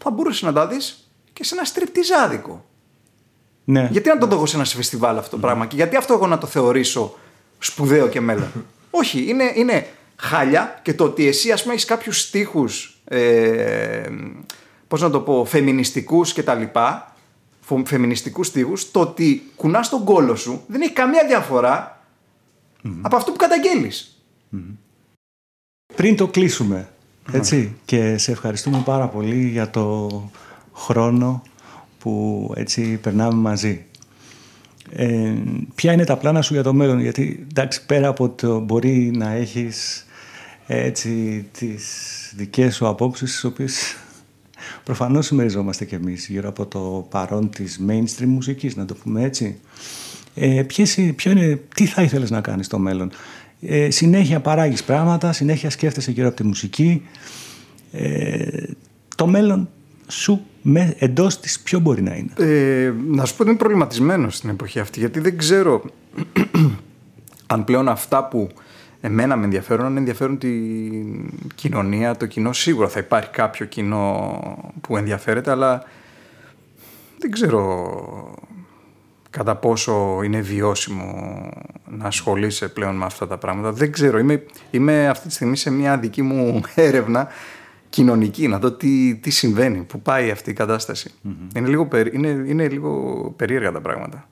θα 0.00 0.10
μπορούσες 0.10 0.42
να 0.42 0.52
τα 0.52 0.66
δεις 0.66 1.10
και 1.32 1.44
σε 1.44 1.54
ένα 1.54 1.64
στριπτιζάδικο. 1.64 2.64
Ναι. 3.64 3.88
Γιατί 3.90 4.08
να 4.08 4.18
το 4.18 4.26
δω 4.26 4.34
εγώ 4.34 4.46
σε 4.46 4.56
ένα 4.56 4.64
φεστιβάλ 4.64 5.18
αυτό 5.18 5.30
το 5.30 5.42
πράγμα 5.42 5.66
και 5.66 5.76
γιατί 5.76 5.96
αυτό 5.96 6.14
εγώ 6.14 6.26
να 6.26 6.38
το 6.38 6.46
θεωρήσω 6.46 7.18
σπουδαίο 7.58 8.08
και 8.08 8.20
μέλλον. 8.20 8.52
Όχι, 8.90 9.24
είναι, 9.28 9.52
είναι 9.54 9.86
χάλια 10.16 10.80
και 10.82 10.94
το 10.94 11.04
ότι 11.04 11.26
εσύ 11.26 11.52
ας 11.52 11.62
πούμε 11.62 11.74
έχεις 11.74 11.86
κάποιους 11.86 12.20
στίχους 12.20 13.00
ε, 13.04 14.08
πώς 14.88 15.00
να 15.00 15.10
το 15.10 15.20
πω 15.20 15.44
φεμινιστικούς 15.44 16.32
και 16.32 16.42
τα 16.42 16.54
λοιπά 16.54 17.15
φεμινιστικούς 17.84 18.46
στίχους 18.46 18.90
το 18.90 19.00
ότι 19.00 19.42
κουνάς 19.56 19.88
τον 19.88 20.04
κόλο 20.04 20.36
σου 20.36 20.62
δεν 20.66 20.80
έχει 20.80 20.92
καμία 20.92 21.26
διαφορά 21.26 22.00
από 23.02 23.16
αυτό 23.16 23.32
που 23.32 23.38
καταγγέλεις. 23.38 24.20
Πριν 25.94 26.16
το 26.16 26.26
κλείσουμε 26.26 26.88
έτσι, 27.32 27.76
και 27.84 28.18
σε 28.18 28.30
ευχαριστούμε 28.32 28.82
πάρα 28.84 29.08
πολύ 29.08 29.48
για 29.48 29.70
το 29.70 30.08
χρόνο 30.74 31.42
που 31.98 32.52
έτσι 32.56 32.96
περνάμε 32.96 33.34
μαζί. 33.34 33.84
Ε, 34.90 35.34
ποια 35.74 35.92
είναι 35.92 36.04
τα 36.04 36.16
πλάνα 36.16 36.42
σου 36.42 36.54
για 36.54 36.62
το 36.62 36.72
μέλλον, 36.72 37.00
γιατί 37.00 37.46
εντάξει, 37.50 37.86
πέρα 37.86 38.08
από 38.08 38.28
το 38.28 38.58
μπορεί 38.60 39.10
να 39.14 39.30
έχεις 39.30 40.06
έτσι 40.66 41.46
τις 41.58 41.84
δικές 42.36 42.74
σου 42.74 42.86
απόψεις, 42.86 43.30
τις 43.30 43.44
οποίες 43.44 43.96
προφανώς 44.84 45.26
συμμεριζόμαστε 45.26 45.84
κι 45.84 45.94
εμείς 45.94 46.26
γύρω 46.26 46.48
από 46.48 46.66
το 46.66 47.06
παρόν 47.10 47.50
της 47.50 47.80
mainstream 47.88 48.26
μουσικής, 48.26 48.76
να 48.76 48.84
το 48.84 48.94
πούμε 48.94 49.22
έτσι. 49.22 49.58
Ε, 50.34 50.62
ποιες, 50.62 50.98
ποιο 51.16 51.30
είναι, 51.30 51.60
τι 51.74 51.86
θα 51.86 52.02
ήθελες 52.02 52.30
να 52.30 52.40
κάνεις 52.40 52.66
στο 52.66 52.78
μέλλον; 52.78 53.10
Ε, 53.60 53.90
συνέχεια 53.90 54.40
παράγεις 54.40 54.84
πράγματα, 54.84 55.32
συνέχεια 55.32 55.70
σκέφτεσαι 55.70 56.10
γύρω 56.10 56.28
από 56.28 56.36
τη 56.36 56.44
μουσική. 56.44 57.02
Ε, 57.92 58.62
το 59.16 59.26
μέλλον 59.26 59.68
σου 60.08 60.40
με, 60.62 60.94
εντός 60.98 61.40
της 61.40 61.60
ποιο 61.60 61.78
μπορεί 61.78 62.02
να 62.02 62.14
είναι; 62.14 62.32
Ε, 62.36 62.92
να 63.08 63.24
σου 63.24 63.36
πω 63.36 63.42
ότι 63.42 63.50
είμαι 63.50 63.58
προβληματισμένος 63.58 64.36
στην 64.36 64.50
εποχή 64.50 64.78
αυτή 64.78 64.98
γιατί 64.98 65.20
δεν 65.20 65.38
ξέρω 65.38 65.82
αν 67.54 67.64
πλέον 67.64 67.88
αυτά 67.88 68.28
που 68.28 68.48
εμένα 69.06 69.36
με 69.36 69.44
ενδιαφέρουν, 69.44 69.84
αν 69.84 69.96
ενδιαφέρουν 69.96 70.38
την 70.38 71.30
κοινωνία, 71.54 72.16
το 72.16 72.26
κοινό 72.26 72.52
σίγουρα 72.52 72.88
θα 72.88 72.98
υπάρχει 72.98 73.30
κάποιο 73.30 73.66
κοινό 73.66 74.40
που 74.80 74.96
ενδιαφέρεται 74.96 75.50
αλλά 75.50 75.84
δεν 77.18 77.30
ξέρω 77.30 78.34
κατά 79.30 79.56
πόσο 79.56 80.20
είναι 80.24 80.40
βιώσιμο 80.40 81.50
να 81.88 82.06
ασχολείσαι 82.06 82.68
πλέον 82.68 82.96
με 82.96 83.04
αυτά 83.04 83.26
τα 83.26 83.38
πράγματα. 83.38 83.72
Δεν 83.72 83.92
ξέρω. 83.92 84.18
Είμαι, 84.18 84.44
είμαι 84.70 85.08
αυτή 85.08 85.28
τη 85.28 85.34
στιγμή 85.34 85.56
σε 85.56 85.70
μια 85.70 85.98
δική 85.98 86.22
μου 86.22 86.60
έρευνα 86.74 87.28
κοινωνική, 87.88 88.48
να 88.48 88.58
δω 88.58 88.72
τι, 88.72 89.14
τι 89.14 89.30
συμβαίνει, 89.30 89.78
που 89.78 90.00
πάει 90.00 90.30
αυτή 90.30 90.50
η 90.50 90.52
κατασταση 90.52 91.10
Είναι, 91.56 91.68
λίγο, 91.68 91.88
είναι, 92.12 92.28
είναι 92.28 92.68
λίγο 92.68 93.34
περίεργα 93.36 93.72
τα 93.72 93.80
πραγματα 93.80 94.28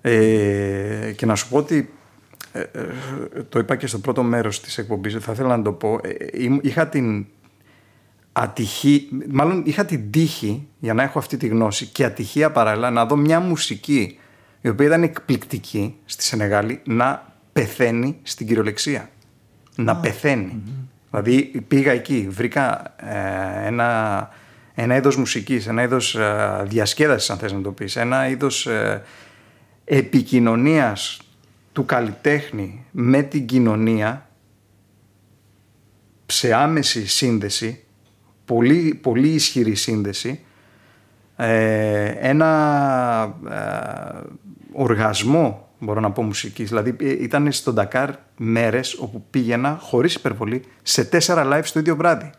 Ε, 0.00 1.12
και 1.16 1.26
να 1.26 1.34
σου 1.34 1.48
πω 1.48 1.56
ότι 1.56 1.76
ε, 1.76 1.80
ε, 1.80 1.93
το 3.48 3.58
είπα 3.58 3.76
και 3.76 3.86
στο 3.86 3.98
πρώτο 3.98 4.22
μέρος 4.22 4.60
της 4.60 4.78
εκπομπής, 4.78 5.16
θα 5.20 5.32
ήθελα 5.32 5.56
να 5.56 5.62
το 5.62 5.72
πω, 5.72 6.00
ε, 6.02 6.14
είχα 6.62 6.88
την 6.88 7.26
ατυχή, 8.32 9.08
μάλλον 9.30 9.62
είχα 9.66 9.84
την 9.84 10.10
τύχη 10.10 10.68
για 10.78 10.94
να 10.94 11.02
έχω 11.02 11.18
αυτή 11.18 11.36
τη 11.36 11.46
γνώση 11.46 11.86
και 11.86 12.04
ατυχία 12.04 12.50
παράλληλα 12.50 12.90
να 12.90 13.06
δω 13.06 13.16
μια 13.16 13.40
μουσική 13.40 14.18
η 14.60 14.68
οποία 14.68 14.86
ήταν 14.86 15.02
εκπληκτική 15.02 15.94
στη 16.04 16.22
Σενεγάλη 16.22 16.80
να 16.84 17.32
πεθαίνει 17.52 18.18
στην 18.22 18.46
κυριολεξία. 18.46 19.10
Να 19.76 19.96
πεθαίνει. 19.96 20.62
Δηλαδή 21.10 21.64
πήγα 21.68 21.92
εκεί, 21.92 22.28
βρήκα 22.30 22.94
ε, 22.96 23.66
ένα, 23.66 24.30
ένα 24.74 24.96
είδος 24.96 25.16
μουσικής, 25.16 25.66
ένα 25.66 25.82
είδος 25.82 26.14
ε, 26.14 26.62
διασκέδασης 26.66 27.30
αν 27.30 27.38
θες 27.38 27.52
να 27.52 27.60
το 27.60 27.72
πεις, 27.72 27.96
ένα 27.96 28.28
είδος 28.28 28.66
ε, 28.66 29.02
επικοινωνίας 29.84 31.18
του 31.74 31.84
καλλιτέχνη 31.84 32.84
με 32.90 33.22
την 33.22 33.46
κοινωνία 33.46 34.28
σε 36.26 36.54
άμεση 36.54 37.06
σύνδεση, 37.06 37.84
πολύ, 38.44 38.94
πολύ 38.94 39.28
ισχυρή 39.28 39.74
σύνδεση, 39.74 40.44
ε, 41.36 42.06
ένα 42.06 43.38
οργασμό 44.72 45.68
μπορώ 45.78 46.00
να 46.00 46.10
πω 46.10 46.22
μουσικής. 46.22 46.68
Δηλαδή 46.68 46.96
ε, 47.00 47.22
ήταν 47.22 47.52
στο 47.52 47.72
Ντακάρ 47.72 48.10
μέρες 48.36 48.94
όπου 48.94 49.24
πήγαινα 49.30 49.76
χωρίς 49.80 50.14
υπερβολή 50.14 50.64
σε 50.82 51.04
τέσσερα 51.04 51.48
live 51.52 51.64
στο 51.64 51.78
ίδιο 51.78 51.96
βράδυ. 51.96 52.30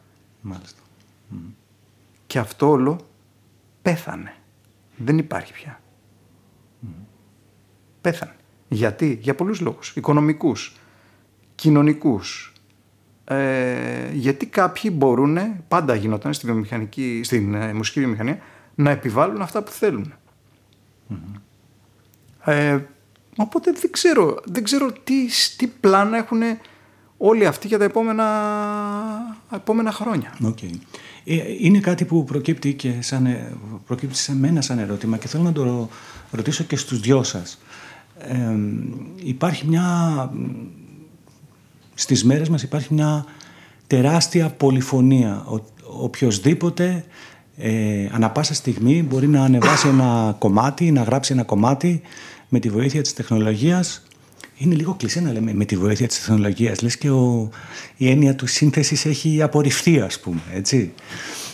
Μάλιστα. 0.41 0.81
Και 2.27 2.39
αυτό 2.39 2.69
όλο 2.69 2.99
πέθανε. 3.81 4.33
Δεν 4.97 5.17
υπάρχει 5.17 5.53
πια. 5.53 5.79
Πέθανε. 8.01 8.36
Γιατί, 8.76 9.19
για 9.21 9.36
πολλούς 9.36 9.59
λόγους. 9.59 9.95
Οικονομικούς, 9.95 10.76
κοινωνικούς. 11.55 12.53
Ε, 13.26 14.11
γιατί 14.13 14.45
κάποιοι 14.45 14.91
μπορούν, 14.93 15.38
πάντα 15.67 15.95
γινόταν 15.95 16.34
στη 16.34 16.45
βιομηχανική, 16.45 17.21
στην 17.23 17.53
ε, 17.53 17.73
μουσική 17.73 17.99
βιομηχανία, 17.99 18.39
να 18.76 18.89
επιβάλλουν 18.89 19.41
αυτά 19.41 19.63
που 19.63 19.71
θελουν 19.71 20.13
Ε, 22.45 22.80
Οπότε 23.38 23.71
δεν 23.71 23.91
ξέρω, 23.91 24.39
δεν 24.45 24.63
ξέρω 24.63 24.91
τι, 25.03 25.13
τι 25.57 25.67
πλάνα 25.67 26.17
έχουν 26.17 26.41
όλοι 27.17 27.45
αυτοί 27.45 27.67
για 27.67 27.78
τα 27.78 27.84
επόμενα, 27.84 28.26
επόμενα 29.53 29.91
χρόνια. 29.91 30.38
Okay. 30.43 30.69
Ε, 31.23 31.36
είναι 31.59 31.80
κάτι 31.80 32.05
που 32.05 32.23
προκύπτει, 32.23 32.73
και 32.73 32.93
σαν, 32.99 33.26
ε, 33.26 33.57
προκύπτει 33.86 34.15
σε 34.15 34.36
μένα 34.36 34.61
σαν 34.61 34.80
ερώτημα 34.80 35.17
και 35.17 35.28
θέλω 35.28 35.43
να 35.43 35.51
το 35.51 35.89
ρωτήσω 36.32 36.63
και 36.63 36.76
στους 36.76 36.99
δυο 36.99 37.23
σας. 37.23 37.59
Ε, 38.18 38.36
υπάρχει 39.24 39.68
μια... 39.68 40.32
Στις 41.93 42.24
μέρες 42.24 42.49
μας 42.49 42.63
υπάρχει 42.63 42.93
μια 42.93 43.26
τεράστια 43.88 44.49
πολυφωνία. 44.49 45.45
Ο, 45.47 45.59
οποιοςδήποτε 46.03 47.05
ε, 47.57 48.09
ανα 48.11 48.30
πάσα 48.30 48.53
στιγμή 48.53 49.03
μπορεί 49.03 49.28
να 49.28 49.43
ανεβάσει 49.43 49.88
ένα 49.88 50.36
κομμάτι, 50.39 50.91
να 50.91 51.01
γράψει 51.01 51.34
ένα 51.34 51.43
κομμάτι 51.43 52.01
με 52.49 52.59
τη 52.59 52.70
βοήθεια 52.70 53.01
της 53.01 53.13
τεχνολογίας 53.13 54.05
είναι 54.57 54.76
λίγο 54.76 54.93
κλεισέ 54.93 55.22
να 55.22 55.32
λέμε 55.32 55.53
με 55.53 55.66
τη 55.66 55.78
βοήθεια 55.78 56.07
της 56.07 56.18
τεχνολογίας. 56.18 56.82
Λες 56.82 56.97
και 56.97 57.09
ο, 57.09 57.49
η 57.97 58.09
έννοια 58.09 58.36
του 58.36 58.47
σύνθεσης 58.47 59.05
έχει 59.05 59.41
απορριφθεί 59.41 59.99
ας 59.99 60.20
πούμε, 60.20 60.41
έτσι. 60.53 60.93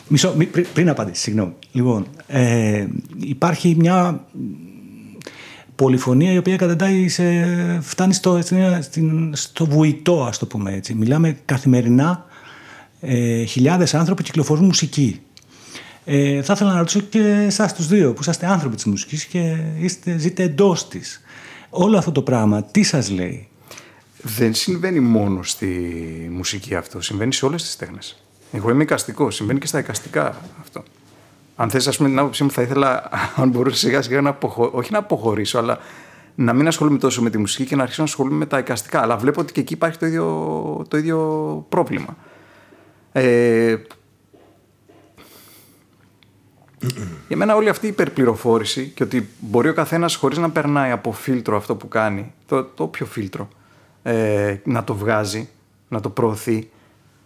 Μισό, 0.08 0.36
πριν, 0.52 0.66
πριν 0.74 0.90
απαντήσεις, 0.90 1.24
συγγνώμη. 1.24 1.54
Λοιπόν, 1.72 2.08
ε, 2.28 2.86
υπάρχει 3.18 3.76
μια 3.80 4.26
πολυφωνία 5.76 6.32
η 6.32 6.38
οποία 6.38 6.56
καταντάει 6.56 7.08
σε, 7.08 7.24
φτάνει 7.82 8.14
στο, 8.14 8.40
στην, 8.82 9.36
στο 9.36 9.66
βουητό, 9.66 10.24
ας 10.24 10.38
το 10.38 10.46
πούμε 10.46 10.74
έτσι. 10.74 10.94
Μιλάμε 10.94 11.38
καθημερινά 11.46 12.26
ε, 13.02 13.44
χιλιάδες 13.44 13.94
άνθρωποι 13.94 14.24
κυκλοφορούν 14.24 14.66
μουσική. 14.66 15.22
Ε, 16.06 16.42
θα 16.42 16.54
ήθελα 16.54 16.72
να 16.72 16.78
ρωτήσω 16.78 17.00
και 17.00 17.20
εσάς 17.20 17.74
τους 17.74 17.88
δύο, 17.88 18.14
που 18.14 18.22
είσαστε 18.22 18.46
άνθρωποι 18.46 18.76
της 18.76 18.86
μουσικής 18.86 19.26
και 19.26 19.58
είστε, 19.80 20.18
ζείτε 20.18 20.44
εντός 20.44 20.88
της. 20.88 21.22
Όλο 21.70 21.98
αυτό 21.98 22.12
το 22.12 22.22
πράγμα, 22.22 22.64
τι 22.64 22.84
σας 22.84 23.10
λέει; 23.10 23.48
Δεν 24.22 24.54
συμβαίνει 24.54 25.00
μόνο 25.00 25.44
στη 25.44 25.68
μουσική 26.32 26.76
αυτό, 26.76 27.02
συμβαίνει 27.02 27.34
σε 27.34 27.46
όλες 27.46 27.64
τις 27.64 27.76
τέχνες. 27.76 28.24
Εγώ 28.52 28.70
είμαι 28.70 28.84
εικαστικό, 28.84 29.32
συμβαίνει 29.32 29.60
και 29.60 29.68
στα 29.68 29.80
εικαστικά 29.80 30.42
αυτό. 30.62 30.84
Αν 31.62 31.70
θες, 31.70 31.88
ας 31.88 31.98
πούμε, 31.98 32.10
την 32.10 32.20
άποψή 32.20 32.44
μου, 32.44 32.52
θα 32.52 32.62
ήθελα, 32.62 33.10
αν 33.36 33.50
μπορούσα 33.50 33.78
σιγά 33.78 34.02
σιγά 34.02 34.22
να 34.22 34.30
αποχωρήσω, 34.30 34.78
όχι 34.78 34.92
να 34.92 34.98
αποχωρήσω, 34.98 35.58
αλλά 35.58 35.80
να 36.36 36.54
μην 36.54 36.68
ασχολούμαι 36.68 36.98
τόσο 36.98 37.22
με 37.22 37.30
τη 37.30 37.38
μουσική 37.38 37.66
και 37.66 37.76
να 37.76 37.82
αρχίσω 37.82 38.02
να 38.02 38.08
ασχολούμαι 38.08 38.38
με 38.38 38.46
τα 38.46 38.58
εικαστικά. 38.58 39.02
Αλλά 39.02 39.18
βλέπω 39.18 39.42
ότι 39.42 39.54
και 39.54 39.60
εκεί 39.60 39.74
υπάρχει 39.74 39.98
το 39.98 40.06
ίδιο, 40.06 40.86
το 40.88 40.98
ίδιο 40.98 41.18
πρόβλημα. 41.70 42.18
Ε, 43.12 43.76
για 47.28 47.38
μένα 47.38 47.56
όλη 47.56 47.70
αυτή 47.70 47.86
η 47.86 47.90
υπερπληροφόρηση 47.90 48.92
και 48.96 49.04
ότι 49.04 49.30
μπορεί 49.40 49.70
ο 49.70 49.74
καθένας 49.74 50.16
χωρίς 50.16 50.38
να 50.38 50.50
περνάει 50.50 50.92
από 50.92 51.12
φίλτρο 51.12 51.58
αυτό 51.58 51.76
που 51.76 51.88
κάνει, 51.88 52.34
το, 52.46 52.64
το 52.64 52.84
όποιο 52.84 53.06
φίλτρο, 53.06 53.48
ε, 54.04 54.56
να 54.64 54.84
το 54.84 54.96
βγάζει, 54.96 55.50
να 55.88 56.00
το 56.00 56.10
προωθεί 56.10 56.70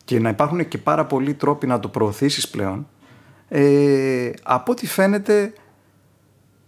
και 0.06 0.20
να 0.20 0.30
υπάρχουν 0.30 0.68
και 0.68 0.78
πάρα 0.78 1.06
πολλοί 1.06 1.34
τρόποι 1.34 1.68
να 1.68 1.80
το 1.80 1.88
προωθήσεις 1.88 2.50
πλέον, 2.50 2.88
ε, 3.58 4.32
από 4.44 4.72
ό,τι 4.72 4.88
φαίνεται 4.88 5.54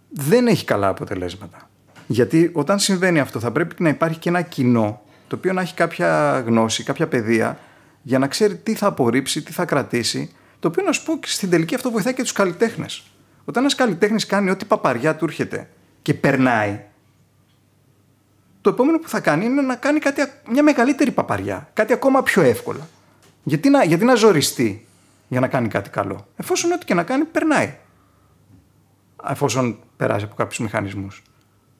δεν 0.08 0.46
έχει 0.46 0.64
καλά 0.64 0.88
αποτελέσματα. 0.88 1.70
Γιατί 2.06 2.50
όταν 2.52 2.78
συμβαίνει 2.78 3.20
αυτό 3.20 3.40
θα 3.40 3.50
πρέπει 3.50 3.82
να 3.82 3.88
υπάρχει 3.88 4.18
και 4.18 4.28
ένα 4.28 4.42
κοινό 4.42 5.02
το 5.28 5.36
οποίο 5.36 5.52
να 5.52 5.60
έχει 5.60 5.74
κάποια 5.74 6.40
γνώση, 6.46 6.82
κάποια 6.82 7.08
παιδεία 7.08 7.58
για 8.02 8.18
να 8.18 8.26
ξέρει 8.26 8.56
τι 8.56 8.74
θα 8.74 8.86
απορρίψει, 8.86 9.42
τι 9.42 9.52
θα 9.52 9.64
κρατήσει 9.64 10.32
το 10.58 10.68
οποίο 10.68 10.84
να 10.84 10.92
σου 10.92 11.04
πω 11.04 11.18
στην 11.22 11.50
τελική 11.50 11.74
αυτό 11.74 11.90
βοηθάει 11.90 12.14
και 12.14 12.22
τους 12.22 12.32
καλλιτέχνες. 12.32 13.02
Όταν 13.44 13.62
ένας 13.62 13.74
καλλιτέχνης 13.74 14.26
κάνει 14.26 14.50
ό,τι 14.50 14.64
παπαριά 14.64 15.16
του 15.16 15.24
έρχεται 15.24 15.68
και 16.02 16.14
περνάει, 16.14 16.80
το 18.60 18.70
επόμενο 18.70 18.98
που 18.98 19.08
θα 19.08 19.20
κάνει 19.20 19.44
είναι 19.44 19.60
να 19.62 19.74
κάνει 19.74 19.98
κάτι, 19.98 20.22
μια 20.50 20.62
μεγαλύτερη 20.62 21.10
παπαριά. 21.10 21.70
Κάτι 21.72 21.92
ακόμα 21.92 22.22
πιο 22.22 22.42
εύκολα. 22.42 22.88
Γιατί 23.42 23.68
να, 23.70 23.84
γιατί 23.84 24.04
να 24.04 24.14
ζοριστεί; 24.14 24.87
Για 25.28 25.40
να 25.40 25.48
κάνει 25.48 25.68
κάτι 25.68 25.90
καλό. 25.90 26.26
Εφόσον 26.36 26.72
ό,τι 26.72 26.84
και 26.84 26.94
να 26.94 27.02
κάνει, 27.02 27.24
περνάει. 27.24 27.76
Εφόσον 29.28 29.78
περάσει 29.96 30.24
από 30.24 30.34
κάποιους 30.34 30.58
μηχανισμούς. 30.58 31.22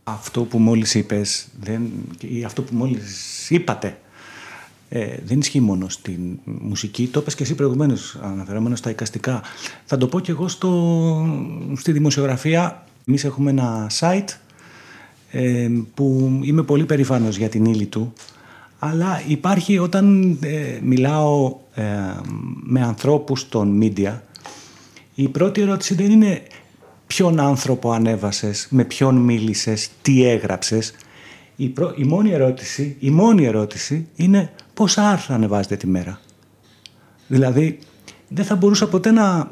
Αυτό 0.04 0.42
που 0.44 0.58
μόλις 0.58 0.94
είπες, 0.94 1.48
δεν, 1.60 1.90
ή 2.20 2.44
αυτό 2.44 2.62
που 2.62 2.74
μόλις 2.74 3.50
είπατε, 3.50 3.98
ε, 4.88 5.16
δεν 5.24 5.38
ισχύει 5.38 5.60
μόνο 5.60 5.88
στην 5.88 6.38
μουσική. 6.44 7.06
Το 7.06 7.20
είπες 7.20 7.34
και 7.34 7.42
εσύ 7.42 7.54
προηγουμένως 7.54 8.18
αναφερόμενος 8.22 8.78
στα 8.78 8.90
εικαστικά. 8.90 9.42
Θα 9.84 9.96
το 9.96 10.06
πω 10.06 10.20
και 10.20 10.30
εγώ 10.30 10.48
στο, 10.48 11.72
στη 11.76 11.92
δημοσιογραφία. 11.92 12.86
Εμείς 13.06 13.24
έχουμε 13.24 13.50
ένα 13.50 13.90
site 13.98 14.28
ε, 15.30 15.68
που 15.94 16.38
είμαι 16.42 16.62
πολύ 16.62 16.84
περήφανος 16.84 17.36
για 17.36 17.48
την 17.48 17.64
ύλη 17.64 17.86
του. 17.86 18.12
Αλλά 18.78 19.22
υπάρχει 19.26 19.78
όταν 19.78 20.36
ε, 20.42 20.78
μιλάω 20.82 21.56
ε, 21.74 21.82
με 22.62 22.82
ανθρώπους 22.82 23.48
των 23.48 23.80
media, 23.82 24.18
η 25.14 25.28
πρώτη 25.28 25.60
ερώτηση 25.60 25.94
δεν 25.94 26.10
είναι 26.10 26.42
ποιον 27.06 27.40
άνθρωπο 27.40 27.92
ανέβασες, 27.92 28.66
με 28.70 28.84
ποιον 28.84 29.16
μίλησες, 29.16 29.90
τι 30.02 30.24
έγραψες. 30.24 30.94
Η, 31.56 31.72
η, 31.96 32.04
μόνη 32.04 32.30
ερώτηση, 32.30 32.96
η 32.98 33.10
μόνη 33.10 33.44
ερώτηση 33.44 34.06
είναι 34.16 34.52
πόσα 34.74 35.10
άρθρα 35.10 35.34
ανεβάζετε 35.34 35.76
τη 35.76 35.86
μέρα. 35.86 36.20
Δηλαδή, 37.26 37.78
δεν 38.28 38.44
θα 38.44 38.56
μπορούσα 38.56 38.88
ποτέ 38.88 39.10
να, 39.10 39.48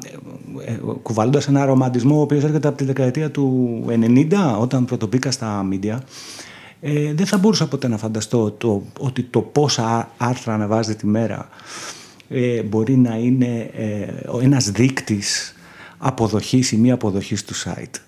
ε, 0.65 0.71
ε 0.71 0.79
κουβάλλοντας 1.01 1.47
ένα 1.47 1.65
ρομαντισμό 1.65 2.17
ο 2.17 2.21
οποίος 2.21 2.43
έρχεται 2.43 2.67
από 2.67 2.77
τη 2.77 2.83
δεκαετία 2.83 3.31
του 3.31 3.85
90, 3.87 4.57
όταν 4.59 4.85
πρωτοπήκα 4.85 5.31
στα 5.31 5.63
μίντια, 5.63 6.03
ε, 6.81 7.13
δεν 7.13 7.25
θα 7.25 7.37
μπορούσα 7.37 7.67
ποτέ 7.67 7.87
να 7.87 7.97
φανταστώ 7.97 8.51
το, 8.51 8.83
ότι 8.99 9.23
το 9.23 9.41
πόσα 9.41 10.11
άρθρα 10.17 10.53
ανεβάζετε 10.53 10.95
τη 10.95 11.07
μέρα 11.07 11.49
ε, 12.29 12.61
μπορεί 12.61 12.97
να 12.97 13.15
είναι 13.15 13.69
ε, 13.75 14.07
ένας 14.41 14.71
δείκτης 14.71 15.55
αποδοχής 15.97 16.71
ή 16.71 16.77
μη 16.77 16.91
αποδοχής 16.91 17.43
του 17.43 17.53
site. 17.55 17.99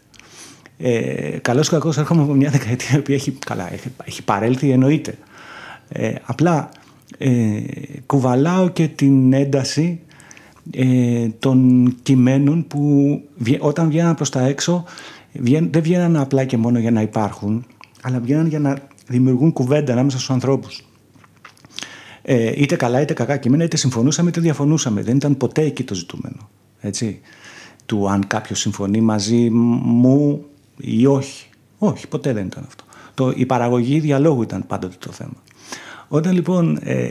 Ε, 0.78 1.38
καλώς 1.41 1.67
ή 1.67 1.70
κακώς 1.70 1.97
έρχομαι 1.97 2.22
από 2.22 2.34
μια 2.34 2.49
δεκαετία 2.49 3.01
που 3.01 3.11
έχει, 3.11 3.32
καλά, 3.32 3.74
έχει, 3.74 3.88
έχει 4.05 4.24
παρέλθει 4.24 4.70
εννοείται. 4.70 5.17
Ε, 5.89 6.13
απλά 6.24 6.70
ε, 7.17 7.61
κουβαλάω 8.05 8.70
και 8.70 8.88
την 8.88 9.34
ένταση 9.34 9.99
ε, 10.72 11.28
των 11.39 11.89
κειμένων 12.03 12.67
που 12.67 13.22
όταν 13.59 13.89
βγαίναν 13.89 14.15
προς 14.15 14.30
τα 14.30 14.41
έξω 14.41 14.84
δεν 15.32 15.82
βγαίναν 15.82 16.17
απλά 16.17 16.43
και 16.43 16.57
μόνο 16.57 16.80
για 16.80 16.91
να 16.91 17.01
υπάρχουν 17.01 17.65
αλλά 18.02 18.20
βγαίναν 18.20 18.47
για 18.47 18.60
να 18.60 18.78
δημιουργούν 19.08 19.54
κουβέντα 19.54 19.91
ανάμεσα 19.91 20.18
στους 20.18 20.30
ανθρώπους. 20.30 20.84
Ε, 22.22 22.52
είτε 22.56 22.76
καλά 22.76 23.02
είτε 23.02 23.14
κακά 23.14 23.38
κείμενα, 23.38 23.64
είτε 23.64 23.78
συμφωνούσαμε 23.78 24.30
είτε 24.30 24.41
διαφωνούσαμε. 24.41 25.02
Δεν 25.02 25.16
ήταν 25.16 25.38
ποτέ 25.38 25.62
εκεί 25.62 25.84
το 25.84 25.93
ζητούμενο. 25.93 26.50
Έτσι. 26.80 27.20
Του 27.86 28.10
αν 28.10 28.28
κάποιος 28.28 28.60
συμφωνεί 28.60 29.02
μαζί 29.02 29.50
μου 29.50 30.45
ή 30.78 31.06
όχι. 31.06 31.45
Όχι, 31.78 32.08
ποτέ 32.08 32.34
δεν 32.34 32.45
ήταν 32.45 32.64
αυτό. 32.68 32.84
Το, 33.14 33.34
η 33.36 33.45
παραγωγή 33.45 34.00
διαλόγου 34.00 34.41
ήταν 34.41 34.68
πάντοτε 34.68 34.95
το 35.00 35.12
θέμα. 35.12 35.43
Όταν 36.08 36.34
λοιπόν 36.34 36.80
ε, 36.84 37.10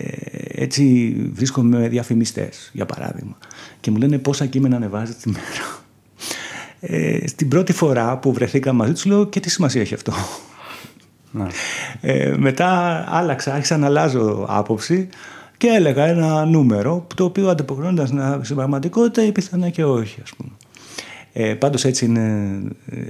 έτσι 0.49 1.15
βρίσκομαι 1.33 1.79
με 1.79 1.89
διαφημιστές, 1.89 2.71
για 2.73 2.87
παράδειγμα, 2.87 3.39
και 3.81 3.91
μου 3.91 3.97
λένε 3.97 4.19
πόσα 4.19 4.47
κείμενα 4.47 4.77
ανεβάζετε 4.77 5.19
τη 5.23 5.29
μέρα. 5.29 5.83
Ε, 6.81 7.27
στην 7.27 7.49
πρώτη 7.49 7.73
φορά 7.73 8.19
που 8.19 8.33
βρεθήκα 8.33 8.73
μαζί 8.73 8.93
τους 8.93 9.05
λέω 9.05 9.27
και 9.27 9.41
τι 9.41 9.51
σημασία 9.51 9.81
έχει 9.81 9.95
αυτό; 9.95 10.13
Ναι. 11.31 11.47
Ε, 12.01 12.35
μετά 12.37 13.05
άλλαξα, 13.09 13.53
άρχισα 13.55 13.77
να 13.77 13.87
αλλάζω 13.87 14.47
άποψη 14.49 15.09
και 15.57 15.67
έλεγα 15.67 16.05
ένα 16.05 16.45
νούμερο 16.45 17.07
το 17.15 17.25
οποίο 17.25 17.49
αντιποκρίνοντα 17.49 18.07
στην 18.43 18.57
πραγματικότητα 18.57 19.25
ή 19.25 19.33
πιθανά 19.33 19.69
και 19.69 19.85
όχι 19.85 20.21
ας 20.23 20.33
πούμε. 20.37 20.51
Ε, 21.33 21.55
πάντως 21.55 21.85
έτσι 21.85 22.05
είναι, 22.05 22.59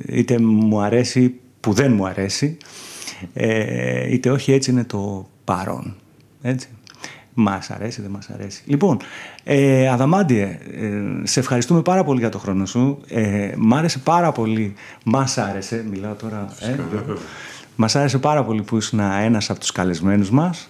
είτε 0.06 0.38
μου 0.38 0.80
αρέσει 0.80 1.34
που 1.60 1.72
δεν 1.72 1.92
μου 1.92 2.06
αρέσει 2.06 2.56
ε, 3.34 4.12
είτε 4.12 4.30
όχι 4.30 4.52
έτσι 4.52 4.70
είναι 4.70 4.84
το 4.84 5.28
παρόν. 5.44 5.96
Έτσι. 6.42 6.68
Μας 7.40 7.70
αρέσει, 7.70 8.02
δεν 8.02 8.10
μας 8.10 8.30
αρέσει. 8.30 8.62
Λοιπόν, 8.66 8.98
ε, 9.44 9.88
Αδαμάντιε, 9.88 10.58
ε, 10.72 11.26
σε 11.26 11.40
ευχαριστούμε 11.40 11.82
πάρα 11.82 12.04
πολύ 12.04 12.18
για 12.18 12.28
το 12.28 12.38
χρόνο 12.38 12.66
σου. 12.66 13.00
Ε, 13.08 13.52
μ' 13.56 13.74
άρεσε 13.74 13.98
πάρα 13.98 14.32
πολύ. 14.32 14.74
Μας 15.04 15.38
άρεσε, 15.38 15.84
μιλάω 15.90 16.14
τώρα. 16.14 16.48
Ε, 16.60 16.76
μας 17.80 17.96
άρεσε 17.96 18.18
πάρα 18.18 18.44
πολύ 18.44 18.62
που 18.62 18.76
ήσουν 18.76 19.00
ένας 19.00 19.50
από 19.50 19.60
τους 19.60 19.72
καλεσμένους 19.72 20.30
μας. 20.30 20.68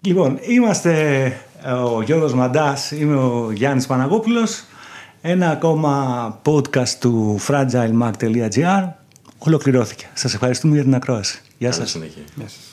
Λοιπόν, 0.00 0.38
είμαστε 0.40 1.22
ε, 1.62 1.70
ο 1.70 2.02
Γιώργος 2.02 2.34
Μαντάς, 2.34 2.90
είμαι 2.90 3.16
ο 3.16 3.50
Γιάννης 3.52 3.86
Παναγόπουλος. 3.86 4.64
Ένα 5.20 5.50
ακόμα 5.50 6.40
podcast 6.44 6.88
του 6.88 7.38
fragilemark.gr 7.46 8.88
ολοκληρώθηκε. 9.38 10.06
Σας 10.14 10.34
ευχαριστούμε 10.34 10.74
για 10.74 10.82
την 10.82 10.94
ακρόαση. 10.94 11.40
Γεια 11.58 11.72
σας. 11.72 11.94
Γεια 11.94 12.48
σας. 12.48 12.67